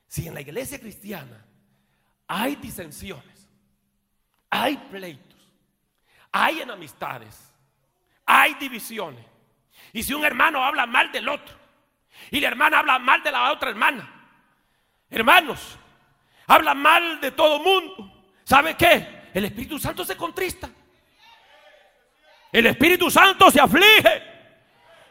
Si 0.07 0.27
en 0.27 0.33
la 0.33 0.41
iglesia 0.41 0.79
cristiana 0.79 1.45
hay 2.27 2.55
disensiones, 2.55 3.49
hay 4.49 4.77
pleitos, 4.77 5.39
hay 6.31 6.61
enemistades, 6.61 7.53
hay 8.25 8.53
divisiones, 8.55 9.25
y 9.93 10.03
si 10.03 10.13
un 10.13 10.25
hermano 10.25 10.63
habla 10.63 10.85
mal 10.85 11.11
del 11.11 11.29
otro, 11.29 11.55
y 12.31 12.39
la 12.39 12.47
hermana 12.47 12.79
habla 12.79 12.99
mal 12.99 13.21
de 13.23 13.31
la 13.31 13.51
otra 13.51 13.69
hermana, 13.69 14.09
hermanos, 15.09 15.77
habla 16.47 16.73
mal 16.73 17.19
de 17.21 17.31
todo 17.31 17.59
mundo, 17.59 18.25
¿sabe 18.43 18.75
qué? 18.75 19.29
El 19.33 19.45
Espíritu 19.45 19.77
Santo 19.77 20.05
se 20.05 20.15
contrista. 20.15 20.69
El 22.51 22.67
Espíritu 22.67 23.11
Santo 23.11 23.51
se 23.51 23.59
aflige. 23.59 24.23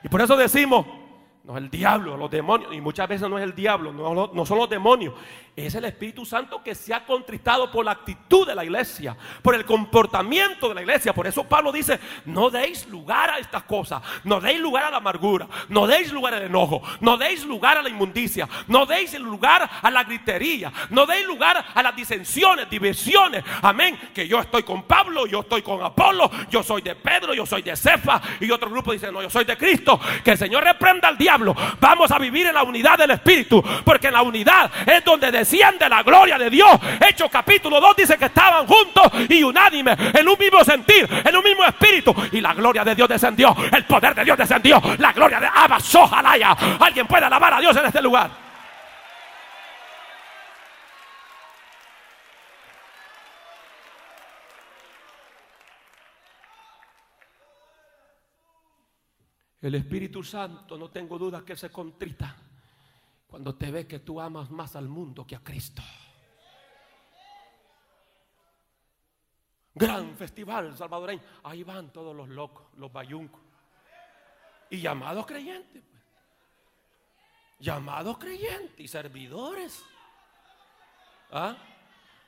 Y 0.02 0.08
por 0.08 0.22
eso 0.22 0.34
decimos, 0.34 0.86
no 1.44 1.58
es 1.58 1.62
el 1.62 1.70
diablo, 1.70 2.16
los 2.16 2.30
demonios. 2.30 2.74
Y 2.74 2.80
muchas 2.80 3.06
veces 3.06 3.28
no 3.28 3.36
es 3.36 3.44
el 3.44 3.54
diablo, 3.54 3.92
no, 3.92 4.30
no, 4.32 4.46
son 4.46 4.58
los 4.58 4.68
demonios. 4.68 5.12
Es 5.54 5.74
el 5.74 5.84
Espíritu 5.84 6.24
Santo 6.24 6.62
que 6.64 6.74
se 6.74 6.94
ha 6.94 7.04
contristado 7.04 7.70
por 7.70 7.84
la 7.84 7.92
actitud 7.92 8.46
de 8.46 8.54
la 8.54 8.64
iglesia, 8.64 9.14
por 9.42 9.54
el 9.54 9.64
comportamiento 9.66 10.70
de 10.70 10.74
la 10.74 10.80
iglesia. 10.80 11.12
Por 11.12 11.26
eso 11.26 11.44
Pablo 11.44 11.70
dice, 11.70 12.00
no 12.24 12.48
deis 12.48 12.88
lugar 12.88 13.30
a 13.30 13.38
estas 13.38 13.62
cosas, 13.64 14.02
no 14.24 14.40
deis 14.40 14.58
lugar 14.58 14.84
a 14.84 14.90
la 14.90 14.96
amargura, 14.96 15.46
no 15.68 15.86
deis 15.86 16.10
lugar 16.12 16.32
al 16.32 16.42
enojo, 16.44 16.82
no 17.00 17.18
deis 17.18 17.44
lugar 17.44 17.76
a 17.76 17.82
la 17.82 17.90
inmundicia, 17.90 18.48
no 18.66 18.86
deis 18.86 19.16
lugar 19.20 19.70
a 19.82 19.90
la 19.90 20.02
gritería, 20.02 20.72
no 20.90 21.04
deis 21.04 21.26
lugar 21.26 21.62
a 21.74 21.82
las 21.82 21.94
disensiones, 21.94 22.70
divisiones. 22.70 23.44
Amén. 23.60 23.98
Que 24.14 24.26
yo 24.26 24.40
estoy 24.40 24.62
con 24.62 24.84
Pablo, 24.84 25.26
yo 25.26 25.40
estoy 25.40 25.60
con 25.60 25.82
Apolo, 25.82 26.30
yo 26.48 26.62
soy 26.62 26.80
de 26.80 26.94
Pedro, 26.96 27.34
yo 27.34 27.44
soy 27.44 27.60
de 27.60 27.76
Cefa. 27.76 28.20
Y 28.40 28.50
otro 28.50 28.70
grupo 28.70 28.92
dice, 28.92 29.12
no, 29.12 29.20
yo 29.20 29.28
soy 29.28 29.44
de 29.44 29.58
Cristo. 29.58 30.00
Que 30.24 30.32
el 30.32 30.38
Señor 30.38 30.64
reprenda 30.64 31.08
al 31.08 31.18
diablo 31.18 31.33
Vamos 31.80 32.10
a 32.10 32.18
vivir 32.18 32.46
en 32.46 32.54
la 32.54 32.62
unidad 32.62 32.98
del 32.98 33.10
Espíritu, 33.10 33.62
porque 33.84 34.08
en 34.08 34.14
la 34.14 34.22
unidad 34.22 34.70
es 34.86 35.04
donde 35.04 35.30
desciende 35.30 35.88
la 35.88 36.02
gloria 36.02 36.38
de 36.38 36.50
Dios. 36.50 36.70
Hechos 37.00 37.28
capítulo 37.30 37.80
2 37.80 37.96
dice 37.96 38.16
que 38.16 38.26
estaban 38.26 38.66
juntos 38.66 39.04
y 39.28 39.42
unánimes, 39.42 39.96
en 40.14 40.28
un 40.28 40.38
mismo 40.38 40.62
sentir, 40.64 41.08
en 41.24 41.36
un 41.36 41.42
mismo 41.42 41.64
espíritu, 41.64 42.14
y 42.32 42.40
la 42.40 42.54
gloria 42.54 42.84
de 42.84 42.94
Dios 42.94 43.08
descendió, 43.08 43.54
el 43.72 43.84
poder 43.84 44.14
de 44.14 44.24
Dios 44.24 44.38
descendió, 44.38 44.80
la 44.98 45.12
gloria 45.12 45.40
de 45.40 45.48
Abba 45.52 45.80
Sojalaya. 45.80 46.56
Alguien 46.78 47.06
puede 47.06 47.24
alabar 47.24 47.54
a 47.54 47.60
Dios 47.60 47.76
en 47.76 47.86
este 47.86 48.02
lugar. 48.02 48.43
El 59.64 59.76
Espíritu 59.76 60.22
Santo, 60.22 60.76
no 60.76 60.90
tengo 60.90 61.18
duda 61.18 61.42
que 61.42 61.56
se 61.56 61.70
contrita 61.70 62.36
cuando 63.26 63.54
te 63.54 63.70
ve 63.70 63.86
que 63.86 64.00
tú 64.00 64.20
amas 64.20 64.50
más 64.50 64.76
al 64.76 64.88
mundo 64.88 65.26
que 65.26 65.36
a 65.36 65.42
Cristo. 65.42 65.80
Gran 69.74 70.14
festival 70.18 70.76
salvadoreño. 70.76 71.22
Ahí 71.44 71.62
van 71.62 71.90
todos 71.94 72.14
los 72.14 72.28
locos, 72.28 72.66
los 72.76 72.92
bayuncos. 72.92 73.40
Y 74.68 74.82
llamados 74.82 75.24
creyentes. 75.24 75.82
Pues. 75.82 76.02
Llamados 77.60 78.18
creyentes 78.18 78.78
y 78.78 78.86
servidores. 78.86 79.82
¿Ah? 81.32 81.56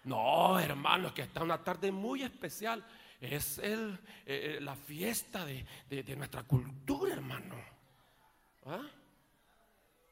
No, 0.05 0.59
hermanos, 0.59 1.13
que 1.13 1.21
está 1.21 1.43
una 1.43 1.63
tarde 1.63 1.93
muy 1.93 2.23
especial 2.23 2.83
es 3.21 3.59
el, 3.59 3.99
eh, 4.27 4.57
eh, 4.57 4.61
la 4.61 4.75
fiesta 4.75 5.45
de, 5.45 5.65
nuestra 6.17 6.43
cultura, 6.43 7.15
hermano. 7.15 7.55
¿Ah? 8.67 8.83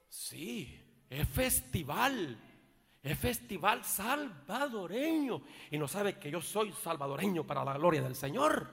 Sí, 0.09 0.81
es 1.11 1.29
festival. 1.29 2.39
Es 3.03 3.19
festival 3.19 3.85
salvadoreño. 3.85 5.43
Y 5.71 5.79
no 5.79 5.87
sabe 5.87 6.19
que 6.19 6.31
yo 6.31 6.41
soy 6.41 6.73
salvadoreño 6.73 7.45
para 7.45 7.65
la 7.65 7.75
gloria 7.75 8.03
del 8.03 8.17
Señor. 8.17 8.71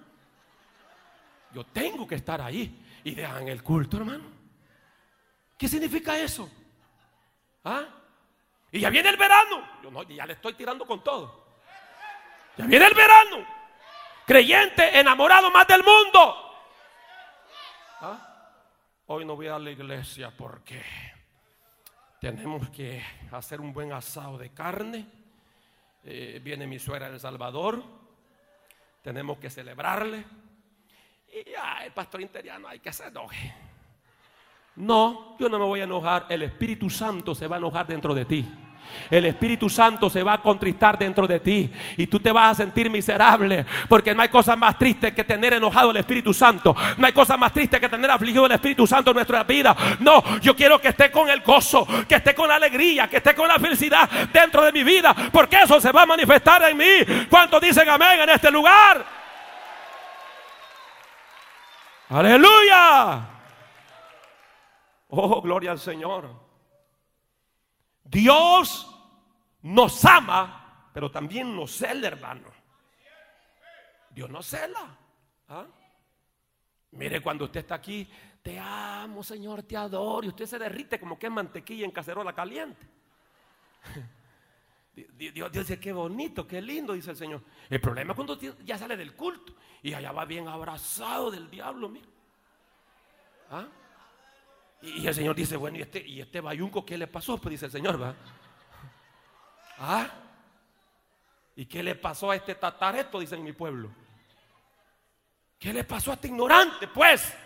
Yo 1.53 1.65
tengo 1.65 2.07
que 2.07 2.15
estar 2.15 2.41
ahí. 2.41 2.85
Y 3.03 3.15
dejan 3.15 3.47
el 3.47 3.61
culto, 3.61 3.97
hermano. 3.97 4.25
¿Qué 5.57 5.67
significa 5.67 6.17
eso? 6.17 6.49
¿Ah? 7.63 7.85
Y 8.71 8.79
ya 8.79 8.89
viene 8.89 9.09
el 9.09 9.17
verano. 9.17 9.67
Yo 9.83 9.91
no, 9.91 10.03
ya 10.03 10.25
le 10.25 10.33
estoy 10.33 10.53
tirando 10.53 10.85
con 10.85 11.03
todo. 11.03 11.45
Ya 12.57 12.65
viene 12.65 12.87
el 12.87 12.93
verano 12.93 13.60
creyente, 14.31 14.97
enamorado 14.97 15.51
más 15.51 15.67
del 15.67 15.83
mundo. 15.83 16.35
¿Ah? 17.99 18.45
Hoy 19.07 19.25
no 19.25 19.35
voy 19.35 19.47
a 19.47 19.59
la 19.59 19.71
iglesia 19.71 20.31
porque 20.31 20.81
tenemos 22.21 22.69
que 22.69 23.03
hacer 23.29 23.59
un 23.59 23.73
buen 23.73 23.91
asado 23.91 24.37
de 24.37 24.53
carne. 24.53 25.05
Eh, 26.05 26.39
viene 26.41 26.65
mi 26.65 26.79
suegra 26.79 27.09
del 27.09 27.19
Salvador. 27.19 27.83
Tenemos 29.01 29.37
que 29.37 29.49
celebrarle. 29.49 30.23
Y 31.33 31.49
el 31.83 31.91
pastor 31.91 32.21
interiano 32.21 32.69
hay 32.69 32.79
que 32.79 32.87
hacer 32.87 33.11
No, 34.77 35.35
yo 35.39 35.49
no 35.49 35.59
me 35.59 35.65
voy 35.65 35.81
a 35.81 35.83
enojar. 35.83 36.27
El 36.29 36.43
Espíritu 36.43 36.89
Santo 36.89 37.35
se 37.35 37.47
va 37.47 37.57
a 37.57 37.59
enojar 37.59 37.85
dentro 37.85 38.13
de 38.13 38.23
ti. 38.23 38.49
El 39.09 39.25
Espíritu 39.25 39.69
Santo 39.69 40.09
se 40.09 40.23
va 40.23 40.33
a 40.33 40.41
contristar 40.41 40.97
dentro 40.97 41.27
de 41.27 41.39
ti 41.39 41.69
y 41.97 42.07
tú 42.07 42.19
te 42.19 42.31
vas 42.31 42.51
a 42.51 42.63
sentir 42.63 42.89
miserable 42.89 43.65
porque 43.89 44.15
no 44.15 44.21
hay 44.21 44.29
cosa 44.29 44.55
más 44.55 44.77
triste 44.77 45.13
que 45.13 45.23
tener 45.23 45.53
enojado 45.53 45.91
el 45.91 45.97
Espíritu 45.97 46.33
Santo. 46.33 46.75
No 46.97 47.05
hay 47.05 47.13
cosa 47.13 47.37
más 47.37 47.51
triste 47.51 47.79
que 47.79 47.89
tener 47.89 48.09
afligido 48.09 48.45
el 48.45 48.53
Espíritu 48.53 48.87
Santo 48.87 49.11
en 49.11 49.15
nuestra 49.15 49.43
vida. 49.43 49.75
No, 49.99 50.39
yo 50.39 50.55
quiero 50.55 50.79
que 50.79 50.89
esté 50.89 51.11
con 51.11 51.29
el 51.29 51.41
gozo, 51.41 51.87
que 52.07 52.15
esté 52.15 52.33
con 52.33 52.47
la 52.47 52.55
alegría, 52.55 53.07
que 53.09 53.17
esté 53.17 53.35
con 53.35 53.47
la 53.47 53.59
felicidad 53.59 54.09
dentro 54.31 54.63
de 54.63 54.71
mi 54.71 54.83
vida 54.83 55.15
porque 55.31 55.57
eso 55.63 55.79
se 55.79 55.91
va 55.91 56.03
a 56.03 56.05
manifestar 56.05 56.63
en 56.63 56.77
mí. 56.77 57.25
¿Cuántos 57.29 57.61
dicen 57.61 57.87
amén 57.89 58.21
en 58.21 58.29
este 58.29 58.51
lugar? 58.51 59.05
Aleluya. 62.09 63.27
Oh, 65.09 65.41
gloria 65.41 65.71
al 65.71 65.79
Señor. 65.79 66.40
Dios 68.11 68.93
nos 69.61 70.03
ama, 70.03 70.89
pero 70.93 71.09
también 71.09 71.55
nos 71.55 71.71
cela, 71.71 72.07
hermano. 72.07 72.49
Dios 74.09 74.29
nos 74.29 74.45
cela. 74.45 74.97
¿ah? 75.47 75.65
Mire, 76.91 77.21
cuando 77.21 77.45
usted 77.45 77.61
está 77.61 77.75
aquí, 77.75 78.05
te 78.41 78.59
amo, 78.59 79.23
Señor, 79.23 79.63
te 79.63 79.77
adoro. 79.77 80.25
Y 80.25 80.29
usted 80.29 80.45
se 80.45 80.59
derrite 80.59 80.99
como 80.99 81.17
que 81.17 81.27
es 81.27 81.31
mantequilla 81.31 81.85
en 81.85 81.91
cacerola 81.91 82.33
caliente. 82.33 82.85
Dios, 85.17 85.49
dice, 85.49 85.79
qué 85.79 85.93
bonito, 85.93 86.45
qué 86.45 86.61
lindo, 86.61 86.91
dice 86.91 87.11
el 87.11 87.17
Señor. 87.17 87.41
El 87.69 87.79
problema 87.79 88.11
es 88.11 88.15
cuando 88.15 88.37
ya 88.37 88.77
sale 88.77 88.97
del 88.97 89.15
culto 89.15 89.55
y 89.81 89.93
allá 89.93 90.11
va 90.11 90.25
bien 90.25 90.49
abrazado 90.49 91.31
del 91.31 91.49
diablo, 91.49 91.87
mira. 91.87 92.07
¿Ah? 93.49 93.67
Y 94.81 95.05
el 95.05 95.13
Señor 95.13 95.35
dice, 95.35 95.55
bueno, 95.57 95.77
¿y 95.77 95.81
este, 95.81 96.05
y 96.05 96.21
este 96.21 96.41
bayunco 96.41 96.85
qué 96.85 96.97
le 96.97 97.07
pasó? 97.07 97.37
Pues 97.37 97.51
dice 97.51 97.67
el 97.67 97.71
Señor, 97.71 98.01
¿va? 98.01 98.15
¿Ah? 99.77 100.07
¿Y 101.55 101.65
qué 101.65 101.83
le 101.83 101.95
pasó 101.95 102.31
a 102.31 102.35
este 102.35 102.55
tatareto? 102.55 103.19
Dice 103.19 103.35
en 103.35 103.43
mi 103.43 103.53
pueblo. 103.53 103.91
¿Qué 105.59 105.71
le 105.71 105.83
pasó 105.83 106.11
a 106.11 106.13
este 106.15 106.27
ignorante? 106.27 106.87
Pues. 106.87 107.37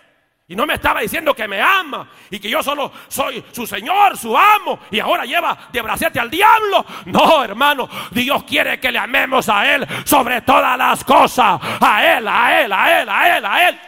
Y 0.47 0.55
no 0.55 0.65
me 0.65 0.75
estaba 0.75 1.01
diciendo 1.01 1.33
que 1.33 1.47
me 1.47 1.59
ama 1.59 2.07
y 2.29 2.39
que 2.39 2.49
yo 2.49 2.61
solo 2.61 2.91
soy 3.07 3.43
su 3.51 3.65
Señor, 3.65 4.15
su 4.15 4.37
amo, 4.37 4.79
y 4.91 4.99
ahora 4.99 5.25
lleva 5.25 5.57
de 5.71 5.81
bracete 5.81 6.19
al 6.19 6.29
diablo. 6.29 6.85
No, 7.05 7.43
hermano, 7.43 7.89
Dios 8.11 8.43
quiere 8.43 8.79
que 8.79 8.91
le 8.91 8.99
amemos 8.99 9.49
a 9.49 9.73
Él 9.73 9.87
sobre 10.05 10.41
todas 10.41 10.77
las 10.77 11.03
cosas. 11.03 11.59
A 11.81 12.17
Él, 12.17 12.27
a 12.27 12.61
Él, 12.61 12.71
a 12.71 13.01
Él, 13.01 13.09
a 13.09 13.37
Él, 13.37 13.45
a 13.45 13.69
Él. 13.69 13.79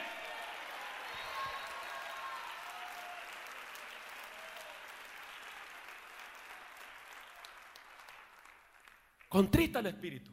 Contrita 9.28 9.80
el 9.80 9.88
espíritu. 9.88 10.32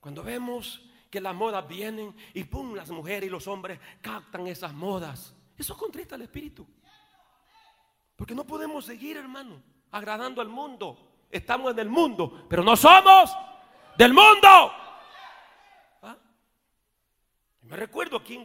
Cuando 0.00 0.22
vemos 0.22 0.82
que 1.10 1.20
las 1.20 1.34
modas 1.34 1.68
vienen 1.68 2.16
y 2.32 2.44
pum, 2.44 2.74
las 2.74 2.90
mujeres 2.90 3.28
y 3.28 3.30
los 3.30 3.46
hombres 3.46 3.78
captan 4.00 4.46
esas 4.46 4.72
modas. 4.72 5.34
Eso 5.56 5.76
contrita 5.76 6.14
el 6.16 6.22
espíritu. 6.22 6.66
Porque 8.16 8.34
no 8.34 8.44
podemos 8.44 8.84
seguir, 8.84 9.16
hermano, 9.16 9.62
agradando 9.90 10.40
al 10.40 10.48
mundo. 10.48 11.26
Estamos 11.30 11.72
en 11.72 11.78
el 11.80 11.88
mundo, 11.88 12.46
pero 12.48 12.62
no 12.62 12.76
somos 12.76 13.30
del 13.96 14.14
mundo. 14.14 14.48
¿Ah? 16.02 16.16
Me 17.62 17.76
recuerdo 17.76 18.16
aquí 18.16 18.34
en 18.34 18.44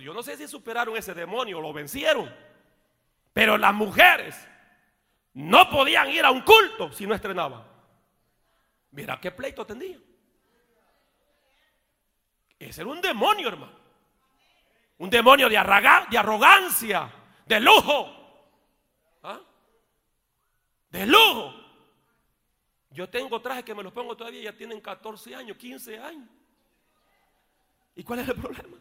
yo 0.00 0.12
no 0.12 0.22
sé 0.22 0.36
si 0.36 0.48
superaron 0.48 0.96
ese 0.96 1.14
demonio 1.14 1.60
lo 1.60 1.72
vencieron, 1.72 2.28
pero 3.32 3.56
las 3.56 3.74
mujeres 3.74 4.36
no 5.34 5.70
podían 5.70 6.10
ir 6.10 6.24
a 6.24 6.30
un 6.30 6.42
culto 6.42 6.90
si 6.92 7.06
no 7.06 7.14
estrenaban. 7.14 7.67
Mira 8.92 9.20
qué 9.20 9.30
pleito 9.30 9.66
tenía. 9.66 9.98
Ese 12.58 12.80
era 12.80 12.90
un 12.90 13.00
demonio, 13.00 13.48
hermano. 13.48 13.78
Un 14.98 15.10
demonio 15.10 15.48
de, 15.48 15.54
de 16.10 16.18
arrogancia, 16.18 17.10
de 17.46 17.60
lujo. 17.60 18.14
¿Ah? 19.22 19.40
De 20.90 21.06
lujo. 21.06 21.54
Yo 22.90 23.08
tengo 23.08 23.40
trajes 23.40 23.64
que 23.64 23.74
me 23.74 23.82
los 23.82 23.92
pongo 23.92 24.16
todavía, 24.16 24.42
ya 24.42 24.56
tienen 24.56 24.80
14 24.80 25.34
años, 25.34 25.56
15 25.56 25.98
años. 25.98 26.28
¿Y 27.94 28.02
cuál 28.02 28.20
es 28.20 28.28
el 28.28 28.34
problema? 28.34 28.76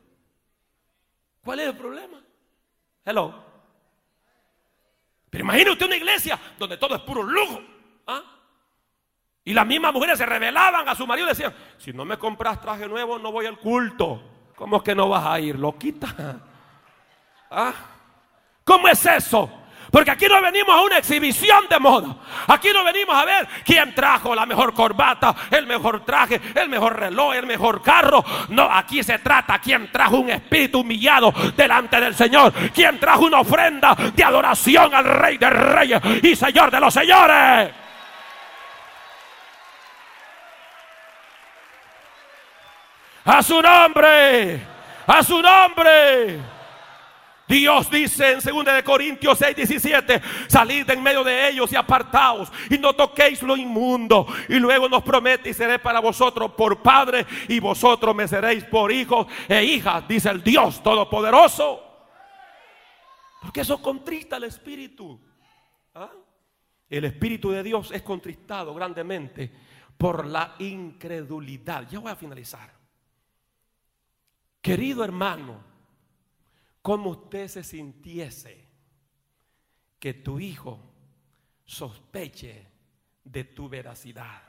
¿Cuál 1.44 1.60
es 1.60 1.68
el 1.68 1.78
problema? 1.78 2.24
Hello. 3.06 3.44
Pero 5.30 5.44
imagine 5.44 5.72
usted 5.72 5.86
una 5.86 5.96
iglesia 5.98 6.40
donde 6.58 6.78
todo 6.78 6.96
es 6.96 7.02
puro 7.02 7.22
lujo. 7.22 7.62
Y 9.48 9.54
las 9.54 9.66
mismas 9.66 9.94
mujeres 9.94 10.18
se 10.18 10.26
revelaban 10.26 10.90
a 10.90 10.94
su 10.94 11.08
marido 11.08 11.28
y 11.28 11.30
decían, 11.30 11.54
si 11.78 11.94
no 11.94 12.04
me 12.04 12.18
compras 12.18 12.60
traje 12.60 12.86
nuevo 12.86 13.18
no 13.18 13.32
voy 13.32 13.46
al 13.46 13.58
culto. 13.58 14.22
¿Cómo 14.54 14.76
es 14.76 14.84
que 14.84 14.94
no 14.94 15.08
vas 15.08 15.26
a 15.26 15.40
ir? 15.40 15.58
Loquita. 15.58 16.14
¿Ah? 17.52 17.74
¿Cómo 18.66 18.90
es 18.90 19.06
eso? 19.06 19.50
Porque 19.90 20.12
aquí 20.12 20.26
no 20.26 20.42
venimos 20.42 20.76
a 20.76 20.82
una 20.82 20.98
exhibición 20.98 21.66
de 21.70 21.80
moda. 21.80 22.18
Aquí 22.48 22.72
no 22.74 22.84
venimos 22.84 23.16
a 23.16 23.24
ver 23.24 23.48
quién 23.64 23.96
trajo 23.96 24.36
la 24.36 24.46
mejor 24.46 24.74
corbata, 24.74 25.34
el 25.50 25.66
mejor 25.66 26.04
traje, 26.04 26.42
el 26.54 26.68
mejor 26.68 27.00
reloj, 27.00 27.34
el 27.36 27.46
mejor 27.46 27.82
carro. 27.82 28.26
No, 28.50 28.64
aquí 28.64 29.02
se 29.02 29.20
trata 29.20 29.60
quién 29.60 29.90
trajo 29.94 30.18
un 30.18 30.30
espíritu 30.30 30.82
humillado 30.82 31.34
delante 31.56 32.02
del 32.02 32.16
Señor. 32.16 32.52
Quién 32.76 33.00
trajo 33.00 33.24
una 33.24 33.40
ofrenda 33.40 33.96
de 34.14 34.24
adoración 34.26 34.94
al 34.94 35.06
Rey 35.06 35.38
de 35.38 35.50
Reyes 35.50 36.02
y 36.22 36.36
Señor 36.36 36.70
de 36.70 36.82
los 36.82 36.94
Señores. 36.94 37.87
A 43.28 43.44
su 43.44 43.62
nombre. 43.62 44.66
A 45.06 45.22
su 45.22 45.42
nombre. 45.42 46.40
Dios 47.46 47.90
dice 47.90 48.32
en 48.32 48.40
2 48.40 48.66
de 48.76 48.84
Corintios 48.84 49.38
6, 49.38 49.56
17, 49.56 50.22
salid 50.48 50.86
de 50.86 50.94
en 50.94 51.04
medio 51.04 51.24
de 51.26 51.50
ellos 51.50 51.72
y 51.72 51.76
apartaos 51.76 52.52
y 52.70 52.78
no 52.78 52.94
toquéis 52.94 53.44
lo 53.44 53.58
inmundo. 53.58 54.28
Y 54.48 54.60
luego 54.60 54.88
nos 54.88 55.04
promete 55.04 55.50
y 55.50 55.54
seré 55.54 55.78
para 55.78 56.00
vosotros 56.00 56.52
por 56.54 56.82
padre 56.82 57.26
y 57.50 57.60
vosotros 57.60 58.16
me 58.16 58.30
seréis 58.30 58.64
por 58.64 58.94
hijos 58.94 59.28
e 59.48 59.62
hijas, 59.62 60.08
dice 60.08 60.30
el 60.30 60.42
Dios 60.42 60.82
Todopoderoso. 60.82 61.84
Porque 63.42 63.62
eso 63.62 63.82
contrista 63.82 64.38
el 64.38 64.46
espíritu. 64.46 65.20
¿Ah? 65.96 66.12
El 66.90 67.04
espíritu 67.04 67.52
de 67.52 67.62
Dios 67.62 67.92
es 67.92 68.04
contristado 68.04 68.74
grandemente 68.74 69.52
por 69.98 70.26
la 70.26 70.56
incredulidad. 70.60 71.88
Ya 71.90 72.00
voy 72.00 72.12
a 72.12 72.16
finalizar. 72.16 72.77
Querido 74.68 75.02
hermano, 75.02 75.64
como 76.82 77.12
usted 77.12 77.48
se 77.48 77.64
sintiese 77.64 78.68
que 79.98 80.14
tu 80.14 80.42
hijo 80.42 80.94
sospeche 81.64 82.68
de 83.24 83.46
tu 83.46 83.70
veracidad? 83.70 84.44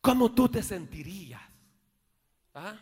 ¿Cómo 0.00 0.32
tú 0.32 0.48
te 0.48 0.62
sentirías? 0.62 1.42
¿Ah? 2.54 2.74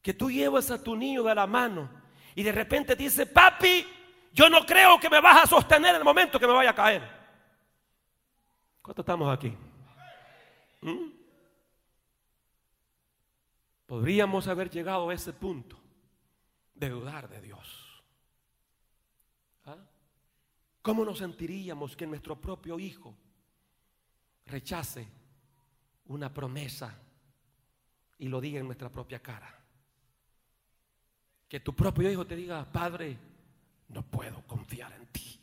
Que 0.00 0.14
tú 0.14 0.30
llevas 0.30 0.70
a 0.70 0.80
tu 0.80 0.94
niño 0.94 1.24
de 1.24 1.34
la 1.34 1.48
mano 1.48 1.90
y 2.36 2.44
de 2.44 2.52
repente 2.52 2.94
dice, 2.94 3.26
papi, 3.26 3.84
yo 4.32 4.48
no 4.48 4.64
creo 4.64 5.00
que 5.00 5.10
me 5.10 5.20
vas 5.20 5.42
a 5.42 5.46
sostener 5.48 5.96
en 5.96 5.96
el 5.96 6.04
momento 6.04 6.38
que 6.38 6.46
me 6.46 6.52
vaya 6.52 6.70
a 6.70 6.76
caer. 6.76 7.02
¿Cuánto 8.80 9.02
estamos 9.02 9.36
aquí? 9.36 9.52
¿Mm? 10.82 11.19
Podríamos 13.90 14.46
haber 14.46 14.70
llegado 14.70 15.10
a 15.10 15.14
ese 15.14 15.32
punto 15.32 15.76
de 16.76 16.90
dudar 16.90 17.28
de 17.28 17.40
Dios. 17.40 18.04
¿Ah? 19.64 19.78
¿Cómo 20.80 21.04
nos 21.04 21.18
sentiríamos 21.18 21.96
que 21.96 22.06
nuestro 22.06 22.40
propio 22.40 22.78
hijo 22.78 23.16
rechace 24.46 25.08
una 26.04 26.32
promesa 26.32 26.96
y 28.16 28.28
lo 28.28 28.40
diga 28.40 28.60
en 28.60 28.66
nuestra 28.66 28.92
propia 28.92 29.20
cara? 29.20 29.58
Que 31.48 31.58
tu 31.58 31.74
propio 31.74 32.08
hijo 32.08 32.24
te 32.24 32.36
diga, 32.36 32.64
Padre, 32.70 33.18
no 33.88 34.06
puedo 34.06 34.46
confiar 34.46 34.92
en 34.92 35.08
ti. 35.08 35.40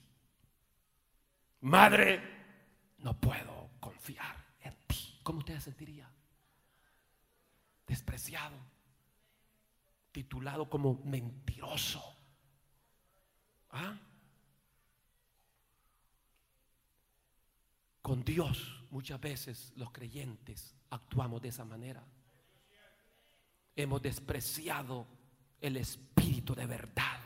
Madre, 1.60 2.22
no 3.00 3.20
puedo 3.20 3.72
confiar 3.82 4.38
en 4.62 4.74
ti. 4.88 5.20
¿Cómo 5.22 5.40
usted 5.40 5.56
se 5.56 5.64
sentiría? 5.64 6.10
Despreciado, 7.88 8.58
titulado 10.12 10.70
como 10.70 10.96
mentiroso. 11.06 12.04
¿Ah? 13.72 13.98
Con 18.02 18.24
Dios 18.24 18.84
muchas 18.90 19.20
veces 19.20 19.74
los 19.76 19.92
creyentes 19.92 20.76
actuamos 20.90 21.42
de 21.42 21.50
esa 21.50 21.66
manera. 21.66 22.04
Hemos 23.76 24.02
despreciado 24.02 25.08
el 25.62 25.78
espíritu 25.78 26.54
de 26.54 26.66
verdad. 26.66 27.22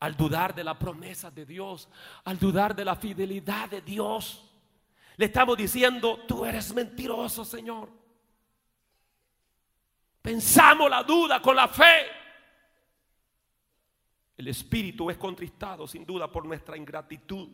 al 0.00 0.16
dudar 0.16 0.52
de 0.52 0.64
la 0.64 0.76
promesa 0.76 1.30
de 1.30 1.46
Dios, 1.46 1.88
al 2.24 2.36
dudar 2.36 2.74
de 2.74 2.84
la 2.84 2.96
fidelidad 2.96 3.70
de 3.70 3.80
Dios. 3.82 4.50
Le 5.16 5.26
estamos 5.26 5.56
diciendo, 5.56 6.18
tú 6.26 6.44
eres 6.44 6.74
mentiroso, 6.74 7.44
Señor. 7.44 8.01
Pensamos 10.22 10.88
la 10.88 11.02
duda 11.02 11.42
con 11.42 11.56
la 11.56 11.66
fe. 11.66 12.06
El 14.36 14.46
espíritu 14.46 15.10
es 15.10 15.16
contristado 15.16 15.86
sin 15.88 16.06
duda 16.06 16.30
por 16.30 16.46
nuestra 16.46 16.76
ingratitud. 16.76 17.48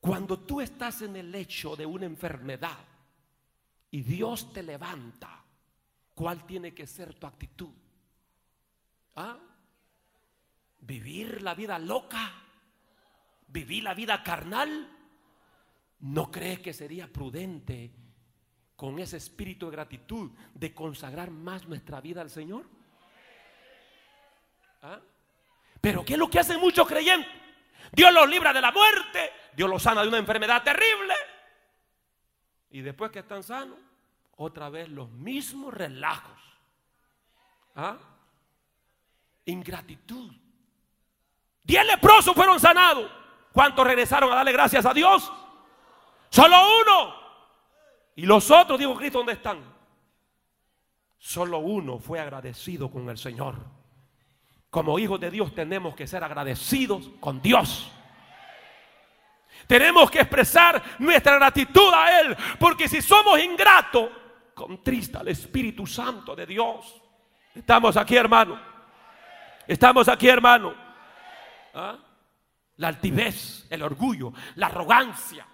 Cuando 0.00 0.38
tú 0.40 0.60
estás 0.60 1.02
en 1.02 1.16
el 1.16 1.32
lecho 1.32 1.74
de 1.74 1.86
una 1.86 2.04
enfermedad 2.04 2.78
y 3.90 4.02
Dios 4.02 4.52
te 4.52 4.62
levanta, 4.62 5.42
¿cuál 6.14 6.46
tiene 6.46 6.74
que 6.74 6.86
ser 6.86 7.14
tu 7.14 7.26
actitud? 7.26 7.72
¿Ah? 9.16 9.38
¿Vivir 10.80 11.42
la 11.42 11.54
vida 11.54 11.78
loca? 11.78 12.32
¿Vivir 13.48 13.82
la 13.82 13.94
vida 13.94 14.22
carnal? 14.22 14.92
¿No 16.00 16.30
crees 16.30 16.60
que 16.60 16.74
sería 16.74 17.10
prudente 17.10 18.05
con 18.76 18.98
ese 18.98 19.16
espíritu 19.16 19.66
de 19.66 19.72
gratitud 19.72 20.30
de 20.54 20.74
consagrar 20.74 21.30
más 21.30 21.66
nuestra 21.66 22.00
vida 22.00 22.20
al 22.20 22.30
Señor? 22.30 22.66
¿Ah? 24.82 25.00
Pero 25.80 26.04
¿qué 26.04 26.12
es 26.12 26.18
lo 26.18 26.28
que 26.28 26.38
hacen 26.38 26.60
muchos 26.60 26.86
creyentes? 26.86 27.30
Dios 27.92 28.12
los 28.12 28.28
libra 28.28 28.52
de 28.52 28.60
la 28.60 28.72
muerte, 28.72 29.32
Dios 29.54 29.68
los 29.70 29.82
sana 29.82 30.02
de 30.02 30.08
una 30.08 30.18
enfermedad 30.18 30.62
terrible. 30.62 31.14
Y 32.70 32.82
después 32.82 33.10
que 33.10 33.20
están 33.20 33.42
sanos, 33.42 33.78
otra 34.36 34.68
vez 34.68 34.88
los 34.88 35.10
mismos 35.10 35.72
relajos. 35.72 36.38
¿Ah? 37.74 37.96
Ingratitud. 39.46 40.32
Diez 41.62 41.86
leprosos 41.86 42.34
fueron 42.34 42.60
sanados. 42.60 43.10
¿Cuántos 43.52 43.86
regresaron 43.86 44.30
a 44.30 44.36
darle 44.36 44.52
gracias 44.52 44.84
a 44.84 44.92
Dios? 44.92 45.32
Solo 46.28 46.56
uno. 46.82 47.25
Y 48.16 48.24
los 48.24 48.50
otros, 48.50 48.78
dijo 48.78 48.96
Cristo, 48.96 49.18
¿dónde 49.18 49.34
están? 49.34 49.62
Solo 51.18 51.58
uno 51.58 51.98
fue 51.98 52.18
agradecido 52.18 52.90
con 52.90 53.08
el 53.10 53.18
Señor. 53.18 53.56
Como 54.70 54.98
hijos 54.98 55.20
de 55.20 55.30
Dios 55.30 55.54
tenemos 55.54 55.94
que 55.94 56.06
ser 56.06 56.24
agradecidos 56.24 57.10
con 57.20 57.40
Dios. 57.40 57.90
Tenemos 59.66 60.10
que 60.10 60.20
expresar 60.20 60.82
nuestra 60.98 61.36
gratitud 61.36 61.92
a 61.92 62.20
Él. 62.20 62.36
Porque 62.58 62.88
si 62.88 63.02
somos 63.02 63.38
ingratos, 63.38 64.10
contrista 64.54 65.20
al 65.20 65.28
Espíritu 65.28 65.86
Santo 65.86 66.34
de 66.34 66.46
Dios. 66.46 67.02
Estamos 67.54 67.96
aquí, 67.96 68.16
hermano. 68.16 68.58
Estamos 69.66 70.08
aquí, 70.08 70.28
hermano. 70.28 70.74
¿Ah? 71.74 71.98
La 72.76 72.88
altivez, 72.88 73.66
el 73.70 73.82
orgullo, 73.82 74.32
la 74.54 74.66
arrogancia, 74.66 75.46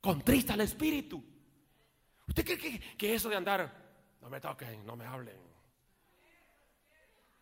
contrista 0.00 0.54
al 0.54 0.60
espíritu. 0.62 1.22
¿Usted 2.28 2.44
cree 2.44 2.80
que, 2.96 3.14
eso 3.14 3.28
de 3.28 3.36
andar, 3.36 3.72
no 4.20 4.28
me 4.28 4.40
toquen, 4.40 4.84
no 4.84 4.94
me 4.94 5.06
hablen? 5.06 5.36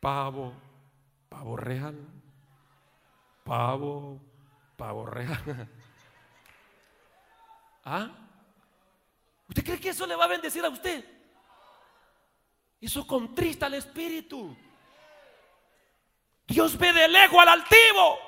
Pavo, 0.01 0.55
pavo 1.29 1.57
real, 1.57 1.97
pavo, 3.45 4.21
pavo 4.77 5.07
real. 5.07 5.69
¿Ah? 7.85 8.11
¿Usted 9.49 9.65
cree 9.65 9.81
que 9.81 9.91
eso 9.91 10.07
le 10.07 10.17
va 10.17 10.25
a 10.25 10.29
bendecir 10.29 10.65
a 10.65 10.69
usted? 10.69 11.05
Eso 12.81 13.07
contrista 13.07 13.67
al 13.67 13.75
espíritu. 13.75 14.57
Dios 16.47 16.79
ve 16.79 16.93
de 16.93 17.09
lejos 17.09 17.41
al 17.41 17.49
altivo. 17.49 18.19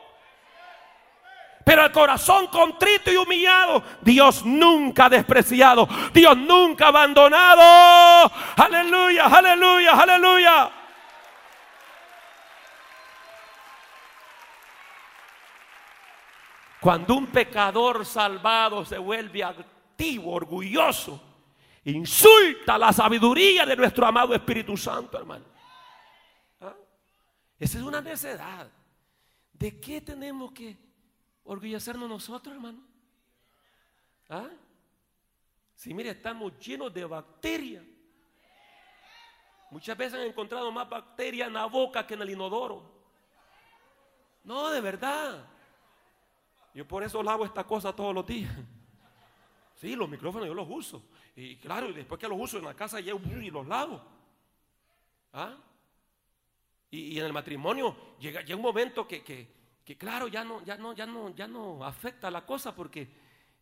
Pero 1.69 1.85
el 1.85 1.93
corazón 1.93 2.47
contrito 2.47 3.13
y 3.13 3.17
humillado, 3.19 3.83
Dios 4.01 4.43
nunca 4.43 5.05
ha 5.05 5.11
despreciado, 5.11 5.87
Dios 6.15 6.35
nunca 6.35 6.87
ha 6.87 6.89
abandonado. 6.89 8.33
Aleluya, 8.57 9.27
aleluya, 9.27 9.93
aleluya. 9.93 10.71
Cuando 16.81 17.17
un 17.17 17.27
pecador 17.27 18.07
salvado 18.07 18.87
se 18.87 18.97
vuelve 18.97 19.45
activo, 19.45 20.33
orgulloso, 20.33 21.23
insulta 21.85 22.79
la 22.79 22.95
sabiduría 22.95 23.67
de 23.67 23.77
nuestro 23.77 24.07
amado 24.07 24.35
Espíritu 24.35 24.75
Santo, 24.75 25.19
hermano. 25.19 25.45
Esa 27.59 27.77
es 27.77 27.85
una 27.85 28.01
necedad. 28.01 28.71
¿De 29.53 29.79
qué 29.79 30.01
tenemos 30.01 30.53
que 30.53 30.88
orgullecernos 31.49 32.09
nosotros, 32.09 32.55
hermano? 32.55 32.79
¿Ah? 34.29 34.51
Si 35.75 35.95
mire, 35.95 36.11
estamos 36.11 36.59
llenos 36.59 36.93
de 36.93 37.05
bacterias. 37.05 37.85
Muchas 39.71 39.97
veces 39.97 40.21
han 40.21 40.27
encontrado 40.27 40.71
más 40.71 40.89
bacterias 40.89 41.49
en 41.49 41.55
la 41.55 41.67
boca 41.67 42.07
que 42.07 42.15
en 42.15 42.23
el 42.23 42.31
inodoro. 42.31 42.91
No, 44.45 44.71
de 44.71 44.81
verdad. 44.81 45.47
Yo 46.75 46.87
por 46.87 47.03
eso 47.03 47.23
lavo 47.23 47.45
esta 47.45 47.65
cosa 47.65 47.95
todos 47.95 48.15
los 48.15 48.27
días. 48.27 48.55
Sí, 49.75 49.95
los 49.95 50.09
micrófonos 50.09 50.49
yo 50.49 50.55
los 50.55 50.67
uso. 50.69 51.05
Y 51.37 51.57
claro, 51.57 51.89
y 51.89 51.93
después 51.93 52.21
que 52.21 52.29
los 52.29 52.39
uso 52.39 52.59
en 52.59 52.65
la 52.65 52.75
casa, 52.75 52.99
yo 53.01 53.19
y 53.41 53.51
los 53.51 53.67
lavo. 53.67 54.03
¿Ah? 55.33 55.57
Y, 56.91 57.19
en 57.19 57.27
el 57.27 57.33
matrimonio 57.33 57.97
llega, 58.19 58.41
llega 58.41 58.57
un 58.57 58.63
momento 58.63 59.07
que, 59.07 59.23
claro, 59.97 60.29
ya 60.29 60.45
no, 60.45 60.63
ya, 60.65 60.77
no, 60.77 60.93
ya, 60.93 61.07
no, 61.07 61.35
ya 61.35 61.47
no 61.47 61.85
afecta 61.85 62.31
la 62.31 62.45
cosa 62.45 62.75
porque 62.75 63.09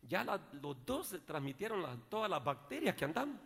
ya 0.03 0.25
los 0.25 0.85
dos 0.85 1.09
se 1.09 1.19
transmitieron 1.21 2.05
todas 2.09 2.31
las 2.31 2.43
bacterias 2.43 2.95
que 2.95 3.05
andan. 3.05 3.39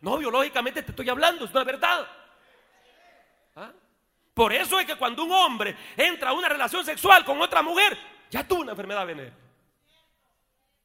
No, 0.00 0.18
biológicamente 0.18 0.82
te 0.82 0.90
estoy 0.90 1.08
hablando, 1.08 1.44
es 1.44 1.50
una 1.50 1.64
verdad. 1.64 2.06
¿Ah? 3.56 3.72
Por 4.34 4.52
eso 4.52 4.78
es 4.78 4.86
que 4.86 4.96
cuando 4.96 5.24
un 5.24 5.32
hombre 5.32 5.76
entra 5.96 6.30
a 6.30 6.32
una 6.32 6.48
relación 6.48 6.84
sexual 6.84 7.24
con 7.24 7.40
otra 7.40 7.62
mujer, 7.62 7.96
ya 8.30 8.46
tuvo 8.46 8.60
una 8.60 8.72
enfermedad 8.72 9.06
venérea. 9.06 9.34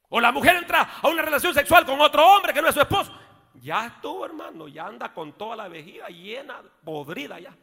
O 0.08 0.20
la 0.20 0.32
mujer 0.32 0.56
entra 0.56 0.98
a 1.02 1.08
una 1.08 1.22
relación 1.22 1.52
sexual 1.52 1.84
con 1.84 2.00
otro 2.00 2.26
hombre 2.26 2.52
que 2.52 2.62
no 2.62 2.68
es 2.68 2.74
su 2.74 2.80
esposo, 2.80 3.12
ya 3.54 3.86
estuvo, 3.86 4.24
hermano, 4.24 4.68
ya 4.68 4.86
anda 4.86 5.12
con 5.12 5.32
toda 5.34 5.56
la 5.56 5.68
vejiga 5.68 6.08
llena, 6.08 6.62
podrida 6.84 7.38
ya. 7.38 7.54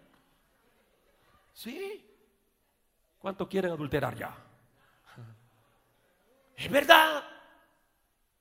Sí. 1.54 2.09
¿Cuánto 3.20 3.48
quieren 3.48 3.72
adulterar 3.72 4.16
ya? 4.16 4.36
Es 6.56 6.72
verdad. 6.72 7.24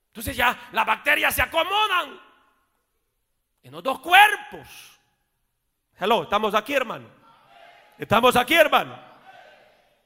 Entonces 0.07 0.37
ya 0.37 0.69
las 0.73 0.87
bacterias 0.87 1.35
se 1.35 1.43
acomodan 1.43 2.19
en 3.63 3.73
los 3.73 3.83
dos 3.83 4.01
cuerpos. 4.01 5.01
Hello, 5.99 6.23
estamos 6.23 6.55
aquí, 6.55 6.75
hermano. 6.75 7.09
Estamos 7.99 8.35
aquí, 8.37 8.55
hermano. 8.55 8.99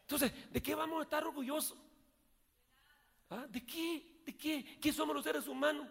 Entonces, 0.00 0.50
¿de 0.50 0.62
qué 0.62 0.74
vamos 0.74 1.00
a 1.00 1.02
estar 1.04 1.24
orgullosos? 1.24 1.78
¿Ah? 3.30 3.44
¿De 3.48 3.64
qué? 3.64 4.20
¿De 4.24 4.36
qué? 4.36 4.80
¿Qué 4.80 4.92
somos 4.92 5.14
los 5.14 5.24
seres 5.24 5.46
humanos? 5.46 5.86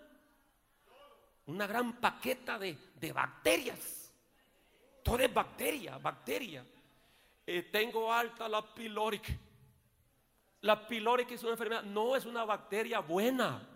una 1.52 1.68
gran 1.68 1.94
paqueta 1.94 2.58
de, 2.58 2.78
bacterias. 3.14 4.12
Todo 5.04 5.20
es 5.20 5.34
bacteria, 5.34 5.98
bacteria. 5.98 6.66
Eh, 7.54 7.64
tengo 7.64 8.14
alta 8.14 8.48
la 8.48 8.62
pyloric. 8.62 9.38
La 10.62 10.88
pyloric 10.88 11.32
es 11.32 11.44
una 11.44 11.52
enfermedad, 11.52 11.84
no 11.84 12.16
es 12.16 12.26
una 12.26 12.46
bacteria 12.46 13.00
buena. 13.00 13.68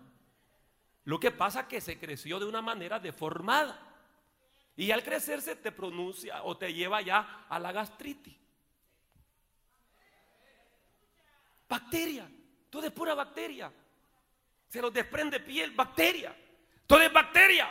Lo 1.04 1.20
que 1.20 1.30
pasa 1.30 1.62
es 1.62 1.66
que 1.66 1.82
se 1.82 2.00
creció 2.00 2.40
de 2.40 2.46
una 2.46 2.62
manera 2.62 3.00
deformada. 3.00 3.78
Y 4.78 4.92
al 4.92 5.04
crecerse 5.04 5.58
te 5.58 5.74
pronuncia 5.74 6.42
o 6.44 6.56
te 6.56 6.74
lleva 6.74 7.02
ya 7.02 7.46
a 7.50 7.60
la 7.60 7.74
gastritis. 7.74 8.34
Bacteria, 11.68 12.32
todo 12.70 12.86
es 12.86 12.94
pura 12.94 13.14
bacteria. 13.14 13.70
Se 14.70 14.82
nos 14.82 14.94
desprende 14.94 15.42
piel, 15.42 15.72
bacteria. 15.72 16.34
Todo 16.88 17.02
es 17.02 17.12
bacteria. 17.12 17.70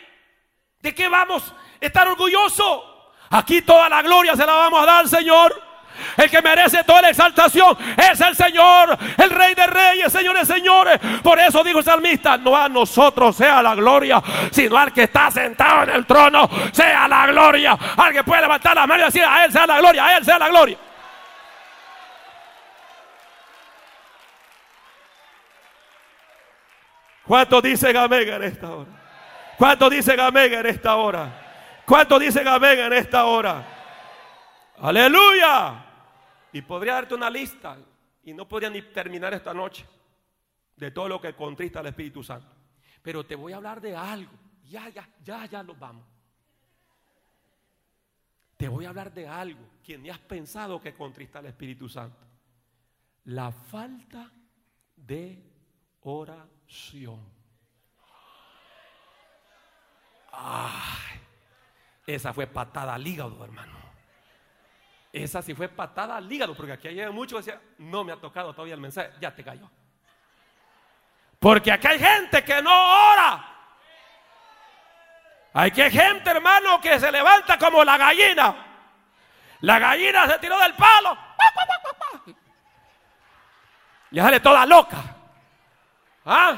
¿De 0.81 0.95
qué 0.95 1.09
vamos 1.09 1.51
estar 1.81 2.07
orgullosos? 2.07 2.83
Aquí 3.31 3.63
toda 3.63 3.89
la 3.89 4.03
gloria 4.03 4.37
se 4.37 4.45
la 4.45 4.53
vamos 4.53 4.83
a 4.83 4.87
dar, 4.87 5.09
Señor. 5.09 5.74
El 6.17 6.31
que 6.31 6.43
merece 6.43 6.85
toda 6.85 7.03
la 7.03 7.11
exaltación 7.11 7.77
es 7.97 8.21
el 8.21 8.37
Señor, 8.37 8.97
el 9.17 9.31
Rey 9.31 9.55
de 9.55 9.67
Reyes, 9.67 10.13
señores, 10.13 10.47
señores. 10.47 10.99
Por 11.23 11.39
eso 11.39 11.63
dijo 11.65 11.79
el 11.79 11.85
salmista: 11.85 12.37
No 12.37 12.57
a 12.57 12.69
nosotros 12.69 13.37
sea 13.37 13.63
la 13.63 13.75
gloria, 13.75 14.23
sino 14.51 14.77
al 14.77 14.93
que 14.93 15.05
está 15.05 15.31
sentado 15.31 15.85
en 15.85 15.91
el 15.91 16.07
trono 16.07 16.49
sea 16.73 17.09
la 17.09 17.27
gloria. 17.27 17.77
Al 17.97 18.13
que 18.13 18.25
puede 18.25 18.43
levantar 18.43 18.75
la 18.77 18.87
mano 18.87 19.03
y 19.03 19.07
decir: 19.07 19.25
A 19.25 19.45
Él 19.45 19.53
sea 19.53 19.67
la 19.67 19.79
gloria, 19.79 20.07
a 20.07 20.17
Él 20.17 20.25
sea 20.25 20.39
la 20.39 20.49
gloria. 20.49 20.79
¿Cuánto 27.27 27.63
dice 27.63 27.97
amén 27.97 28.29
en 28.29 28.43
esta 28.43 28.69
hora? 28.71 28.91
¿Cuánto 29.57 29.89
dice 29.89 30.21
amén 30.21 30.53
en 30.53 30.67
esta 30.67 30.97
hora? 30.97 31.29
¿Cuántos 31.87 32.21
dicen 32.21 32.47
amén 32.49 32.79
en 32.79 32.93
esta 32.93 33.25
hora? 33.25 33.74
Aleluya. 34.79 35.85
Y 36.53 36.63
podría 36.63 36.95
darte 36.95 37.15
una 37.15 37.31
lista 37.31 37.77
y 38.23 38.33
no 38.33 38.47
podría 38.47 38.71
ni 38.71 38.83
terminar 38.83 39.35
esta 39.35 39.53
noche 39.53 39.87
de 40.77 40.91
todo 40.91 41.09
lo 41.09 41.21
que 41.21 41.35
contrista 41.35 41.81
al 41.81 41.87
Espíritu 41.87 42.23
Santo. 42.23 42.49
Pero 43.03 43.25
te 43.25 43.35
voy 43.35 43.53
a 43.53 43.57
hablar 43.57 43.81
de 43.81 43.97
algo. 43.97 44.33
Ya, 44.65 44.89
ya, 44.89 45.09
ya, 45.23 45.47
ya 45.47 45.63
lo 45.63 45.75
vamos. 45.75 46.07
Te 48.57 48.69
voy 48.69 48.85
a 48.85 48.91
hablar 48.91 49.13
de 49.13 49.29
algo 49.29 49.61
que 49.83 49.99
ni 49.99 50.11
has 50.11 50.19
pensado 50.19 50.81
que 50.81 50.95
contrista 50.95 51.41
al 51.41 51.47
Espíritu 51.47 51.89
Santo. 51.89 52.25
La 53.25 53.51
falta 53.51 54.31
de 54.97 55.43
oración. 56.03 57.21
Ay, 60.33 61.21
esa 62.07 62.33
fue 62.33 62.47
patada 62.47 62.95
al 62.95 63.07
hígado, 63.07 63.45
hermano. 63.45 63.94
Esa 65.15 65.43
sí 65.43 65.55
fue 65.55 65.69
patada 65.69 66.17
al 66.17 66.31
hígado, 66.31 66.57
porque 66.57 66.73
aquí 66.73 66.89
hay 66.89 67.09
muchos 67.11 67.39
que 67.39 67.53
decían, 67.53 67.65
no 67.79 68.03
me 68.03 68.11
ha 68.11 68.17
tocado 68.17 68.53
todavía 68.53 68.75
el 68.75 68.81
mensaje, 68.81 69.13
ya 69.21 69.33
te 69.33 69.45
cayó. 69.45 69.71
Porque 71.39 71.71
aquí 71.71 71.87
hay 71.87 72.01
gente 72.01 72.43
que 72.43 72.61
no 72.61 73.13
ora. 73.13 73.49
Hay 75.53 75.71
que 75.71 75.89
gente, 75.89 76.29
hermano, 76.29 76.81
que 76.81 76.99
se 76.99 77.13
levanta 77.13 77.57
como 77.57 77.85
la 77.85 77.97
gallina. 77.97 78.57
La 79.61 79.79
gallina 79.79 80.27
se 80.27 80.37
tiró 80.41 80.59
del 80.59 80.75
palo. 80.75 81.17
Y 84.11 84.19
sale 84.19 84.41
toda 84.41 84.67
loca. 84.67 84.97
¿Ah? 86.27 86.57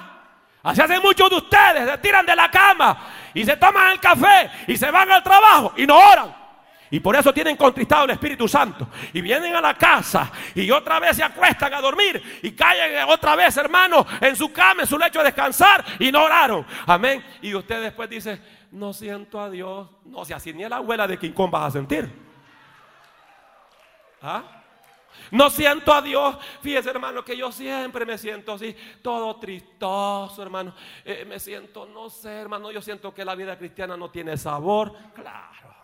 Así 0.63 0.81
hacen 0.81 1.03
muchos 1.03 1.29
de 1.29 1.37
ustedes, 1.37 1.91
se 1.91 1.99
tiran 1.99 2.25
de 2.25 2.35
la 2.35 2.51
cama 2.51 3.03
y 3.35 3.45
se 3.45 3.55
toman 3.59 3.93
el 3.93 4.01
café 4.01 4.51
y 4.67 4.79
se 4.79 4.91
van 4.91 5.13
al 5.13 5.23
trabajo 5.23 5.75
y 5.77 5.87
no 5.87 5.99
oran. 5.99 6.46
Y 6.91 7.01
por 7.01 7.17
eso 7.17 7.33
tienen 7.33 7.57
contristado 7.57 8.05
el 8.05 8.11
Espíritu 8.11 8.47
Santo. 8.47 8.89
Y 9.13 9.21
vienen 9.21 9.55
a 9.55 9.61
la 9.61 9.75
casa 9.75 10.31
y 10.55 10.71
otra 10.71 11.01
vez 11.01 11.17
se 11.17 11.25
acuestan 11.25 11.75
a 11.75 11.81
dormir 11.81 12.41
y 12.43 12.53
caen 12.53 13.09
otra 13.09 13.35
vez, 13.35 13.57
hermano, 13.57 14.07
en 14.21 14.37
su 14.37 14.53
cama, 14.53 14.83
en 14.83 14.89
su 14.89 14.99
lecho 14.99 15.21
a 15.21 15.25
descansar 15.25 15.85
y 15.99 16.13
no 16.13 16.25
oraron. 16.25 16.65
Amén. 16.87 17.25
Y 17.43 17.55
usted 17.55 17.83
después 17.83 18.09
dice, 18.09 18.41
no 18.71 18.93
siento 18.93 19.41
a 19.41 19.51
Dios. 19.51 19.89
No, 20.05 20.25
si 20.25 20.33
así 20.33 20.53
ni 20.53 20.65
a 20.65 20.69
la 20.69 20.77
abuela 20.77 21.07
de 21.07 21.19
King 21.19 21.33
Kong 21.33 21.51
vas 21.51 21.65
a 21.65 21.71
sentir. 21.73 22.09
¿Ah? 24.23 24.43
No 25.31 25.51
siento 25.51 25.93
a 25.93 26.03
Dios. 26.03 26.37
Fíjese, 26.63 26.91
hermano, 26.91 27.25
que 27.25 27.37
yo 27.37 27.51
siempre 27.51 28.05
me 28.05 28.17
siento 28.17 28.53
así, 28.53 28.77
todo 29.03 29.37
tristoso, 29.37 30.43
hermano. 30.43 30.75
Eh, 31.05 31.25
me 31.27 31.39
siento, 31.41 31.87
no 31.87 32.11
sé, 32.11 32.33
hermano, 32.33 32.71
yo 32.71 32.81
siento 32.81 33.13
que 33.13 33.25
la 33.25 33.35
vida 33.35 33.59
cristiana 33.59 33.97
no 33.97 34.11
tiene 34.11 34.37
sabor. 34.37 34.95
Claro. 35.15 35.76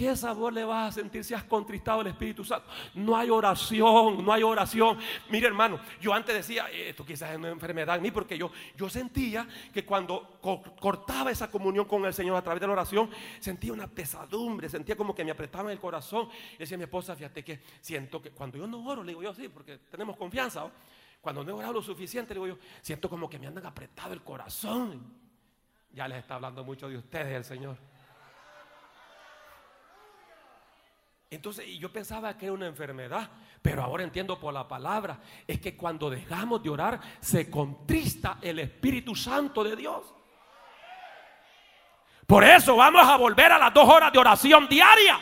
¿Qué 0.00 0.16
sabor 0.16 0.50
le 0.54 0.64
vas 0.64 0.88
a 0.88 0.92
sentir 1.02 1.22
si 1.22 1.34
has 1.34 1.44
contristado 1.44 2.00
el 2.00 2.06
Espíritu 2.06 2.42
Santo? 2.42 2.66
No 2.94 3.18
hay 3.18 3.28
oración, 3.28 4.24
no 4.24 4.32
hay 4.32 4.42
oración. 4.42 4.96
Mire 5.28 5.46
hermano, 5.46 5.78
yo 6.00 6.14
antes 6.14 6.34
decía, 6.34 6.70
esto 6.70 7.04
quizás 7.04 7.32
es 7.32 7.36
una 7.36 7.50
enfermedad 7.50 7.96
en 7.96 8.02
mí, 8.04 8.10
porque 8.10 8.38
yo, 8.38 8.50
yo 8.78 8.88
sentía 8.88 9.46
que 9.74 9.84
cuando 9.84 10.38
cortaba 10.80 11.30
esa 11.30 11.50
comunión 11.50 11.84
con 11.84 12.06
el 12.06 12.14
Señor 12.14 12.34
a 12.38 12.40
través 12.40 12.62
de 12.62 12.66
la 12.66 12.72
oración, 12.72 13.10
sentía 13.40 13.74
una 13.74 13.88
pesadumbre, 13.88 14.70
sentía 14.70 14.96
como 14.96 15.14
que 15.14 15.22
me 15.22 15.32
apretaba 15.32 15.70
el 15.70 15.78
corazón. 15.78 16.30
Y 16.54 16.56
decía 16.56 16.78
mi 16.78 16.84
esposa, 16.84 17.14
fíjate 17.14 17.44
que 17.44 17.60
siento 17.82 18.22
que 18.22 18.30
cuando 18.30 18.56
yo 18.56 18.66
no 18.66 18.82
oro, 18.82 19.04
le 19.04 19.10
digo 19.10 19.22
yo 19.22 19.34
sí, 19.34 19.50
porque 19.50 19.80
tenemos 19.90 20.16
confianza. 20.16 20.66
Cuando 21.20 21.44
no 21.44 21.50
he 21.50 21.52
orado 21.52 21.74
lo 21.74 21.82
suficiente, 21.82 22.32
le 22.32 22.40
digo 22.40 22.56
yo, 22.56 22.62
siento 22.80 23.10
como 23.10 23.28
que 23.28 23.38
me 23.38 23.48
andan 23.48 23.66
apretado 23.66 24.14
el 24.14 24.22
corazón. 24.22 25.04
Ya 25.92 26.08
les 26.08 26.20
está 26.20 26.36
hablando 26.36 26.64
mucho 26.64 26.88
de 26.88 26.96
ustedes 26.96 27.36
el 27.36 27.44
Señor. 27.44 27.76
Entonces 31.30 31.78
yo 31.78 31.92
pensaba 31.92 32.36
que 32.36 32.46
era 32.46 32.54
una 32.54 32.66
enfermedad, 32.66 33.30
pero 33.62 33.84
ahora 33.84 34.02
entiendo 34.02 34.40
por 34.40 34.52
la 34.52 34.66
palabra, 34.66 35.20
es 35.46 35.60
que 35.60 35.76
cuando 35.76 36.10
dejamos 36.10 36.60
de 36.60 36.70
orar 36.70 37.00
se 37.20 37.48
contrista 37.48 38.38
el 38.42 38.58
Espíritu 38.58 39.14
Santo 39.14 39.62
de 39.62 39.76
Dios. 39.76 40.12
Por 42.26 42.42
eso 42.42 42.76
vamos 42.76 43.06
a 43.06 43.16
volver 43.16 43.52
a 43.52 43.58
las 43.58 43.72
dos 43.72 43.88
horas 43.88 44.12
de 44.12 44.18
oración 44.18 44.68
diaria. 44.68 45.18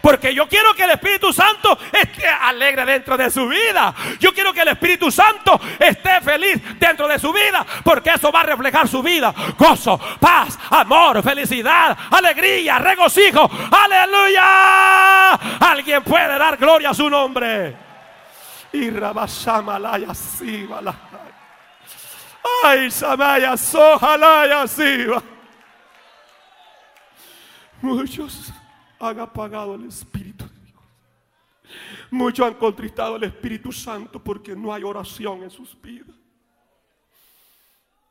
Porque 0.00 0.34
yo 0.34 0.48
quiero 0.48 0.74
que 0.74 0.84
el 0.84 0.90
Espíritu 0.90 1.32
Santo 1.32 1.78
esté 1.92 2.26
alegre 2.26 2.84
dentro 2.84 3.16
de 3.16 3.30
su 3.30 3.46
vida. 3.46 3.94
Yo 4.18 4.32
quiero 4.32 4.52
que 4.52 4.62
el 4.62 4.68
Espíritu 4.68 5.10
Santo 5.10 5.60
esté 5.78 6.20
feliz 6.20 6.78
dentro 6.78 7.06
de 7.06 7.18
su 7.18 7.32
vida. 7.32 7.64
Porque 7.84 8.10
eso 8.10 8.32
va 8.32 8.40
a 8.40 8.44
reflejar 8.44 8.88
su 8.88 9.02
vida. 9.02 9.34
Gozo, 9.58 9.98
paz, 10.18 10.58
amor, 10.70 11.22
felicidad, 11.22 11.96
alegría, 12.10 12.78
regocijo. 12.78 13.50
Aleluya. 13.70 15.32
Alguien 15.60 16.02
puede 16.02 16.38
dar 16.38 16.56
gloria 16.56 16.90
a 16.90 16.94
su 16.94 17.08
nombre. 17.10 17.76
Y 18.72 18.90
Rabasamalaya 18.90 20.14
Sivala. 20.14 20.94
Ay, 22.64 22.90
Samaya 22.90 23.56
Sojalaya 23.56 24.66
Siva. 24.66 25.22
Muchos 27.82 28.52
han 29.00 29.18
apagado 29.18 29.74
el 29.74 29.86
Espíritu. 29.86 30.44
Muchos 32.10 32.46
han 32.46 32.54
contristado 32.54 33.16
el 33.16 33.24
Espíritu 33.24 33.72
Santo 33.72 34.22
porque 34.22 34.54
no 34.54 34.72
hay 34.72 34.82
oración 34.82 35.42
en 35.42 35.50
sus 35.50 35.80
vidas. 35.80 36.14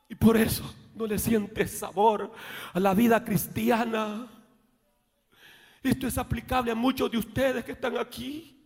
Y 0.08 0.14
por 0.16 0.36
eso 0.36 0.74
no 0.94 1.06
le 1.06 1.18
siente 1.18 1.66
sabor 1.68 2.32
a 2.72 2.80
la 2.80 2.92
vida 2.94 3.22
cristiana. 3.22 4.26
Esto 5.82 6.06
es 6.06 6.18
aplicable 6.18 6.72
a 6.72 6.74
muchos 6.74 7.10
de 7.10 7.18
ustedes 7.18 7.64
que 7.64 7.72
están 7.72 7.96
aquí. 7.96 8.56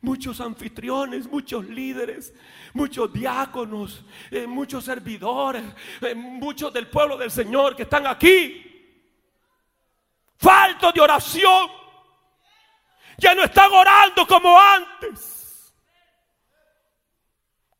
Muchos 0.00 0.40
anfitriones, 0.40 1.30
muchos 1.30 1.64
líderes, 1.68 2.34
muchos 2.74 3.12
diáconos, 3.12 4.04
eh, 4.32 4.48
muchos 4.48 4.84
servidores, 4.84 5.62
eh, 6.00 6.14
muchos 6.14 6.72
del 6.72 6.88
pueblo 6.88 7.16
del 7.16 7.30
Señor 7.30 7.76
que 7.76 7.84
están 7.84 8.08
aquí 8.08 8.71
falto 10.42 10.90
de 10.92 11.00
oración. 11.00 11.70
Ya 13.18 13.34
no 13.34 13.44
están 13.44 13.70
orando 13.72 14.26
como 14.26 14.58
antes. 14.58 15.72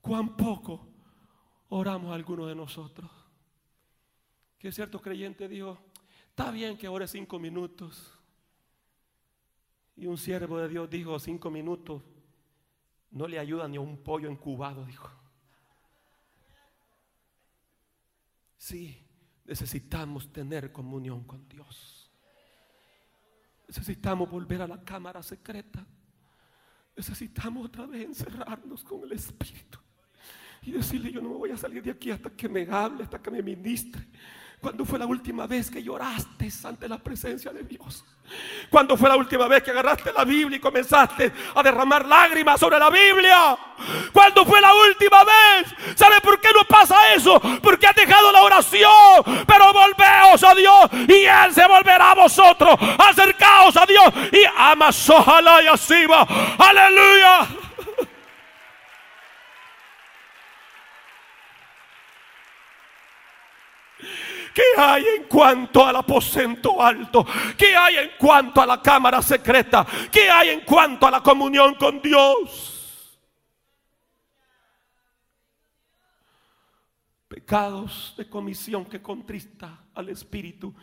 Cuán 0.01 0.37
poco 0.37 0.89
oramos 1.71 2.15
algunos 2.15 2.49
de 2.49 2.55
nosotros. 2.55 3.11
Que 4.59 4.71
cierto 4.71 5.01
creyente 5.01 5.49
dijo, 5.49 5.79
está 6.29 6.51
bien 6.53 6.79
que 6.79 6.87
ore 6.87 7.09
cinco 7.09 7.39
minutos. 7.39 8.17
Y 9.97 10.07
un 10.07 10.17
siervo 10.17 10.59
de 10.59 10.69
Dios 10.69 10.89
dijo, 10.89 11.19
cinco 11.19 11.51
minutos 11.51 12.03
no 13.11 13.27
le 13.27 13.39
ayuda 13.39 13.69
ni 13.69 13.77
a 13.77 13.81
un 13.81 14.03
pollo 14.03 14.31
incubado, 14.31 14.87
dijo. 14.87 15.11
Sí, 18.57 19.05
necesitamos 19.45 20.33
tener 20.33 20.73
comunión 20.73 21.25
con 21.25 21.49
Dios. 21.49 22.02
Necesitamos 23.73 24.29
volver 24.29 24.61
a 24.61 24.67
la 24.67 24.85
cámara 24.85 25.23
secreta. 25.23 25.83
Necesitamos 26.95 27.65
otra 27.65 27.87
vez 27.87 28.05
encerrarnos 28.05 28.85
con 28.85 29.03
el 29.05 29.13
Espíritu 29.13 29.79
y 30.61 30.73
decirle, 30.73 31.11
yo 31.11 31.23
no 31.23 31.31
me 31.31 31.37
voy 31.37 31.51
a 31.53 31.57
salir 31.57 31.83
de 31.83 31.91
aquí 31.91 32.11
hasta 32.11 32.29
que 32.29 32.51
me 32.51 32.69
hable, 32.71 33.05
hasta 33.05 33.23
que 33.23 33.31
me 33.31 33.43
ministre. 33.43 34.07
¿Cuándo 34.63 34.85
fue 34.85 34.97
la 34.97 35.07
última 35.07 35.49
vez 35.49 35.69
que 35.69 35.83
lloraste 35.83 36.49
ante 36.63 36.89
la 36.89 36.97
presencia 36.97 37.51
de 37.51 37.65
Dios? 37.65 38.05
¿Cuándo 38.71 38.97
fue 38.97 39.09
la 39.09 39.17
última 39.17 39.49
vez 39.49 39.61
que 39.61 39.73
agarraste 39.73 40.13
la 40.13 40.25
Biblia 40.25 40.57
y 40.57 40.61
comenzaste 40.61 41.33
a 41.53 41.63
derramar 41.65 42.07
lágrimas 42.07 42.61
sobre 42.61 42.79
la 42.79 42.89
Biblia? 42.89 43.59
¿Cuándo 44.13 44.45
fue 44.45 44.61
la 44.61 44.73
última 44.73 45.25
vez? 45.25 45.97
¿Sabe 45.97 46.21
por 46.21 46.41
qué 46.41 46.51
no 46.55 46.61
pasa 46.69 47.13
eso? 47.13 47.41
Porque 47.61 47.89
has 47.89 47.97
dejado 47.97 48.31
la 48.31 48.43
oración. 48.43 49.25
Pero 49.49 49.73
volveos 49.73 50.45
a 50.45 50.55
Dios 50.55 51.09
y 51.09 51.25
Él 51.25 51.53
se 51.53 51.67
volverá 51.67 52.13
a 52.13 52.15
vosotros. 52.15 52.77
Acercaos 52.99 53.77
a 53.77 53.85
Dios 53.85 54.05
y 54.31 54.45
amas 54.57 55.11
ojalá 55.11 55.61
y 55.61 55.67
así 55.67 56.07
va. 56.07 56.23
Aleluya. 56.57 57.62
¿Qué 64.55 64.63
hay 64.77 65.05
en 65.17 65.25
cuanto 65.25 65.87
al 65.87 65.97
aposento 65.97 66.83
alto? 66.83 67.27
¿Qué 67.57 67.75
hay 67.75 67.97
en 67.97 68.11
cuanto 68.19 68.61
a 68.61 68.67
la 68.67 68.83
cámara 68.83 69.23
secreta? 69.23 69.87
¿Qué 70.11 70.31
hay 70.31 70.51
en 70.51 70.61
cuanto 70.61 71.07
a 71.07 71.11
la 71.11 71.23
comunión 71.23 71.75
con 71.75 72.01
Dios? 72.03 73.19
Pecados 77.29 78.15
de 78.17 78.29
comisión 78.29 78.85
que 78.85 79.01
contrista 79.01 79.87
al 79.95 80.11
Espíritu, 80.11 80.75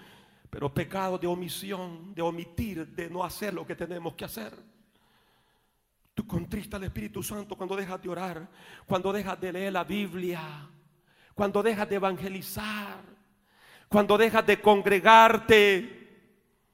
pero 0.50 0.74
pecados 0.74 1.22
de 1.22 1.28
omisión, 1.28 2.14
de 2.16 2.24
omitir, 2.24 2.88
de 2.88 3.10
no 3.10 3.24
hacer 3.24 3.54
lo 3.54 3.68
que 3.68 3.76
tenemos 3.76 4.16
que 4.16 4.26
hacer. 4.26 4.52
Tú 6.16 6.26
contrista 6.26 6.78
al 6.78 6.86
Espíritu 6.86 7.22
Santo 7.22 7.56
cuando 7.56 7.76
dejas 7.76 8.02
de 8.02 8.10
orar, 8.10 8.50
cuando 8.88 9.14
dejas 9.14 9.40
de 9.40 9.54
leer 9.54 9.74
la 9.74 9.84
Biblia, 9.84 10.68
cuando 11.36 11.62
dejas 11.62 11.88
de 11.88 11.96
evangelizar 11.96 13.19
Cuando 13.90 14.18
dejas 14.18 14.46
de 14.46 14.62
congregarte, 14.62 16.00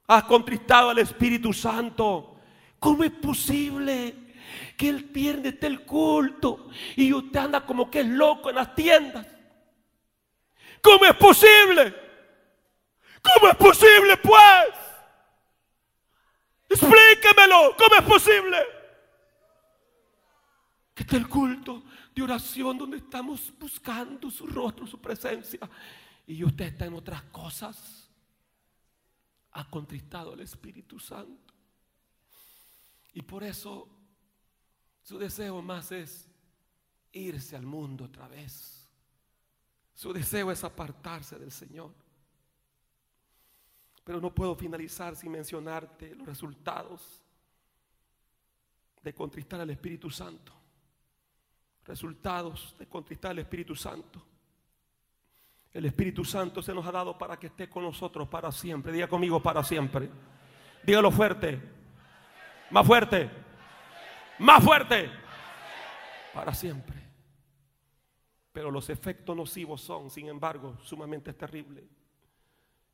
has 0.08 0.24
contristado 0.26 0.90
al 0.90 1.00
Espíritu 1.00 1.54
Santo. 1.54 2.36
¿Cómo 2.78 3.06
es 3.06 3.12
posible 3.12 4.34
que 4.78 4.90
Él 4.90 5.06
pierde 5.06 5.58
el 5.62 5.86
culto 5.86 6.70
y 6.98 7.14
usted 7.14 7.40
anda 7.40 7.66
como 7.66 7.90
que 7.90 8.02
es 8.02 8.08
loco 8.08 8.50
en 8.50 8.58
las 8.58 8.76
tiendas? 8.76 9.26
¿Cómo 10.82 11.06
es 11.06 11.16
posible? 11.16 11.96
¿Cómo 13.22 13.50
es 13.50 13.56
posible, 13.56 14.18
pues? 14.18 14.86
Explíquemelo. 16.70 17.76
¿Cómo 17.78 17.96
es 17.98 18.04
posible? 18.04 18.58
Que 20.94 21.04
está 21.04 21.16
el 21.16 21.28
culto 21.28 21.84
de 22.14 22.22
oración 22.22 22.78
donde 22.78 22.98
estamos 22.98 23.52
buscando 23.58 24.30
su 24.30 24.46
rostro, 24.46 24.86
su 24.86 25.02
presencia. 25.02 25.62
Y 26.28 26.44
usted 26.44 26.66
está 26.66 26.86
en 26.86 26.94
otras 26.94 27.22
cosas. 27.24 28.10
Ha 29.52 29.70
contristado 29.70 30.34
al 30.34 30.42
Espíritu 30.42 31.00
Santo. 31.00 31.54
Y 33.14 33.22
por 33.22 33.44
eso 33.44 33.88
su 35.02 35.18
deseo 35.18 35.62
más 35.62 35.92
es 35.92 36.28
irse 37.12 37.56
al 37.56 37.66
mundo 37.66 38.06
otra 38.06 38.28
vez. 38.28 38.90
Su 39.94 40.12
deseo 40.12 40.52
es 40.52 40.64
apartarse 40.64 41.40
del 41.40 41.52
Señor. 41.52 41.94
Pero 44.04 44.20
no 44.20 44.34
puedo 44.34 44.56
finalizar 44.56 45.16
sin 45.16 45.32
mencionarte 45.32 46.14
los 46.16 46.28
resultados 46.28 47.24
de 49.02 49.14
contristar 49.14 49.62
al 49.62 49.70
Espíritu 49.70 50.10
Santo. 50.10 50.52
Resultados 51.86 52.76
de 52.78 52.88
contristar 52.88 53.32
al 53.32 53.40
Espíritu 53.40 53.76
Santo. 53.76 54.22
El 55.76 55.84
Espíritu 55.84 56.24
Santo 56.24 56.62
se 56.62 56.74
nos 56.74 56.86
ha 56.86 56.92
dado 56.94 57.18
para 57.18 57.38
que 57.38 57.48
esté 57.48 57.68
con 57.68 57.84
nosotros 57.84 58.30
para 58.30 58.50
siempre. 58.50 58.94
Diga 58.94 59.10
conmigo 59.10 59.44
para 59.44 59.62
siempre. 59.62 60.10
Dígalo 60.82 61.12
fuerte. 61.12 61.62
Más 62.72 62.88
fuerte. 62.88 63.30
Más 64.40 64.64
fuerte. 64.64 65.12
Para 66.34 66.54
siempre. 66.54 66.96
Pero 68.54 68.72
los 68.72 68.90
efectos 68.90 69.36
nocivos 69.36 69.82
son, 69.82 70.10
sin 70.10 70.30
embargo, 70.30 70.78
sumamente 70.82 71.34
terribles. 71.34 71.84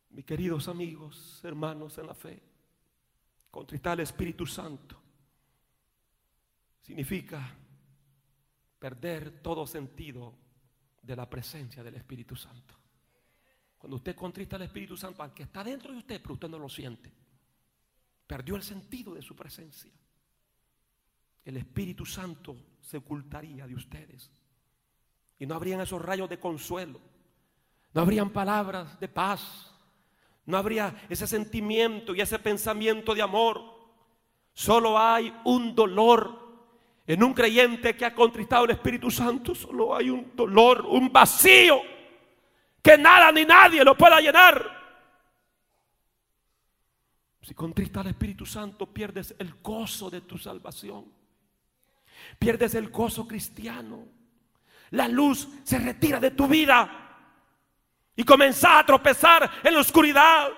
Mis 0.09 0.25
queridos 0.25 0.67
amigos, 0.67 1.39
hermanos 1.43 1.99
en 1.99 2.07
la 2.07 2.15
fe, 2.15 2.41
contristar 3.51 3.91
al 3.91 3.99
Espíritu 3.99 4.47
Santo 4.47 4.99
significa 6.81 7.47
perder 8.79 9.39
todo 9.43 9.67
sentido 9.67 10.40
de 11.01 11.15
la 11.15 11.29
presencia 11.29 11.83
del 11.83 11.95
Espíritu 11.95 12.35
Santo. 12.35 12.75
Cuando 13.77 13.97
usted 13.97 14.15
contrista 14.15 14.55
al 14.55 14.63
Espíritu 14.63 14.95
Santo, 14.95 15.23
aunque 15.23 15.43
está 15.43 15.63
dentro 15.63 15.91
de 15.91 15.99
usted, 15.99 16.21
pero 16.21 16.35
usted 16.35 16.49
no 16.49 16.59
lo 16.59 16.69
siente, 16.69 17.11
perdió 18.27 18.55
el 18.55 18.63
sentido 18.63 19.13
de 19.13 19.21
su 19.21 19.35
presencia. 19.35 19.91
El 21.43 21.57
Espíritu 21.57 22.05
Santo 22.05 22.55
se 22.81 22.97
ocultaría 22.97 23.65
de 23.65 23.75
ustedes. 23.75 24.29
Y 25.39 25.47
no 25.47 25.55
habrían 25.55 25.81
esos 25.81 26.01
rayos 26.01 26.29
de 26.29 26.39
consuelo. 26.39 27.01
No 27.93 28.01
habrían 28.01 28.29
palabras 28.29 28.99
de 28.99 29.07
paz 29.07 29.71
no 30.45 30.57
habría 30.57 30.95
ese 31.09 31.27
sentimiento 31.27 32.15
y 32.15 32.21
ese 32.21 32.39
pensamiento 32.39 33.13
de 33.13 33.21
amor. 33.21 33.61
Solo 34.53 34.97
hay 34.99 35.33
un 35.45 35.75
dolor. 35.75 36.40
En 37.07 37.23
un 37.23 37.33
creyente 37.33 37.95
que 37.95 38.05
ha 38.05 38.13
contristado 38.13 38.65
el 38.65 38.71
Espíritu 38.71 39.09
Santo, 39.09 39.55
solo 39.55 39.95
hay 39.95 40.09
un 40.09 40.31
dolor, 40.35 40.85
un 40.85 41.11
vacío 41.11 41.81
que 42.81 42.97
nada 42.97 43.31
ni 43.31 43.45
nadie 43.45 43.83
lo 43.83 43.95
pueda 43.95 44.19
llenar. 44.19 44.79
Si 47.41 47.53
contristas 47.53 48.05
al 48.05 48.11
Espíritu 48.11 48.45
Santo, 48.45 48.85
pierdes 48.85 49.35
el 49.39 49.55
gozo 49.61 50.09
de 50.09 50.21
tu 50.21 50.37
salvación. 50.37 51.05
Pierdes 52.37 52.75
el 52.75 52.89
gozo 52.89 53.27
cristiano. 53.27 54.05
La 54.91 55.07
luz 55.07 55.47
se 55.63 55.79
retira 55.79 56.19
de 56.19 56.31
tu 56.31 56.47
vida 56.47 56.89
y 58.15 58.23
comenzás 58.23 58.81
a 58.81 58.85
tropezar 58.85 59.49
en 59.63 59.73
la 59.73 59.79
oscuridad. 59.79 60.49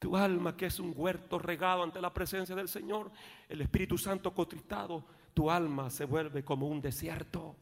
Tu 0.00 0.16
alma, 0.16 0.56
que 0.56 0.66
es 0.66 0.80
un 0.80 0.94
huerto 0.96 1.38
regado 1.38 1.82
ante 1.82 2.00
la 2.00 2.12
presencia 2.12 2.56
del 2.56 2.68
Señor, 2.68 3.12
el 3.46 3.60
Espíritu 3.60 3.98
Santo 3.98 4.32
contristado, 4.32 5.04
tu 5.34 5.50
alma 5.50 5.90
se 5.90 6.06
vuelve 6.06 6.42
como 6.42 6.66
un 6.66 6.80
desierto. 6.80 7.54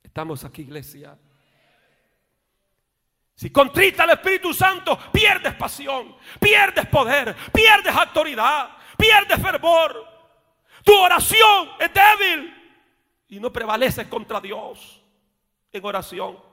Estamos 0.00 0.44
aquí, 0.44 0.62
iglesia. 0.62 1.18
Si 3.34 3.50
contrita 3.50 4.04
el 4.04 4.10
Espíritu 4.10 4.54
Santo, 4.54 4.96
pierdes 5.12 5.54
pasión, 5.54 6.14
pierdes 6.38 6.86
poder, 6.86 7.34
pierdes 7.52 7.94
autoridad, 7.96 8.76
pierdes 8.96 9.42
fervor. 9.42 10.06
Tu 10.84 10.94
oración 10.94 11.70
es 11.80 11.90
débil 11.92 12.54
y 13.26 13.40
no 13.40 13.52
prevaleces 13.52 14.06
contra 14.06 14.40
Dios 14.40 15.02
en 15.72 15.84
oración. 15.84 16.51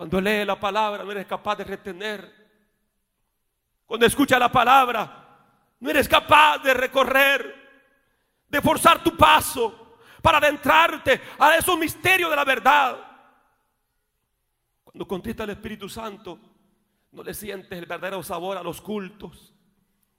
Cuando 0.00 0.18
lee 0.18 0.46
la 0.46 0.58
palabra 0.58 1.04
no 1.04 1.12
eres 1.12 1.26
capaz 1.26 1.56
de 1.56 1.64
retener. 1.64 2.34
Cuando 3.84 4.06
escucha 4.06 4.38
la 4.38 4.50
palabra 4.50 5.44
no 5.78 5.90
eres 5.90 6.08
capaz 6.08 6.56
de 6.60 6.72
recorrer, 6.72 7.54
de 8.48 8.62
forzar 8.62 9.04
tu 9.04 9.14
paso 9.14 9.98
para 10.22 10.38
adentrarte 10.38 11.20
a 11.38 11.54
esos 11.54 11.78
misterios 11.78 12.30
de 12.30 12.36
la 12.36 12.46
verdad. 12.46 12.96
Cuando 14.82 15.06
contesta 15.06 15.44
el 15.44 15.50
Espíritu 15.50 15.86
Santo, 15.86 16.38
no 17.12 17.22
le 17.22 17.34
sientes 17.34 17.78
el 17.78 17.84
verdadero 17.84 18.22
sabor 18.22 18.56
a 18.56 18.62
los 18.62 18.80
cultos. 18.80 19.52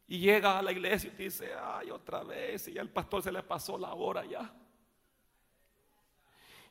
Y 0.06 0.20
llega 0.20 0.60
a 0.60 0.62
la 0.62 0.74
iglesia 0.74 1.08
y 1.12 1.16
te 1.16 1.24
dice, 1.24 1.54
ay, 1.60 1.90
otra 1.90 2.22
vez, 2.22 2.68
y 2.68 2.74
ya 2.74 2.84
el 2.84 2.92
pastor 2.92 3.24
se 3.24 3.32
le 3.32 3.42
pasó 3.42 3.80
la 3.80 3.96
hora 3.96 4.26
ya. 4.26 4.54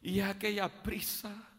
Y 0.00 0.20
aquella 0.20 0.68
prisa. 0.68 1.49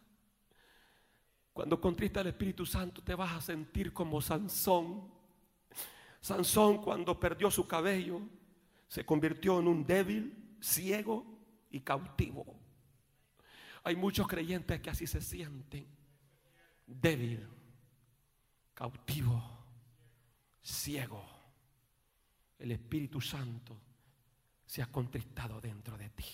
Cuando 1.52 1.80
contrista 1.80 2.20
el 2.20 2.28
Espíritu 2.28 2.64
Santo 2.64 3.02
te 3.02 3.14
vas 3.14 3.32
a 3.32 3.40
sentir 3.40 3.92
como 3.92 4.20
Sansón. 4.20 5.10
Sansón 6.20 6.82
cuando 6.82 7.18
perdió 7.18 7.50
su 7.50 7.66
cabello 7.66 8.20
se 8.88 9.04
convirtió 9.04 9.58
en 9.58 9.68
un 9.68 9.84
débil, 9.84 10.56
ciego 10.60 11.24
y 11.70 11.80
cautivo. 11.80 12.44
Hay 13.84 13.96
muchos 13.96 14.28
creyentes 14.28 14.80
que 14.80 14.90
así 14.90 15.06
se 15.06 15.20
sienten. 15.20 15.86
Débil, 16.86 17.48
cautivo, 18.74 19.42
ciego. 20.62 21.24
El 22.58 22.72
Espíritu 22.72 23.20
Santo 23.20 23.80
se 24.64 24.82
ha 24.82 24.86
contristado 24.86 25.60
dentro 25.60 25.96
de 25.96 26.10
ti. 26.10 26.24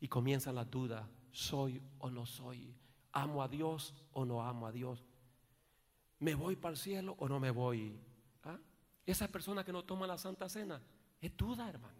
Y 0.00 0.08
comienza 0.08 0.52
la 0.52 0.64
duda, 0.64 1.08
¿soy 1.30 1.82
o 1.98 2.10
no 2.10 2.24
soy? 2.24 2.74
¿Amo 3.16 3.42
a 3.42 3.48
Dios 3.48 3.94
o 4.12 4.26
no 4.26 4.42
amo 4.42 4.66
a 4.66 4.72
Dios? 4.72 5.02
¿Me 6.18 6.34
voy 6.34 6.54
para 6.54 6.72
el 6.72 6.76
cielo 6.76 7.16
o 7.18 7.26
no 7.26 7.40
me 7.40 7.50
voy? 7.50 7.98
¿Ah? 8.44 8.58
Esa 9.06 9.26
persona 9.26 9.64
que 9.64 9.72
no 9.72 9.84
toma 9.84 10.06
la 10.06 10.18
Santa 10.18 10.50
Cena 10.50 10.82
es 11.18 11.34
duda, 11.34 11.66
hermano. 11.66 11.98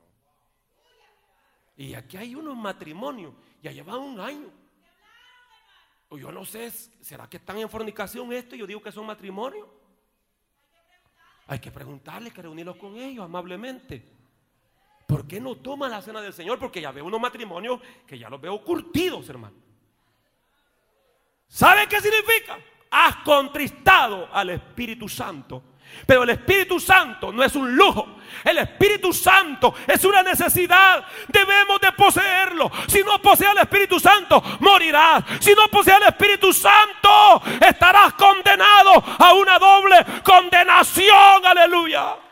Y 1.74 1.94
aquí 1.94 2.18
hay 2.18 2.34
unos 2.34 2.54
matrimonios, 2.54 3.32
ya 3.62 3.72
llevan 3.72 4.00
un 4.00 4.20
año. 4.20 4.50
O 6.10 6.18
yo 6.18 6.30
no 6.30 6.44
sé, 6.44 6.70
¿será 6.70 7.26
que 7.30 7.38
están 7.38 7.56
en 7.56 7.70
fornicación 7.70 8.30
esto? 8.34 8.54
Y 8.54 8.58
yo 8.58 8.66
digo 8.66 8.82
que 8.82 8.92
son 8.92 9.06
matrimonios. 9.06 9.66
Hay 11.46 11.60
que 11.60 11.70
preguntarle, 11.70 12.30
que 12.30 12.42
reunirlos 12.42 12.76
con 12.76 12.94
ellos 12.94 13.24
amablemente. 13.24 14.06
¿Por 15.06 15.26
qué 15.26 15.40
no 15.40 15.56
toma 15.56 15.88
la 15.88 16.02
cena 16.02 16.20
del 16.20 16.34
Señor? 16.34 16.58
Porque 16.58 16.82
ya 16.82 16.92
veo 16.92 17.06
unos 17.06 17.20
matrimonios 17.20 17.80
que 18.06 18.18
ya 18.18 18.28
los 18.28 18.38
veo 18.38 18.62
curtidos, 18.62 19.26
hermano. 19.30 19.65
¿Sabe 21.48 21.86
qué 21.86 22.00
significa? 22.00 22.58
Has 22.90 23.16
contristado 23.16 24.28
al 24.32 24.50
Espíritu 24.50 25.08
Santo. 25.08 25.62
Pero 26.06 26.24
el 26.24 26.30
Espíritu 26.30 26.78
Santo 26.80 27.32
no 27.32 27.42
es 27.42 27.54
un 27.54 27.74
lujo. 27.74 28.16
El 28.44 28.58
Espíritu 28.58 29.12
Santo 29.12 29.74
es 29.86 30.04
una 30.04 30.22
necesidad. 30.22 31.04
Debemos 31.28 31.80
de 31.80 31.92
poseerlo. 31.92 32.70
Si 32.88 33.02
no 33.02 33.20
posees 33.22 33.50
al 33.50 33.58
Espíritu 33.58 33.98
Santo, 33.98 34.42
morirás. 34.60 35.24
Si 35.40 35.54
no 35.54 35.68
posees 35.68 35.96
al 35.96 36.08
Espíritu 36.08 36.52
Santo, 36.52 37.42
estarás 37.60 38.14
condenado 38.14 39.02
a 39.18 39.32
una 39.34 39.58
doble 39.58 40.04
condenación. 40.22 41.44
Aleluya. 41.44 42.25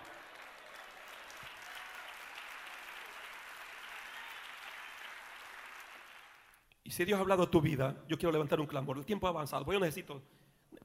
Si 6.94 7.04
Dios 7.04 7.18
ha 7.18 7.22
hablado 7.22 7.42
a 7.42 7.50
tu 7.50 7.60
vida, 7.60 8.04
yo 8.06 8.16
quiero 8.16 8.30
levantar 8.30 8.60
un 8.60 8.68
clamor. 8.68 8.96
El 8.96 9.04
tiempo 9.04 9.26
ha 9.26 9.30
avanzado, 9.30 9.64
pues 9.64 9.74
yo 9.74 9.80
necesito 9.80 10.22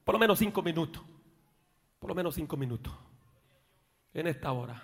por 0.02 0.16
lo 0.16 0.18
menos 0.18 0.40
cinco 0.40 0.60
minutos. 0.60 1.04
Por 2.00 2.08
lo 2.08 2.16
menos 2.16 2.34
cinco 2.34 2.56
minutos. 2.56 2.92
En 4.12 4.26
esta 4.26 4.50
hora. 4.50 4.82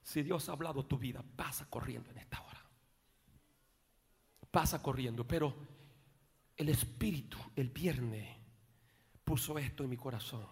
Si 0.00 0.22
Dios 0.22 0.48
ha 0.48 0.52
hablado 0.52 0.84
tu 0.86 0.96
vida, 0.96 1.24
pasa 1.34 1.68
corriendo 1.68 2.10
en 2.10 2.18
esta 2.18 2.40
hora. 2.40 2.64
Pasa 4.48 4.80
corriendo. 4.80 5.26
Pero 5.26 5.56
el 6.56 6.68
Espíritu 6.68 7.36
el 7.56 7.70
viernes 7.70 8.36
puso 9.24 9.58
esto 9.58 9.82
en 9.82 9.90
mi 9.90 9.96
corazón. 9.96 10.46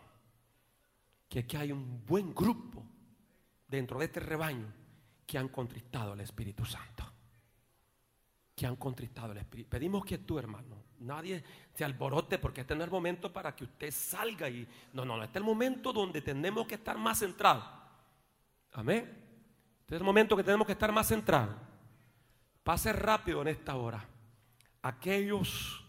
Que 1.28 1.38
aquí 1.38 1.56
hay 1.56 1.70
un 1.70 2.04
buen 2.04 2.34
grupo 2.34 2.84
dentro 3.68 4.00
de 4.00 4.06
este 4.06 4.18
rebaño 4.18 4.66
que 5.24 5.38
han 5.38 5.46
contristado 5.46 6.12
al 6.12 6.20
Espíritu 6.22 6.64
Santo. 6.64 7.15
Que 8.56 8.66
han 8.66 8.74
contristado 8.76 9.30
al 9.30 9.38
Espíritu. 9.38 9.70
Pedimos 9.70 10.04
que 10.04 10.18
tú, 10.18 10.38
hermano, 10.38 10.82
nadie 11.00 11.44
se 11.72 11.84
alborote 11.84 12.38
porque 12.38 12.62
este 12.62 12.74
no 12.74 12.80
es 12.80 12.86
el 12.86 12.92
momento 12.92 13.32
para 13.32 13.54
que 13.54 13.64
usted 13.64 13.92
salga 13.92 14.48
y... 14.48 14.66
No, 14.92 15.04
no, 15.04 15.22
este 15.22 15.38
es 15.38 15.42
el 15.42 15.46
momento 15.46 15.92
donde 15.92 16.22
tenemos 16.22 16.66
que 16.66 16.74
estar 16.74 16.98
más 16.98 17.20
centrados. 17.20 17.64
Amén. 18.72 19.24
Este 19.80 19.94
es 19.94 20.00
el 20.00 20.04
momento 20.04 20.36
que 20.36 20.42
tenemos 20.42 20.66
que 20.66 20.72
estar 20.72 20.90
más 20.90 21.06
centrados. 21.06 21.54
Pase 22.64 22.92
rápido 22.92 23.42
en 23.42 23.48
esta 23.48 23.76
hora. 23.76 24.04
Aquellos, 24.82 25.84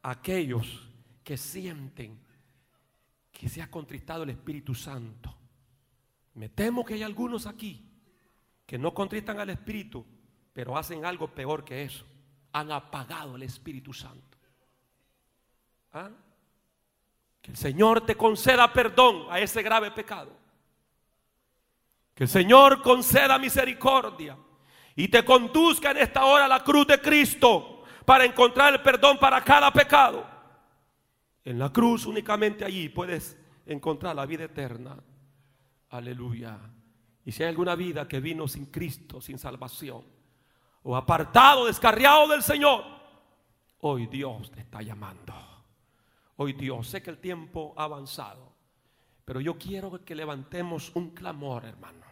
aquellos 0.00 0.88
que 1.22 1.36
sienten 1.36 2.18
que 3.30 3.48
se 3.48 3.60
ha 3.60 3.70
contristado 3.70 4.22
el 4.22 4.30
Espíritu 4.30 4.74
Santo. 4.74 5.34
Me 6.34 6.48
temo 6.48 6.84
que 6.84 6.94
hay 6.94 7.02
algunos 7.02 7.46
aquí 7.46 7.84
que 8.64 8.78
no 8.78 8.94
contristan 8.94 9.40
al 9.40 9.50
Espíritu, 9.50 10.06
pero 10.52 10.78
hacen 10.78 11.04
algo 11.04 11.28
peor 11.28 11.64
que 11.64 11.82
eso. 11.82 12.06
Han 12.52 12.72
apagado 12.72 13.36
el 13.36 13.42
Espíritu 13.42 13.92
Santo. 13.92 14.38
¿Ah? 15.92 16.10
Que 17.40 17.50
el 17.50 17.56
Señor 17.56 18.06
te 18.06 18.14
conceda 18.14 18.72
perdón 18.72 19.26
a 19.30 19.40
ese 19.40 19.62
grave 19.62 19.90
pecado. 19.90 20.32
Que 22.14 22.24
el 22.24 22.30
Señor 22.30 22.82
conceda 22.82 23.38
misericordia 23.38 24.36
y 24.94 25.08
te 25.08 25.24
conduzca 25.24 25.90
en 25.90 25.98
esta 25.98 26.24
hora 26.24 26.44
a 26.44 26.48
la 26.48 26.62
cruz 26.62 26.86
de 26.86 27.00
Cristo 27.00 27.82
para 28.04 28.24
encontrar 28.24 28.74
el 28.74 28.82
perdón 28.82 29.18
para 29.18 29.42
cada 29.42 29.72
pecado. 29.72 30.26
En 31.44 31.58
la 31.58 31.72
cruz 31.72 32.06
únicamente 32.06 32.64
allí 32.64 32.88
puedes 32.88 33.36
encontrar 33.66 34.14
la 34.14 34.26
vida 34.26 34.44
eterna. 34.44 34.96
Aleluya. 35.90 36.58
Y 37.24 37.32
si 37.32 37.42
hay 37.42 37.48
alguna 37.48 37.74
vida 37.74 38.06
que 38.06 38.20
vino 38.20 38.46
sin 38.48 38.66
Cristo, 38.66 39.20
sin 39.20 39.38
salvación, 39.38 40.04
o 40.82 40.96
apartado, 40.96 41.66
descarriado 41.66 42.28
del 42.28 42.42
Señor, 42.42 42.84
hoy 43.80 44.06
Dios 44.06 44.50
te 44.50 44.60
está 44.60 44.82
llamando. 44.82 45.34
Hoy 46.36 46.54
Dios, 46.54 46.88
sé 46.88 47.02
que 47.02 47.10
el 47.10 47.18
tiempo 47.18 47.74
ha 47.76 47.84
avanzado, 47.84 48.52
pero 49.24 49.40
yo 49.40 49.58
quiero 49.58 50.04
que 50.04 50.14
levantemos 50.14 50.90
un 50.94 51.10
clamor, 51.10 51.64
hermano, 51.64 52.04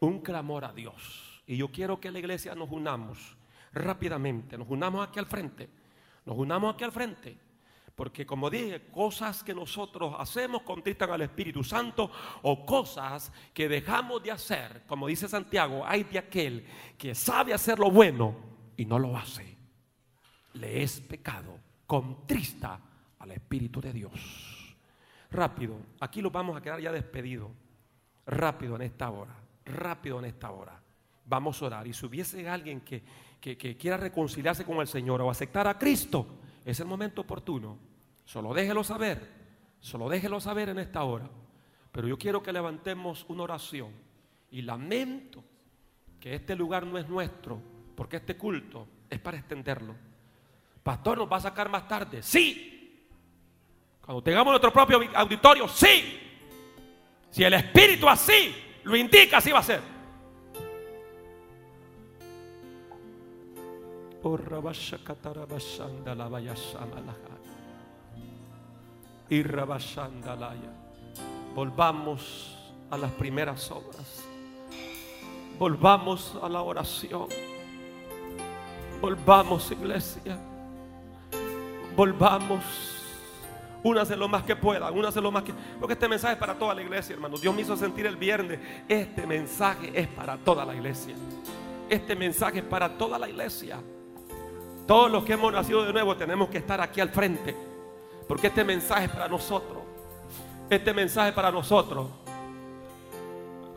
un 0.00 0.20
clamor 0.20 0.64
a 0.64 0.72
Dios. 0.72 1.42
Y 1.46 1.56
yo 1.56 1.70
quiero 1.70 2.00
que 2.00 2.10
la 2.10 2.18
iglesia 2.18 2.54
nos 2.54 2.70
unamos 2.70 3.36
rápidamente, 3.72 4.58
nos 4.58 4.68
unamos 4.68 5.06
aquí 5.06 5.18
al 5.18 5.26
frente, 5.26 5.68
nos 6.24 6.36
unamos 6.36 6.74
aquí 6.74 6.84
al 6.84 6.92
frente. 6.92 7.38
Porque 7.94 8.24
como 8.24 8.48
dije, 8.48 8.86
cosas 8.90 9.42
que 9.42 9.54
nosotros 9.54 10.14
hacemos 10.18 10.62
contristan 10.62 11.10
al 11.10 11.22
Espíritu 11.22 11.62
Santo 11.62 12.10
o 12.42 12.64
cosas 12.64 13.32
que 13.52 13.68
dejamos 13.68 14.22
de 14.22 14.30
hacer, 14.30 14.84
como 14.86 15.06
dice 15.06 15.28
Santiago, 15.28 15.82
hay 15.86 16.04
de 16.04 16.18
aquel 16.18 16.66
que 16.96 17.14
sabe 17.14 17.52
hacer 17.52 17.78
lo 17.78 17.90
bueno 17.90 18.34
y 18.76 18.86
no 18.86 18.98
lo 18.98 19.16
hace. 19.16 19.56
Le 20.54 20.82
es 20.82 21.00
pecado, 21.00 21.58
contrista 21.86 22.80
al 23.18 23.30
Espíritu 23.32 23.80
de 23.80 23.92
Dios. 23.92 24.76
Rápido, 25.30 25.76
aquí 26.00 26.20
lo 26.20 26.30
vamos 26.30 26.56
a 26.56 26.62
quedar 26.62 26.80
ya 26.80 26.92
despedido. 26.92 27.50
Rápido 28.24 28.76
en 28.76 28.82
esta 28.82 29.10
hora, 29.10 29.34
rápido 29.64 30.18
en 30.18 30.26
esta 30.26 30.50
hora 30.50 30.82
vamos 31.26 31.60
a 31.62 31.66
orar. 31.66 31.86
Y 31.86 31.92
si 31.92 32.06
hubiese 32.06 32.48
alguien 32.48 32.80
que, 32.80 33.02
quiera 33.76 33.96
reconciliarse 33.96 34.64
con 34.64 34.78
el 34.78 34.86
Señor 34.86 35.20
o 35.22 35.30
aceptar 35.30 35.66
a 35.66 35.78
Cristo, 35.78 36.26
es 36.64 36.80
el 36.80 36.86
momento 36.86 37.22
oportuno. 37.22 37.78
Solo 38.24 38.54
déjelo 38.54 38.84
saber, 38.84 39.28
solo 39.80 40.08
déjelo 40.08 40.40
saber 40.40 40.68
en 40.68 40.78
esta 40.78 41.02
hora. 41.04 41.28
Pero 41.90 42.08
yo 42.08 42.18
quiero 42.18 42.42
que 42.42 42.52
levantemos 42.52 43.26
una 43.28 43.42
oración 43.42 43.92
y 44.50 44.62
lamento 44.62 45.44
que 46.20 46.34
este 46.34 46.54
lugar 46.54 46.86
no 46.86 46.98
es 46.98 47.08
nuestro, 47.08 47.60
porque 47.96 48.16
este 48.16 48.36
culto 48.36 48.86
es 49.10 49.18
para 49.18 49.38
extenderlo. 49.38 49.94
Pastor, 50.82 51.18
¿nos 51.18 51.30
va 51.30 51.36
a 51.36 51.40
sacar 51.40 51.68
más 51.68 51.86
tarde? 51.86 52.22
Sí. 52.22 53.06
Cuando 54.00 54.22
tengamos 54.22 54.52
nuestro 54.52 54.72
propio 54.72 55.00
auditorio, 55.14 55.68
sí. 55.68 56.20
Si 57.30 57.44
el 57.44 57.54
Espíritu 57.54 58.08
así 58.08 58.54
lo 58.84 58.96
indica, 58.96 59.38
así 59.38 59.52
va 59.52 59.60
a 59.60 59.64
ser. 59.64 59.91
Y 69.28 69.42
Volvamos 71.54 72.56
a 72.90 72.98
las 72.98 73.10
primeras 73.12 73.70
obras. 73.70 74.24
Volvamos 75.58 76.38
a 76.42 76.48
la 76.48 76.62
oración. 76.62 77.26
Volvamos, 79.00 79.70
iglesia. 79.70 80.38
Volvamos. 81.96 82.62
Únase 83.82 84.14
lo 84.14 84.28
más 84.28 84.44
que 84.44 84.54
pueda, 84.54 84.90
únase 84.92 85.20
lo 85.20 85.32
más 85.32 85.42
que. 85.42 85.52
Porque 85.80 85.94
este 85.94 86.08
mensaje 86.08 86.34
es 86.34 86.38
para 86.38 86.54
toda 86.54 86.74
la 86.74 86.82
iglesia, 86.82 87.14
hermano. 87.14 87.36
Dios 87.36 87.54
me 87.54 87.62
hizo 87.62 87.76
sentir 87.76 88.06
el 88.06 88.16
viernes. 88.16 88.60
Este 88.88 89.26
mensaje 89.26 89.90
es 89.92 90.06
para 90.06 90.36
toda 90.36 90.64
la 90.64 90.74
iglesia. 90.74 91.16
Este 91.88 92.14
mensaje 92.14 92.60
es 92.60 92.64
para 92.64 92.96
toda 92.96 93.18
la 93.18 93.28
iglesia. 93.28 93.80
Todos 94.92 95.10
los 95.10 95.24
que 95.24 95.32
hemos 95.32 95.50
nacido 95.50 95.86
de 95.86 95.90
nuevo 95.90 96.14
tenemos 96.16 96.50
que 96.50 96.58
estar 96.58 96.78
aquí 96.82 97.00
al 97.00 97.08
frente. 97.08 97.56
Porque 98.28 98.48
este 98.48 98.62
mensaje 98.62 99.06
es 99.06 99.10
para 99.10 99.26
nosotros. 99.26 99.78
Este 100.68 100.92
mensaje 100.92 101.30
es 101.30 101.34
para 101.34 101.50
nosotros. 101.50 102.08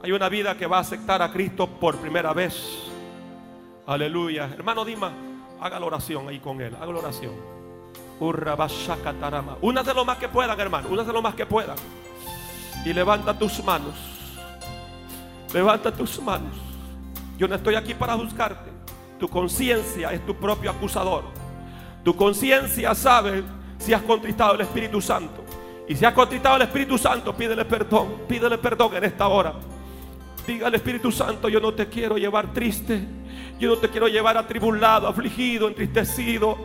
Hay 0.03 0.11
una 0.11 0.27
vida 0.27 0.57
que 0.57 0.67
va 0.67 0.79
a 0.79 0.81
aceptar 0.81 1.21
a 1.21 1.31
Cristo 1.31 1.67
por 1.67 1.95
primera 1.95 2.33
vez. 2.33 2.83
Aleluya. 3.87 4.49
Hermano 4.57 4.83
Dima, 4.83 5.13
haga 5.61 5.79
la 5.79 5.85
oración 5.85 6.27
ahí 6.27 6.41
con 6.41 6.59
él. 6.59 6.75
Haga 6.75 6.91
la 6.91 6.99
oración. 6.99 7.31
Una 9.61 9.83
de 9.83 9.93
lo 9.93 10.03
más 10.03 10.17
que 10.17 10.27
puedan, 10.27 10.59
hermano. 10.59 10.89
Una 10.89 11.05
de 11.05 11.13
lo 11.13 11.21
más 11.21 11.33
que 11.33 11.45
puedan. 11.45 11.77
Y 12.83 12.91
levanta 12.91 13.39
tus 13.39 13.63
manos. 13.63 13.95
Levanta 15.53 15.93
tus 15.93 16.21
manos. 16.21 16.57
Yo 17.37 17.47
no 17.47 17.55
estoy 17.55 17.75
aquí 17.75 17.93
para 17.93 18.15
buscarte. 18.15 18.74
Tu 19.19 19.27
conciencia 19.27 20.11
es 20.11 20.25
tu 20.25 20.35
propio 20.35 20.71
acusador. 20.71 21.23
Tu 22.03 22.15
conciencia 22.15 22.93
sabe 22.93 23.43
si 23.77 23.93
has 23.93 24.01
contristado 24.01 24.55
el 24.55 24.61
Espíritu 24.61 25.01
Santo. 25.01 25.43
Y 25.87 25.95
si 25.95 26.05
has 26.05 26.13
contristado 26.13 26.55
el 26.57 26.63
Espíritu 26.63 26.97
Santo, 26.97 27.35
pídele 27.35 27.65
perdón. 27.65 28.21
Pídele 28.27 28.57
perdón 28.57 28.95
en 28.95 29.05
esta 29.05 29.27
hora. 29.27 29.53
Diga 30.45 30.67
al 30.67 30.75
Espíritu 30.75 31.11
Santo, 31.11 31.49
yo 31.49 31.59
no 31.59 31.73
te 31.73 31.87
quiero 31.87 32.17
llevar 32.17 32.53
triste. 32.53 33.01
Yo 33.59 33.69
no 33.69 33.77
te 33.77 33.89
quiero 33.89 34.07
llevar 34.07 34.37
atribulado, 34.37 35.07
afligido, 35.07 35.67
entristecido. 35.67 36.57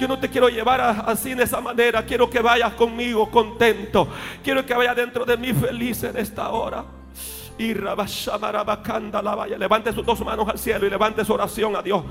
Yo 0.00 0.08
no 0.08 0.18
te 0.18 0.28
quiero 0.28 0.48
llevar 0.48 0.80
así 0.80 1.34
de 1.34 1.44
esa 1.44 1.60
manera. 1.60 2.04
Quiero 2.04 2.28
que 2.28 2.40
vayas 2.40 2.72
conmigo 2.74 3.30
contento. 3.30 4.08
Quiero 4.42 4.66
que 4.66 4.74
vayas 4.74 4.96
dentro 4.96 5.24
de 5.24 5.36
mí 5.36 5.52
feliz 5.52 6.02
en 6.02 6.16
esta 6.16 6.50
hora. 6.50 6.84
Y 7.58 7.74
Levante 9.58 9.92
sus 9.92 10.04
dos 10.04 10.20
manos 10.24 10.48
al 10.48 10.58
cielo 10.58 10.86
y 10.86 10.90
levante 10.90 11.24
su 11.24 11.32
oración 11.32 11.76
a 11.76 11.82
Dios. 11.82 12.04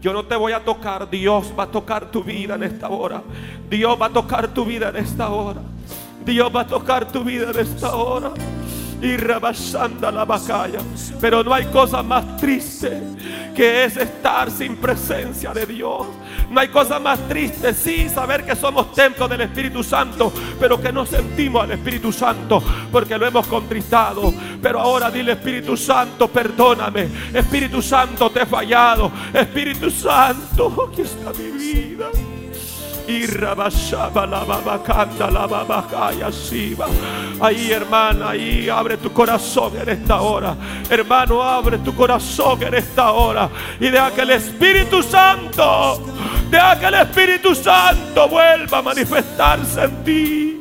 Yo 0.00 0.12
no 0.12 0.24
te 0.24 0.36
voy 0.36 0.52
a 0.52 0.64
tocar. 0.64 1.08
Dios 1.10 1.52
va 1.58 1.64
a 1.64 1.66
tocar 1.66 2.10
tu 2.10 2.22
vida 2.22 2.54
en 2.54 2.62
esta 2.62 2.88
hora. 2.88 3.22
Dios 3.68 3.98
va 4.00 4.06
a 4.06 4.10
tocar 4.10 4.48
tu 4.48 4.64
vida 4.64 4.88
en 4.88 4.96
esta 4.96 5.28
hora. 5.28 5.60
Dios 6.24 6.50
va 6.54 6.62
a 6.62 6.66
tocar 6.66 7.10
tu 7.12 7.22
vida 7.22 7.50
en 7.50 7.58
esta 7.58 7.94
hora 7.94 8.32
y 9.00 9.16
rebasando 9.16 10.10
la 10.10 10.24
bacalla. 10.24 10.78
Pero 11.20 11.42
no 11.42 11.52
hay 11.52 11.66
cosa 11.66 12.02
más 12.02 12.36
triste 12.36 13.02
que 13.54 13.84
es 13.84 13.96
estar 13.96 14.50
sin 14.50 14.76
presencia 14.76 15.52
de 15.52 15.66
Dios. 15.66 16.06
No 16.50 16.60
hay 16.60 16.68
cosa 16.68 17.00
más 17.00 17.18
triste, 17.26 17.74
sí, 17.74 18.08
saber 18.08 18.44
que 18.44 18.54
somos 18.54 18.92
templo 18.92 19.26
del 19.26 19.40
Espíritu 19.40 19.82
Santo, 19.82 20.32
pero 20.60 20.80
que 20.80 20.92
no 20.92 21.04
sentimos 21.04 21.64
al 21.64 21.72
Espíritu 21.72 22.12
Santo 22.12 22.62
porque 22.92 23.18
lo 23.18 23.26
hemos 23.26 23.46
contristado. 23.46 24.32
Pero 24.62 24.80
ahora 24.80 25.10
dile, 25.10 25.32
Espíritu 25.32 25.76
Santo, 25.76 26.28
perdóname. 26.28 27.08
Espíritu 27.32 27.82
Santo, 27.82 28.30
te 28.30 28.42
he 28.42 28.46
fallado. 28.46 29.10
Espíritu 29.32 29.90
Santo, 29.90 30.90
aquí 30.92 31.02
está 31.02 31.32
mi 31.32 31.50
vida. 31.50 32.10
Y 33.08 33.26
la 33.26 33.54
babacanda 33.54 35.30
la 35.30 35.46
babacaya 35.46 36.32
siba. 36.32 36.86
Ahí, 37.40 37.70
hermana, 37.70 38.30
ahí 38.30 38.68
abre 38.68 38.96
tu 38.96 39.12
corazón 39.12 39.72
en 39.80 39.88
esta 39.88 40.20
hora. 40.20 40.56
Hermano, 40.90 41.42
abre 41.42 41.78
tu 41.78 41.94
corazón 41.94 42.62
en 42.64 42.74
esta 42.74 43.12
hora. 43.12 43.48
Y 43.78 43.90
deja 43.90 44.10
que 44.10 44.22
el 44.22 44.30
Espíritu 44.30 45.02
Santo, 45.02 46.02
deja 46.50 46.78
que 46.80 46.86
el 46.86 46.94
Espíritu 46.94 47.54
Santo 47.54 48.28
vuelva 48.28 48.78
a 48.78 48.82
manifestarse 48.82 49.84
en 49.84 50.04
ti. 50.04 50.60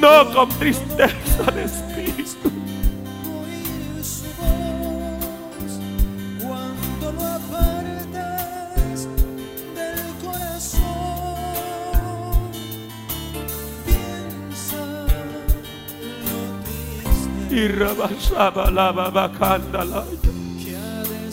No 0.00 0.30
con 0.32 0.48
tristeza 0.58 1.50
de 1.54 1.64
espíritu. 1.64 1.95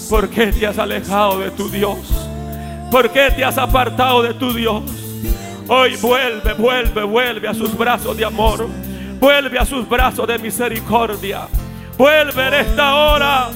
¿Por 0.10 0.30
qué 0.30 0.54
te 0.54 0.68
has 0.68 0.78
alejado 0.78 1.40
de 1.40 1.52
tu 1.52 1.70
Dios? 1.70 1.98
¿Por 2.90 3.12
qué 3.12 3.30
te 3.32 3.44
has 3.44 3.58
apartado 3.58 4.24
de 4.24 4.34
tu 4.34 4.54
Dios? 4.54 4.84
Hoy 5.68 5.98
vuelve, 5.98 6.54
vuelve, 6.54 7.04
vuelve 7.04 7.48
a 7.50 7.54
sus 7.54 7.78
brazos 7.78 8.16
de 8.16 8.24
amor. 8.24 8.70
Vuelve 9.20 9.60
a 9.60 9.66
sus 9.66 9.88
brazos 9.90 10.26
de 10.26 10.38
misericordia. 10.40 11.48
Vuelve 11.98 12.48
en 12.48 12.54
esta 12.54 12.96
hora. 12.96 13.50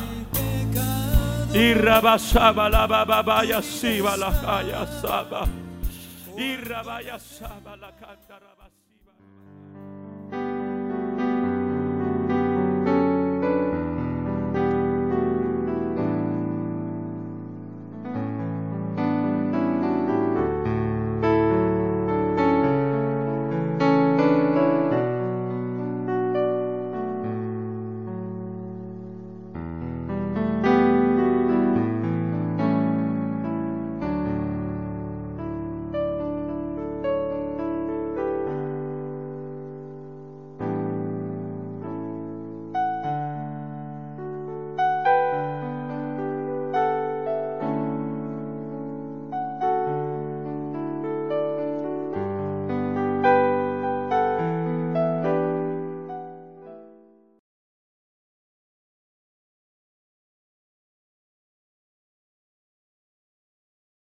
Y 1.54 1.74
rabasaba 1.74 2.70
la 2.70 2.86
babaya 2.86 3.62
siba 3.62 4.18
la 4.18 4.32
jaya 4.32 4.86
saba. 5.02 5.48
Y 6.38 6.58
rabaya 6.58 7.18
saba 7.18 7.78
la. 7.78 7.92